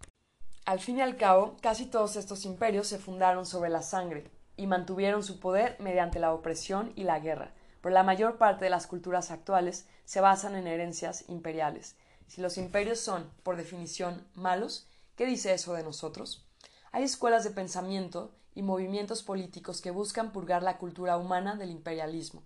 Al 0.66 0.82
fin 0.82 0.98
y 0.98 1.02
al 1.02 1.16
cabo, 1.16 1.56
casi 1.62 1.86
todos 1.86 2.18
estos 2.18 2.44
imperios 2.44 2.88
se 2.88 3.00
fundaron 3.00 3.46
sobre 3.46 3.70
la 3.70 3.82
sangre, 3.82 4.30
y 4.58 4.68
mantuvieron 4.68 5.24
su 5.24 5.40
poder 5.40 5.78
mediante 5.80 6.20
la 6.20 6.34
opresión 6.34 6.92
y 6.98 7.06
la 7.06 7.22
guerra, 7.22 7.54
pero 7.80 7.94
la 7.94 8.04
mayor 8.04 8.38
parte 8.38 8.66
de 8.66 8.70
las 8.70 8.86
culturas 8.86 9.32
actuales 9.32 9.88
se 10.04 10.20
basan 10.20 10.58
en 10.58 10.68
herencias 10.68 11.24
imperiales. 11.30 11.96
Si 12.28 12.42
los 12.42 12.58
imperios 12.58 13.00
son, 13.00 13.32
por 13.44 13.56
definición, 13.56 14.28
malos, 14.34 14.90
¿qué 15.16 15.26
dice 15.26 15.54
eso 15.54 15.72
de 15.72 15.84
nosotros? 15.84 16.46
Hay 16.92 17.04
escuelas 17.04 17.46
de 17.46 17.52
pensamiento 17.52 18.36
y 18.56 18.62
movimientos 18.62 19.24
políticos 19.24 19.80
que 19.80 19.92
buscan 19.92 20.34
purgar 20.34 20.64
la 20.64 20.78
cultura 20.78 21.16
humana 21.16 21.56
del 21.56 21.72
imperialismo, 21.72 22.44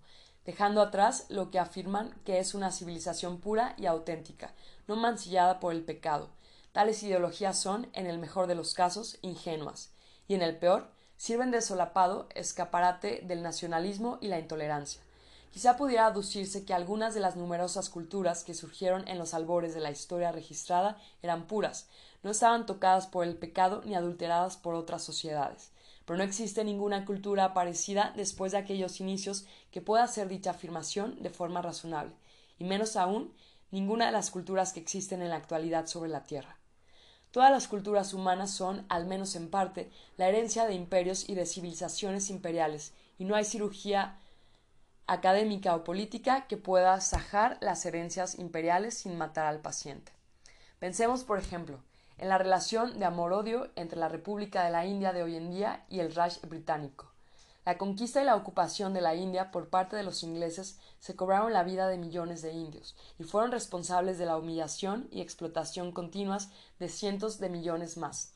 dejando 0.48 0.80
atrás 0.80 1.26
lo 1.28 1.50
que 1.50 1.58
afirman 1.58 2.10
que 2.24 2.38
es 2.38 2.54
una 2.54 2.72
civilización 2.72 3.38
pura 3.38 3.74
y 3.76 3.84
auténtica, 3.84 4.54
no 4.86 4.96
mancillada 4.96 5.60
por 5.60 5.74
el 5.74 5.84
pecado. 5.84 6.30
Tales 6.72 7.02
ideologías 7.02 7.58
son, 7.58 7.90
en 7.92 8.06
el 8.06 8.18
mejor 8.18 8.46
de 8.46 8.54
los 8.54 8.72
casos, 8.72 9.18
ingenuas, 9.20 9.90
y 10.26 10.34
en 10.34 10.40
el 10.40 10.56
peor, 10.56 10.90
sirven 11.18 11.50
de 11.50 11.60
solapado 11.60 12.30
escaparate 12.34 13.20
del 13.24 13.42
nacionalismo 13.42 14.16
y 14.22 14.28
la 14.28 14.38
intolerancia. 14.38 15.02
Quizá 15.50 15.76
pudiera 15.76 16.06
aducirse 16.06 16.64
que 16.64 16.72
algunas 16.72 17.12
de 17.12 17.20
las 17.20 17.36
numerosas 17.36 17.90
culturas 17.90 18.42
que 18.42 18.54
surgieron 18.54 19.06
en 19.06 19.18
los 19.18 19.34
albores 19.34 19.74
de 19.74 19.80
la 19.80 19.90
historia 19.90 20.32
registrada 20.32 20.96
eran 21.20 21.46
puras, 21.46 21.88
no 22.22 22.30
estaban 22.30 22.64
tocadas 22.64 23.06
por 23.06 23.26
el 23.26 23.36
pecado 23.36 23.82
ni 23.84 23.94
adulteradas 23.94 24.56
por 24.56 24.74
otras 24.74 25.02
sociedades. 25.02 25.72
Pero 26.08 26.16
no 26.16 26.24
existe 26.24 26.64
ninguna 26.64 27.04
cultura 27.04 27.52
parecida 27.52 28.14
después 28.16 28.52
de 28.52 28.58
aquellos 28.58 28.98
inicios 28.98 29.44
que 29.70 29.82
pueda 29.82 30.04
hacer 30.04 30.26
dicha 30.26 30.52
afirmación 30.52 31.22
de 31.22 31.28
forma 31.28 31.60
razonable, 31.60 32.14
y 32.58 32.64
menos 32.64 32.96
aún 32.96 33.34
ninguna 33.70 34.06
de 34.06 34.12
las 34.12 34.30
culturas 34.30 34.72
que 34.72 34.80
existen 34.80 35.20
en 35.20 35.28
la 35.28 35.36
actualidad 35.36 35.86
sobre 35.86 36.08
la 36.08 36.22
Tierra. 36.22 36.56
Todas 37.30 37.50
las 37.50 37.68
culturas 37.68 38.14
humanas 38.14 38.52
son, 38.52 38.86
al 38.88 39.04
menos 39.04 39.36
en 39.36 39.50
parte, 39.50 39.90
la 40.16 40.30
herencia 40.30 40.66
de 40.66 40.72
imperios 40.72 41.28
y 41.28 41.34
de 41.34 41.44
civilizaciones 41.44 42.30
imperiales, 42.30 42.94
y 43.18 43.26
no 43.26 43.34
hay 43.34 43.44
cirugía 43.44 44.18
académica 45.06 45.76
o 45.76 45.84
política 45.84 46.46
que 46.46 46.56
pueda 46.56 46.98
sajar 47.02 47.58
las 47.60 47.84
herencias 47.84 48.38
imperiales 48.38 48.94
sin 48.94 49.18
matar 49.18 49.44
al 49.44 49.60
paciente. 49.60 50.10
Pensemos, 50.78 51.24
por 51.24 51.38
ejemplo, 51.38 51.82
en 52.18 52.28
la 52.28 52.38
relación 52.38 52.98
de 52.98 53.04
amor-odio 53.04 53.70
entre 53.76 53.98
la 53.98 54.08
República 54.08 54.64
de 54.64 54.70
la 54.70 54.84
India 54.84 55.12
de 55.12 55.22
hoy 55.22 55.36
en 55.36 55.50
día 55.50 55.84
y 55.88 56.00
el 56.00 56.14
Raj 56.14 56.40
británico. 56.42 57.12
La 57.64 57.78
conquista 57.78 58.22
y 58.22 58.24
la 58.24 58.34
ocupación 58.34 58.94
de 58.94 59.00
la 59.00 59.14
India 59.14 59.50
por 59.50 59.68
parte 59.68 59.94
de 59.94 60.02
los 60.02 60.22
ingleses 60.22 60.78
se 61.00 61.14
cobraron 61.16 61.52
la 61.52 61.64
vida 61.64 61.86
de 61.86 61.98
millones 61.98 62.42
de 62.42 62.52
indios 62.52 62.96
y 63.18 63.24
fueron 63.24 63.52
responsables 63.52 64.18
de 64.18 64.26
la 64.26 64.36
humillación 64.36 65.06
y 65.12 65.20
explotación 65.20 65.92
continuas 65.92 66.48
de 66.78 66.88
cientos 66.88 67.38
de 67.38 67.50
millones 67.50 67.96
más. 67.96 68.32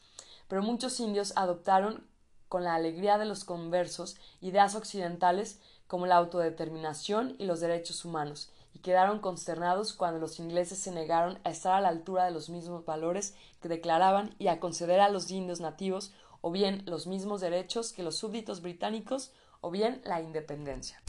Pero 0.49 0.63
muchos 0.63 1.01
indios 1.01 1.33
adoptaron 1.35 2.07
con 2.49 2.65
la 2.65 2.75
alegría 2.75 3.17
de 3.17 3.25
los 3.25 3.45
conversos 3.45 4.17
ideas 4.43 4.75
occidentales 4.75 5.59
como 5.93 6.07
la 6.07 6.17
autodeterminación 6.17 7.37
y 7.37 7.45
los 7.45 7.61
derechos 7.61 8.07
humanos, 8.07 8.51
y 8.73 8.79
quedaron 8.79 9.19
consternados 9.19 9.93
cuando 9.93 10.19
los 10.19 10.39
ingleses 10.39 10.79
se 10.79 10.91
negaron 10.91 11.39
a 11.45 11.51
estar 11.51 11.75
a 11.75 11.83
la 11.83 11.91
altura 11.91 12.25
de 12.25 12.31
los 12.31 12.49
mismos 12.49 12.87
valores 12.87 13.35
que 13.61 13.69
declaraban 13.69 14.35
y 14.39 14.49
a 14.49 14.59
conceder 14.59 15.01
a 15.01 15.11
los 15.11 15.31
indios 15.31 15.61
nativos 15.61 16.15
o 16.41 16.51
bien 16.51 16.83
los 16.87 17.07
mismos 17.07 17.43
derechos 17.43 17.93
que 17.93 18.03
los 18.03 18.17
súbditos 18.17 18.63
británicos 18.63 19.33
o 19.61 19.71
bien 19.71 20.01
la 20.07 20.23
independencia. 20.23 21.03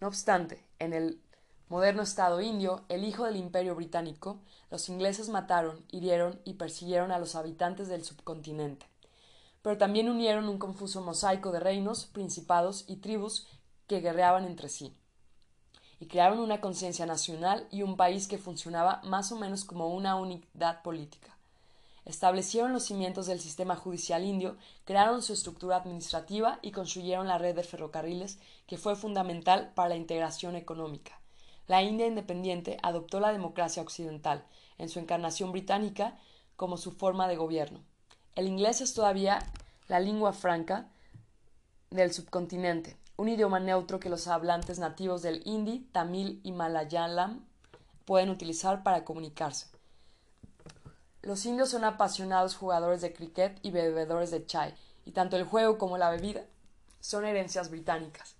No 0.00 0.08
obstante, 0.08 0.64
en 0.80 0.92
el 0.92 1.20
moderno 1.68 2.02
Estado 2.02 2.40
indio, 2.40 2.82
el 2.88 3.04
hijo 3.04 3.26
del 3.26 3.36
imperio 3.36 3.76
británico, 3.76 4.40
los 4.72 4.88
ingleses 4.88 5.28
mataron, 5.28 5.84
hirieron 5.92 6.40
y 6.44 6.54
persiguieron 6.54 7.12
a 7.12 7.20
los 7.20 7.36
habitantes 7.36 7.86
del 7.86 8.02
subcontinente. 8.02 8.86
Pero 9.62 9.78
también 9.78 10.08
unieron 10.08 10.48
un 10.48 10.58
confuso 10.58 11.00
mosaico 11.00 11.52
de 11.52 11.60
reinos, 11.60 12.06
principados 12.06 12.86
y 12.88 12.96
tribus 12.96 13.46
que 13.90 13.98
guerreaban 13.98 14.44
entre 14.44 14.68
sí, 14.68 14.94
y 15.98 16.06
crearon 16.06 16.38
una 16.38 16.60
conciencia 16.60 17.06
nacional 17.06 17.66
y 17.72 17.82
un 17.82 17.96
país 17.96 18.28
que 18.28 18.38
funcionaba 18.38 19.00
más 19.02 19.32
o 19.32 19.36
menos 19.36 19.64
como 19.64 19.88
una 19.88 20.14
unidad 20.14 20.82
política. 20.82 21.36
Establecieron 22.04 22.72
los 22.72 22.84
cimientos 22.84 23.26
del 23.26 23.40
sistema 23.40 23.74
judicial 23.74 24.24
indio, 24.24 24.56
crearon 24.84 25.22
su 25.22 25.32
estructura 25.32 25.74
administrativa 25.74 26.60
y 26.62 26.70
construyeron 26.70 27.26
la 27.26 27.38
red 27.38 27.56
de 27.56 27.64
ferrocarriles 27.64 28.38
que 28.68 28.78
fue 28.78 28.94
fundamental 28.94 29.72
para 29.74 29.88
la 29.88 29.96
integración 29.96 30.54
económica. 30.54 31.20
La 31.66 31.82
India 31.82 32.06
independiente 32.06 32.78
adoptó 32.84 33.18
la 33.18 33.32
democracia 33.32 33.82
occidental, 33.82 34.44
en 34.78 34.88
su 34.88 35.00
encarnación 35.00 35.50
británica, 35.50 36.16
como 36.54 36.76
su 36.76 36.92
forma 36.92 37.26
de 37.26 37.34
gobierno. 37.34 37.80
El 38.36 38.46
inglés 38.46 38.82
es 38.82 38.94
todavía 38.94 39.40
la 39.88 39.98
lengua 39.98 40.32
franca 40.32 40.88
del 41.90 42.12
subcontinente, 42.12 42.99
un 43.20 43.28
idioma 43.28 43.60
neutro 43.60 44.00
que 44.00 44.08
los 44.08 44.28
hablantes 44.28 44.78
nativos 44.78 45.20
del 45.20 45.42
hindi, 45.44 45.80
tamil 45.92 46.40
y 46.42 46.52
malayalam 46.52 47.44
pueden 48.06 48.30
utilizar 48.30 48.82
para 48.82 49.04
comunicarse. 49.04 49.66
Los 51.20 51.44
indios 51.44 51.68
son 51.68 51.84
apasionados 51.84 52.56
jugadores 52.56 53.02
de 53.02 53.12
cricket 53.12 53.58
y 53.60 53.72
bebedores 53.72 54.30
de 54.30 54.46
chai, 54.46 54.74
y 55.04 55.12
tanto 55.12 55.36
el 55.36 55.44
juego 55.44 55.76
como 55.76 55.98
la 55.98 56.08
bebida 56.08 56.46
son 57.00 57.26
herencias 57.26 57.68
británicas. 57.68 58.36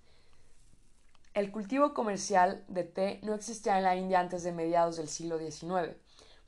El 1.35 1.53
cultivo 1.53 1.93
comercial 1.93 2.65
de 2.69 2.85
té 2.85 3.21
no 3.23 3.35
existía 3.35 3.77
en 3.77 3.85
la 3.85 3.97
India 3.97 4.19
antes 4.19 4.45
de 4.45 4.53
mediados 4.53 4.97
del 4.97 5.09
siglo 5.11 5.39
XIX. 5.39 5.95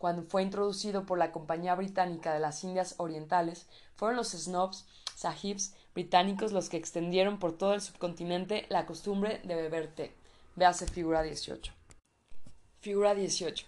Cuando 0.03 0.24
fue 0.24 0.42
introducido 0.42 1.07
por 1.07 1.16
la 1.16 1.30
Compañía 1.30 1.76
Británica 1.76 2.34
de 2.34 2.40
las 2.40 2.64
Indias 2.64 2.96
Orientales, 2.98 3.68
fueron 3.94 4.16
los 4.16 4.32
snobs, 4.32 4.84
sahibs 5.14 5.76
británicos 5.94 6.50
los 6.50 6.68
que 6.68 6.76
extendieron 6.76 7.38
por 7.38 7.57
todo 7.57 7.72
el 7.74 7.80
subcontinente 7.80 8.66
la 8.68 8.84
costumbre 8.84 9.40
de 9.44 9.55
beber 9.55 9.94
té. 9.94 10.12
Véase 10.57 10.88
figura 10.88 11.22
18. 11.22 11.72
Figura 12.80 13.14
18. 13.14 13.64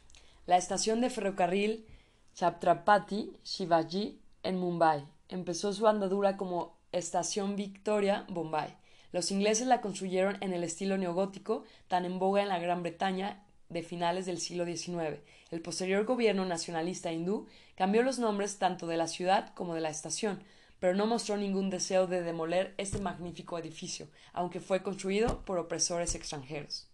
La 0.47 0.57
estación 0.57 1.01
de 1.01 1.11
ferrocarril 1.11 1.87
Chhatrapati 2.35 3.39
Shivaji 3.45 4.20
en 4.43 4.59
Mumbai 4.59 5.07
empezó 5.28 5.72
su 5.72 5.87
andadura 5.87 6.37
como 6.37 6.76
Estación 6.91 7.55
Victoria, 7.55 8.26
Bombay. 8.28 8.74
Los 9.12 9.30
ingleses 9.30 9.68
la 9.68 9.80
construyeron 9.80 10.39
en 10.41 10.53
el 10.53 10.64
estilo 10.64 10.99
neogótico, 10.99 11.62
tan 11.87 12.05
en 12.05 12.18
boga 12.18 12.43
en 12.43 12.49
la 12.49 12.59
Gran 12.59 12.82
Bretaña 12.82 13.43
de 13.75 13.83
finales 13.83 14.25
del 14.25 14.39
siglo 14.39 14.64
XIX. 14.64 15.20
El 15.51 15.61
posterior 15.61 16.07
gobierno 16.07 16.47
nacionalista 16.47 17.12
hindú 17.12 17.47
cambió 17.77 18.03
los 18.03 18.18
nombres 18.18 18.59
tanto 18.59 18.87
de 18.87 18.97
la 18.97 19.09
ciudad 19.09 19.53
como 19.53 19.75
de 19.75 19.83
la 19.83 19.91
estación, 19.91 20.43
pero 20.79 20.95
no 20.95 21.07
mostró 21.07 21.37
ningún 21.37 21.70
deseo 21.70 22.07
de 22.07 22.22
demoler 22.22 22.75
este 22.79 23.01
magnífico 23.01 23.59
edificio, 23.59 24.09
aunque 24.33 24.61
fue 24.61 24.83
construido 24.83 25.45
por 25.45 25.59
opresores 25.59 26.14
extranjeros. 26.14 26.89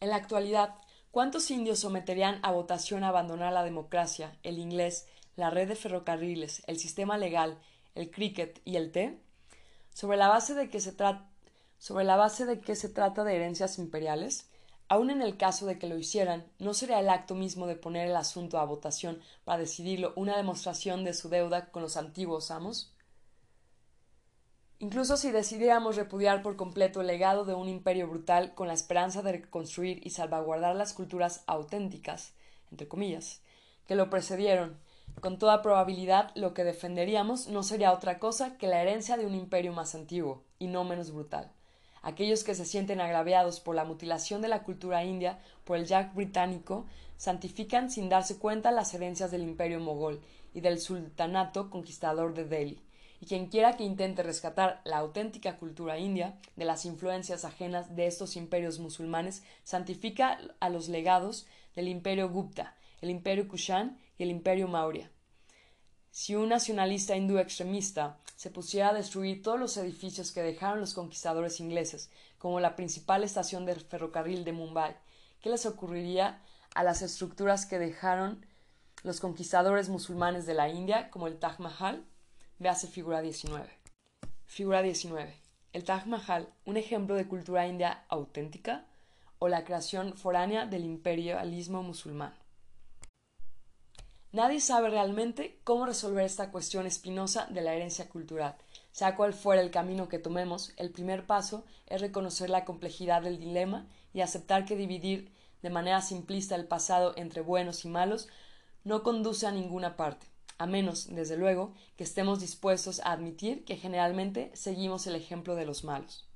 En 0.00 0.10
la 0.10 0.16
actualidad, 0.16 0.76
¿cuántos 1.10 1.50
indios 1.50 1.80
someterían 1.80 2.38
a 2.42 2.52
votación 2.52 3.04
a 3.04 3.08
abandonar 3.08 3.52
la 3.52 3.64
democracia, 3.64 4.38
el 4.42 4.58
inglés, 4.58 5.08
la 5.34 5.50
red 5.50 5.68
de 5.68 5.76
ferrocarriles, 5.76 6.62
el 6.66 6.78
sistema 6.78 7.18
legal, 7.18 7.58
el 7.94 8.10
cricket 8.10 8.60
y 8.64 8.76
el 8.76 8.92
té? 8.92 9.18
Sobre 9.92 10.18
la 10.18 10.28
base 10.28 10.54
de 10.54 10.68
que 10.68 10.80
se, 10.80 10.94
sobre 11.78 12.04
la 12.04 12.16
base 12.16 12.44
de 12.44 12.60
que 12.60 12.76
se 12.76 12.90
trata 12.90 13.24
de 13.24 13.34
herencias 13.34 13.78
imperiales, 13.78 14.50
Aun 14.88 15.10
en 15.10 15.20
el 15.20 15.36
caso 15.36 15.66
de 15.66 15.78
que 15.78 15.88
lo 15.88 15.98
hicieran, 15.98 16.46
¿no 16.60 16.72
sería 16.72 17.00
el 17.00 17.08
acto 17.08 17.34
mismo 17.34 17.66
de 17.66 17.74
poner 17.74 18.06
el 18.08 18.16
asunto 18.16 18.58
a 18.58 18.64
votación 18.64 19.20
para 19.44 19.58
decidirlo 19.58 20.12
una 20.14 20.36
demostración 20.36 21.02
de 21.02 21.12
su 21.12 21.28
deuda 21.28 21.70
con 21.70 21.82
los 21.82 21.96
antiguos 21.96 22.52
amos? 22.52 22.92
Incluso 24.78 25.16
si 25.16 25.32
decidiéramos 25.32 25.96
repudiar 25.96 26.42
por 26.42 26.56
completo 26.56 27.00
el 27.00 27.08
legado 27.08 27.44
de 27.44 27.54
un 27.54 27.68
imperio 27.68 28.08
brutal 28.08 28.54
con 28.54 28.68
la 28.68 28.74
esperanza 28.74 29.22
de 29.22 29.32
reconstruir 29.32 30.06
y 30.06 30.10
salvaguardar 30.10 30.76
las 30.76 30.92
culturas 30.92 31.42
auténticas, 31.46 32.34
entre 32.70 32.86
comillas, 32.86 33.40
que 33.88 33.96
lo 33.96 34.08
precedieron, 34.08 34.78
con 35.20 35.38
toda 35.38 35.62
probabilidad 35.62 36.30
lo 36.34 36.52
que 36.52 36.62
defenderíamos 36.62 37.48
no 37.48 37.62
sería 37.62 37.92
otra 37.92 38.18
cosa 38.18 38.58
que 38.58 38.66
la 38.66 38.82
herencia 38.82 39.16
de 39.16 39.26
un 39.26 39.34
imperio 39.34 39.72
más 39.72 39.94
antiguo 39.94 40.44
y 40.58 40.66
no 40.66 40.84
menos 40.84 41.10
brutal. 41.10 41.50
Aquellos 42.06 42.44
que 42.44 42.54
se 42.54 42.64
sienten 42.64 43.00
agraviados 43.00 43.58
por 43.58 43.74
la 43.74 43.84
mutilación 43.84 44.40
de 44.40 44.46
la 44.46 44.62
cultura 44.62 45.04
india 45.04 45.40
por 45.64 45.76
el 45.76 45.86
Jack 45.86 46.14
británico 46.14 46.86
santifican 47.16 47.90
sin 47.90 48.08
darse 48.08 48.38
cuenta 48.38 48.70
las 48.70 48.94
herencias 48.94 49.32
del 49.32 49.42
imperio 49.42 49.80
mogol 49.80 50.20
y 50.54 50.60
del 50.60 50.78
sultanato 50.78 51.68
conquistador 51.68 52.32
de 52.32 52.44
Delhi 52.44 52.80
y 53.20 53.26
quien 53.26 53.48
quiera 53.48 53.76
que 53.76 53.82
intente 53.82 54.22
rescatar 54.22 54.82
la 54.84 54.98
auténtica 54.98 55.56
cultura 55.56 55.98
india 55.98 56.38
de 56.54 56.64
las 56.64 56.84
influencias 56.84 57.44
ajenas 57.44 57.96
de 57.96 58.06
estos 58.06 58.36
imperios 58.36 58.78
musulmanes 58.78 59.42
santifica 59.64 60.38
a 60.60 60.68
los 60.68 60.88
legados 60.88 61.48
del 61.74 61.88
imperio 61.88 62.28
Gupta, 62.28 62.76
el 63.00 63.10
imperio 63.10 63.48
Kushan 63.48 63.98
y 64.16 64.22
el 64.22 64.30
imperio 64.30 64.68
Maurya. 64.68 65.10
Si 66.12 66.36
un 66.36 66.50
nacionalista 66.50 67.16
hindú 67.16 67.38
extremista 67.38 68.20
se 68.36 68.50
pusiera 68.50 68.90
a 68.90 68.94
destruir 68.94 69.42
todos 69.42 69.58
los 69.58 69.76
edificios 69.78 70.30
que 70.30 70.42
dejaron 70.42 70.78
los 70.78 70.94
conquistadores 70.94 71.58
ingleses, 71.58 72.10
como 72.38 72.60
la 72.60 72.76
principal 72.76 73.24
estación 73.24 73.64
del 73.64 73.80
ferrocarril 73.80 74.44
de 74.44 74.52
Mumbai, 74.52 74.96
¿qué 75.40 75.48
les 75.48 75.64
ocurriría 75.64 76.42
a 76.74 76.84
las 76.84 77.00
estructuras 77.00 77.64
que 77.64 77.78
dejaron 77.78 78.44
los 79.02 79.20
conquistadores 79.20 79.88
musulmanes 79.88 80.44
de 80.44 80.54
la 80.54 80.68
India, 80.68 81.10
como 81.10 81.26
el 81.26 81.38
Taj 81.38 81.58
Mahal? 81.60 82.04
Véase 82.58 82.88
figura 82.88 83.22
19. 83.22 83.68
Figura 84.44 84.82
19. 84.82 85.34
El 85.72 85.84
Taj 85.84 86.06
Mahal, 86.06 86.48
un 86.66 86.76
ejemplo 86.76 87.14
de 87.14 87.26
cultura 87.26 87.66
india 87.66 88.04
auténtica 88.08 88.84
o 89.38 89.48
la 89.48 89.64
creación 89.64 90.14
foránea 90.14 90.66
del 90.66 90.84
imperialismo 90.84 91.82
musulmán. 91.82 92.34
Nadie 94.36 94.60
sabe 94.60 94.90
realmente 94.90 95.58
cómo 95.64 95.86
resolver 95.86 96.22
esta 96.22 96.50
cuestión 96.50 96.86
espinosa 96.86 97.46
de 97.46 97.62
la 97.62 97.72
herencia 97.72 98.10
cultural. 98.10 98.54
Sea 98.92 99.16
cual 99.16 99.32
fuera 99.32 99.62
el 99.62 99.70
camino 99.70 100.10
que 100.10 100.18
tomemos, 100.18 100.74
el 100.76 100.90
primer 100.90 101.24
paso 101.24 101.64
es 101.86 102.02
reconocer 102.02 102.50
la 102.50 102.66
complejidad 102.66 103.22
del 103.22 103.38
dilema 103.38 103.86
y 104.12 104.20
aceptar 104.20 104.66
que 104.66 104.76
dividir 104.76 105.32
de 105.62 105.70
manera 105.70 106.02
simplista 106.02 106.54
el 106.54 106.66
pasado 106.66 107.14
entre 107.16 107.40
buenos 107.40 107.86
y 107.86 107.88
malos 107.88 108.28
no 108.84 109.02
conduce 109.02 109.46
a 109.46 109.52
ninguna 109.52 109.96
parte 109.96 110.26
a 110.58 110.66
menos, 110.66 111.06
desde 111.08 111.38
luego, 111.38 111.72
que 111.96 112.04
estemos 112.04 112.38
dispuestos 112.38 113.00
a 113.00 113.12
admitir 113.12 113.64
que 113.64 113.76
generalmente 113.76 114.50
seguimos 114.52 115.06
el 115.06 115.14
ejemplo 115.14 115.54
de 115.54 115.64
los 115.64 115.82
malos. 115.82 116.28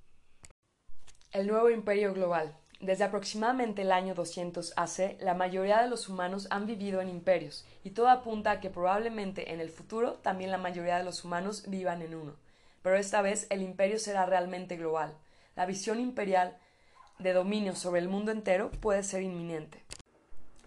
El 1.33 1.49
nuevo 1.49 1.69
imperio 1.69 2.15
global. 2.15 2.57
Desde 2.81 3.05
aproximadamente 3.05 3.83
el 3.83 3.93
año 3.93 4.15
200 4.15 4.73
AC, 4.75 5.19
la 5.21 5.35
mayoría 5.35 5.83
de 5.83 5.89
los 5.89 6.09
humanos 6.09 6.47
han 6.49 6.67
vivido 6.67 7.03
en 7.03 7.11
imperios, 7.11 7.67
y 7.85 7.91
todo 7.91 8.09
apunta 8.09 8.53
a 8.53 8.61
que 8.61 8.71
probablemente 8.71 9.53
en 9.53 9.61
el 9.61 9.69
futuro 9.69 10.15
también 10.15 10.51
la 10.51 10.57
mayoría 10.57 10.97
de 10.97 11.05
los 11.05 11.23
humanos 11.23 11.65
vivan 11.69 12.01
en 12.01 12.15
uno. 12.15 12.37
Pero 12.83 12.97
esta 12.97 13.21
vez 13.21 13.47
el 13.51 13.61
imperio 13.61 13.99
será 13.99 14.25
realmente 14.25 14.79
global. 14.79 15.15
La 15.57 15.67
visión 15.67 16.01
imperial 16.01 16.57
de 17.19 17.35
dominio 17.35 17.77
sobre 17.77 18.01
el 18.01 18.09
mundo 18.09 18.33
entero 18.33 18.71
puede 18.71 19.03
ser 19.03 19.23
inminente. 19.23 19.85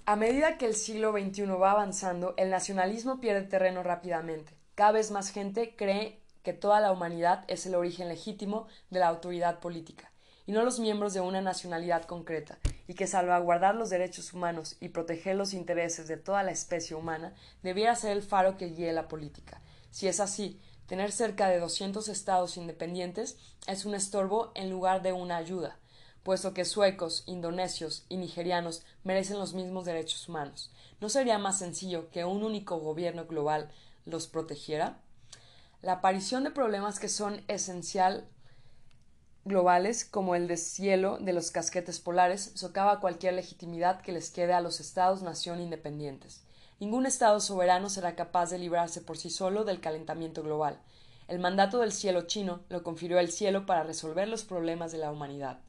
A 0.06 0.16
medida 0.16 0.60
que 0.60 0.68
el 0.68 0.76
siglo 0.76 1.14
XXI 1.14 1.46
va 1.48 1.72
avanzando, 1.72 2.36
el 2.38 2.52
nacionalismo 2.52 3.20
pierde 3.22 3.42
terreno 3.42 3.82
rápidamente. 3.82 4.54
Cada 4.76 4.92
vez 4.92 5.10
más 5.10 5.32
gente 5.32 5.76
cree 5.76 6.20
que 6.44 6.54
toda 6.54 6.80
la 6.80 6.92
humanidad 6.92 7.44
es 7.48 7.66
el 7.66 7.74
origen 7.74 8.08
legítimo 8.08 8.68
de 8.92 9.00
la 9.00 9.08
autoridad 9.08 9.60
política, 9.60 10.12
y 10.46 10.52
no 10.52 10.64
los 10.64 10.80
miembros 10.80 11.14
de 11.14 11.22
una 11.22 11.42
nacionalidad 11.42 12.04
concreta, 12.04 12.58
y 12.88 12.94
que 12.96 13.08
salvaguardar 13.08 13.76
los 13.76 13.90
derechos 13.90 14.34
humanos 14.34 14.76
y 14.80 14.90
proteger 14.90 15.36
los 15.36 15.54
intereses 15.54 16.08
de 16.08 16.18
toda 16.18 16.44
la 16.44 16.52
especie 16.52 16.96
humana 16.96 17.34
debiera 17.62 17.96
ser 17.96 18.12
el 18.12 18.24
faro 18.24 18.58
que 18.58 18.68
guíe 18.68 18.92
la 18.94 19.08
política. 19.08 19.62
Si 19.92 20.08
es 20.08 20.20
así, 20.20 20.60
tener 20.88 21.12
cerca 21.12 21.48
de 21.48 21.60
200 21.60 22.08
estados 22.08 22.58
independientes 22.58 23.38
es 23.68 23.86
un 23.86 23.96
estorbo 23.96 24.52
en 24.56 24.70
lugar 24.70 25.02
de 25.02 25.14
una 25.14 25.38
ayuda 25.38 25.78
puesto 26.24 26.54
que 26.54 26.66
suecos, 26.66 27.24
indonesios 27.26 28.06
y 28.10 28.18
nigerianos 28.18 28.84
merecen 29.04 29.38
los 29.38 29.54
mismos 29.54 29.86
derechos 29.86 30.28
humanos. 30.28 30.72
¿No 31.00 31.10
sería 31.10 31.38
más 31.38 31.60
sencillo 31.60 32.10
que 32.10 32.26
un 32.26 32.44
único 32.44 32.78
gobierno 32.80 33.26
global 33.26 33.70
los 34.06 34.28
protegiera? 34.28 34.98
La 35.82 35.94
aparición 35.94 36.46
de 36.46 36.52
problemas 36.52 37.00
que 37.00 37.10
son 37.10 37.44
esencial 37.50 38.26
globales, 39.46 40.06
como 40.06 40.36
el 40.36 40.48
deshielo 40.48 41.18
de 41.18 41.34
los 41.34 41.52
casquetes 41.52 42.00
polares, 42.00 42.52
socava 42.56 43.00
cualquier 43.00 43.34
legitimidad 43.34 44.02
que 44.02 44.12
les 44.12 44.32
quede 44.32 44.54
a 44.54 44.62
los 44.62 44.80
estados-nación 44.80 45.60
independientes. 45.60 46.44
Ningún 46.80 47.06
estado 47.06 47.40
soberano 47.40 47.90
será 47.90 48.16
capaz 48.16 48.50
de 48.50 48.58
librarse 48.58 49.02
por 49.02 49.18
sí 49.18 49.30
solo 49.30 49.64
del 49.64 49.80
calentamiento 49.80 50.44
global. 50.44 50.80
El 51.28 51.40
mandato 51.40 51.80
del 51.80 51.92
cielo 51.92 52.24
chino 52.24 52.62
lo 52.70 52.84
confirió 52.84 53.20
el 53.20 53.32
cielo 53.32 53.66
para 53.66 53.84
resolver 53.84 54.28
los 54.28 54.44
problemas 54.44 54.92
de 54.92 54.98
la 54.98 55.12
humanidad. 55.12 55.60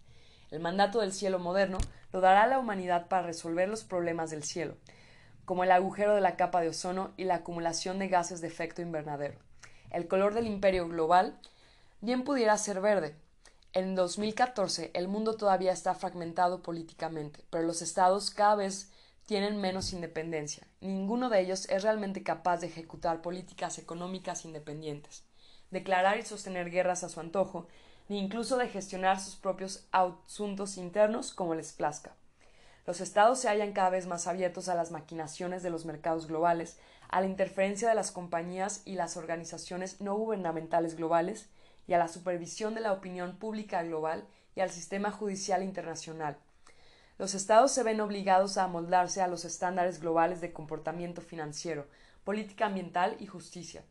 El 0.51 0.61
mandato 0.61 1.01
del 1.01 1.13
cielo 1.13 1.39
moderno 1.39 1.79
lo 2.13 2.21
dará 2.21 2.47
la 2.47 2.59
humanidad 2.59 3.09
para 3.09 3.27
resolver 3.27 3.69
los 3.69 3.85
problemas 3.85 4.31
del 4.31 4.45
cielo, 4.45 4.77
como 5.45 5.65
el 5.65 5.73
agujero 5.73 6.15
de 6.15 6.21
la 6.21 6.37
capa 6.37 6.61
de 6.61 6.69
ozono 6.69 7.13
y 7.17 7.25
la 7.25 7.37
acumulación 7.37 7.99
de 7.99 8.09
gases 8.09 8.41
de 8.41 8.49
efecto 8.49 8.83
invernadero. 8.83 9.39
El 9.91 10.09
color 10.09 10.35
del 10.35 10.47
imperio 10.47 10.89
global 10.89 11.39
bien 12.01 12.25
pudiera 12.25 12.57
ser 12.59 12.81
verde. 12.81 13.17
En 13.75 13.97
2014 13.97 14.93
el 14.95 15.09
mundo 15.09 15.37
todavía 15.37 15.73
está 15.73 15.97
fragmentado 15.97 16.63
políticamente, 16.63 17.45
pero 17.51 17.65
los 17.65 17.83
estados 17.83 18.31
cada 18.31 18.55
vez 18.55 18.93
tienen 19.27 19.61
menos 19.61 19.93
independencia. 19.93 20.65
Ninguno 20.81 21.29
de 21.29 21.41
ellos 21.41 21.69
es 21.69 21.83
realmente 21.83 22.23
capaz 22.23 22.59
de 22.59 22.69
ejecutar 22.69 23.21
políticas 23.21 23.79
económicas 23.79 24.45
independientes, 24.45 25.25
declarar 25.73 26.19
y 26.19 26.23
sostener 26.23 26.71
guerras 26.71 27.03
a 27.03 27.09
su 27.09 27.19
antojo 27.19 27.67
ni 28.09 28.21
incluso 28.21 28.59
de 28.59 28.69
gestionar 28.69 29.19
sus 29.19 29.35
propios 29.35 29.89
asuntos 29.91 30.77
internos 30.77 31.35
como 31.35 31.57
les 31.57 31.73
plazca. 31.73 32.15
Los 32.87 33.01
estados 33.01 33.41
se 33.41 33.49
hallan 33.49 33.73
cada 33.73 33.91
vez 33.91 34.07
más 34.07 34.29
abiertos 34.29 34.69
a 34.69 34.77
las 34.77 34.93
maquinaciones 34.93 35.65
de 35.65 35.71
los 35.71 35.85
mercados 35.85 36.29
globales, 36.29 36.79
a 37.09 37.21
la 37.21 37.27
interferencia 37.27 37.89
de 37.89 37.97
las 37.97 38.13
compañías 38.13 38.83
y 38.85 38.95
las 38.95 39.17
organizaciones 39.17 40.01
no 40.01 40.15
gubernamentales 40.15 40.95
globales, 40.95 41.49
y 41.87 41.95
a 41.95 41.99
la 41.99 42.09
supervisión 42.09 42.75
de 42.75 42.81
la 42.81 42.93
opinión 42.93 43.37
pública 43.37 43.83
global 43.83 44.27
y 44.55 44.61
al 44.61 44.71
sistema 44.71 45.11
judicial 45.11 45.63
internacional. 45.63 46.37
Los 47.19 47.35
estados 47.35 47.73
se 47.73 47.83
ven 47.83 48.01
obligados 48.01 48.57
a 48.59 48.65
amoldarse 48.65 49.23
a 49.23 49.29
los 49.29 49.45
estándares 49.45 50.01
globales 50.01 50.41
de 50.41 50.53
comportamiento 50.53 51.21
financiero, 51.21 51.87
política 52.25 52.67
ambiental 52.67 53.17
y 53.21 53.27
justicia. 53.27 53.83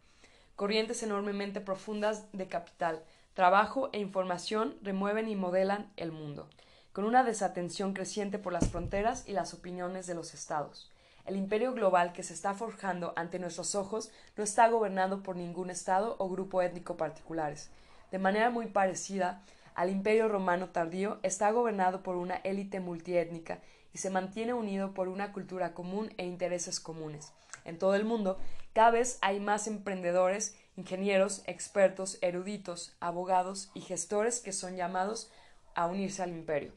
Corrientes 0.55 1.03
enormemente 1.03 1.61
profundas 1.61 2.25
de 2.33 2.47
capital, 2.47 3.03
Trabajo 3.33 3.89
e 3.93 3.99
información 3.99 4.75
remueven 4.83 5.27
y 5.27 5.35
modelan 5.35 5.91
el 5.97 6.11
mundo, 6.11 6.47
con 6.91 7.03
una 7.03 7.23
desatención 7.23 7.93
creciente 7.93 8.37
por 8.37 8.53
las 8.53 8.69
fronteras 8.69 9.27
y 9.27 9.33
las 9.33 9.55
opiniones 9.55 10.05
de 10.05 10.13
los 10.13 10.35
estados. 10.35 10.92
El 11.25 11.37
imperio 11.37 11.73
global 11.73 12.11
que 12.11 12.23
se 12.23 12.33
está 12.33 12.53
forjando 12.53 13.13
ante 13.15 13.39
nuestros 13.39 13.75
ojos 13.75 14.11
no 14.35 14.43
está 14.43 14.67
gobernado 14.67 15.23
por 15.23 15.35
ningún 15.37 15.69
estado 15.69 16.15
o 16.19 16.27
grupo 16.27 16.61
étnico 16.61 16.97
particulares. 16.97 17.69
De 18.11 18.19
manera 18.19 18.49
muy 18.49 18.67
parecida 18.67 19.41
al 19.73 19.89
imperio 19.89 20.27
romano 20.27 20.69
tardío, 20.69 21.19
está 21.23 21.49
gobernado 21.51 22.03
por 22.03 22.15
una 22.15 22.35
élite 22.35 22.79
multiétnica 22.79 23.59
y 23.93 23.99
se 23.99 24.09
mantiene 24.09 24.53
unido 24.53 24.93
por 24.93 25.07
una 25.07 25.31
cultura 25.31 25.73
común 25.73 26.13
e 26.17 26.25
intereses 26.25 26.79
comunes. 26.79 27.31
En 27.65 27.79
todo 27.79 27.95
el 27.95 28.03
mundo, 28.03 28.37
cada 28.73 28.91
vez 28.91 29.17
hay 29.21 29.39
más 29.39 29.67
emprendedores 29.67 30.55
ingenieros, 30.75 31.43
expertos, 31.45 32.17
eruditos, 32.21 32.95
abogados 32.99 33.71
y 33.73 33.81
gestores 33.81 34.39
que 34.39 34.51
son 34.51 34.75
llamados 34.75 35.31
a 35.75 35.87
unirse 35.87 36.21
al 36.21 36.31
imperio. 36.31 36.73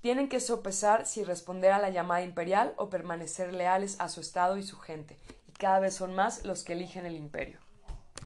Tienen 0.00 0.28
que 0.28 0.40
sopesar 0.40 1.06
si 1.06 1.24
responder 1.24 1.72
a 1.72 1.78
la 1.78 1.90
llamada 1.90 2.22
imperial 2.22 2.72
o 2.76 2.88
permanecer 2.88 3.52
leales 3.52 3.96
a 3.98 4.08
su 4.08 4.20
Estado 4.20 4.56
y 4.56 4.62
su 4.62 4.78
gente, 4.78 5.16
y 5.48 5.52
cada 5.52 5.80
vez 5.80 5.94
son 5.94 6.14
más 6.14 6.44
los 6.44 6.62
que 6.62 6.74
eligen 6.74 7.04
el 7.04 7.16
imperio. 7.16 7.58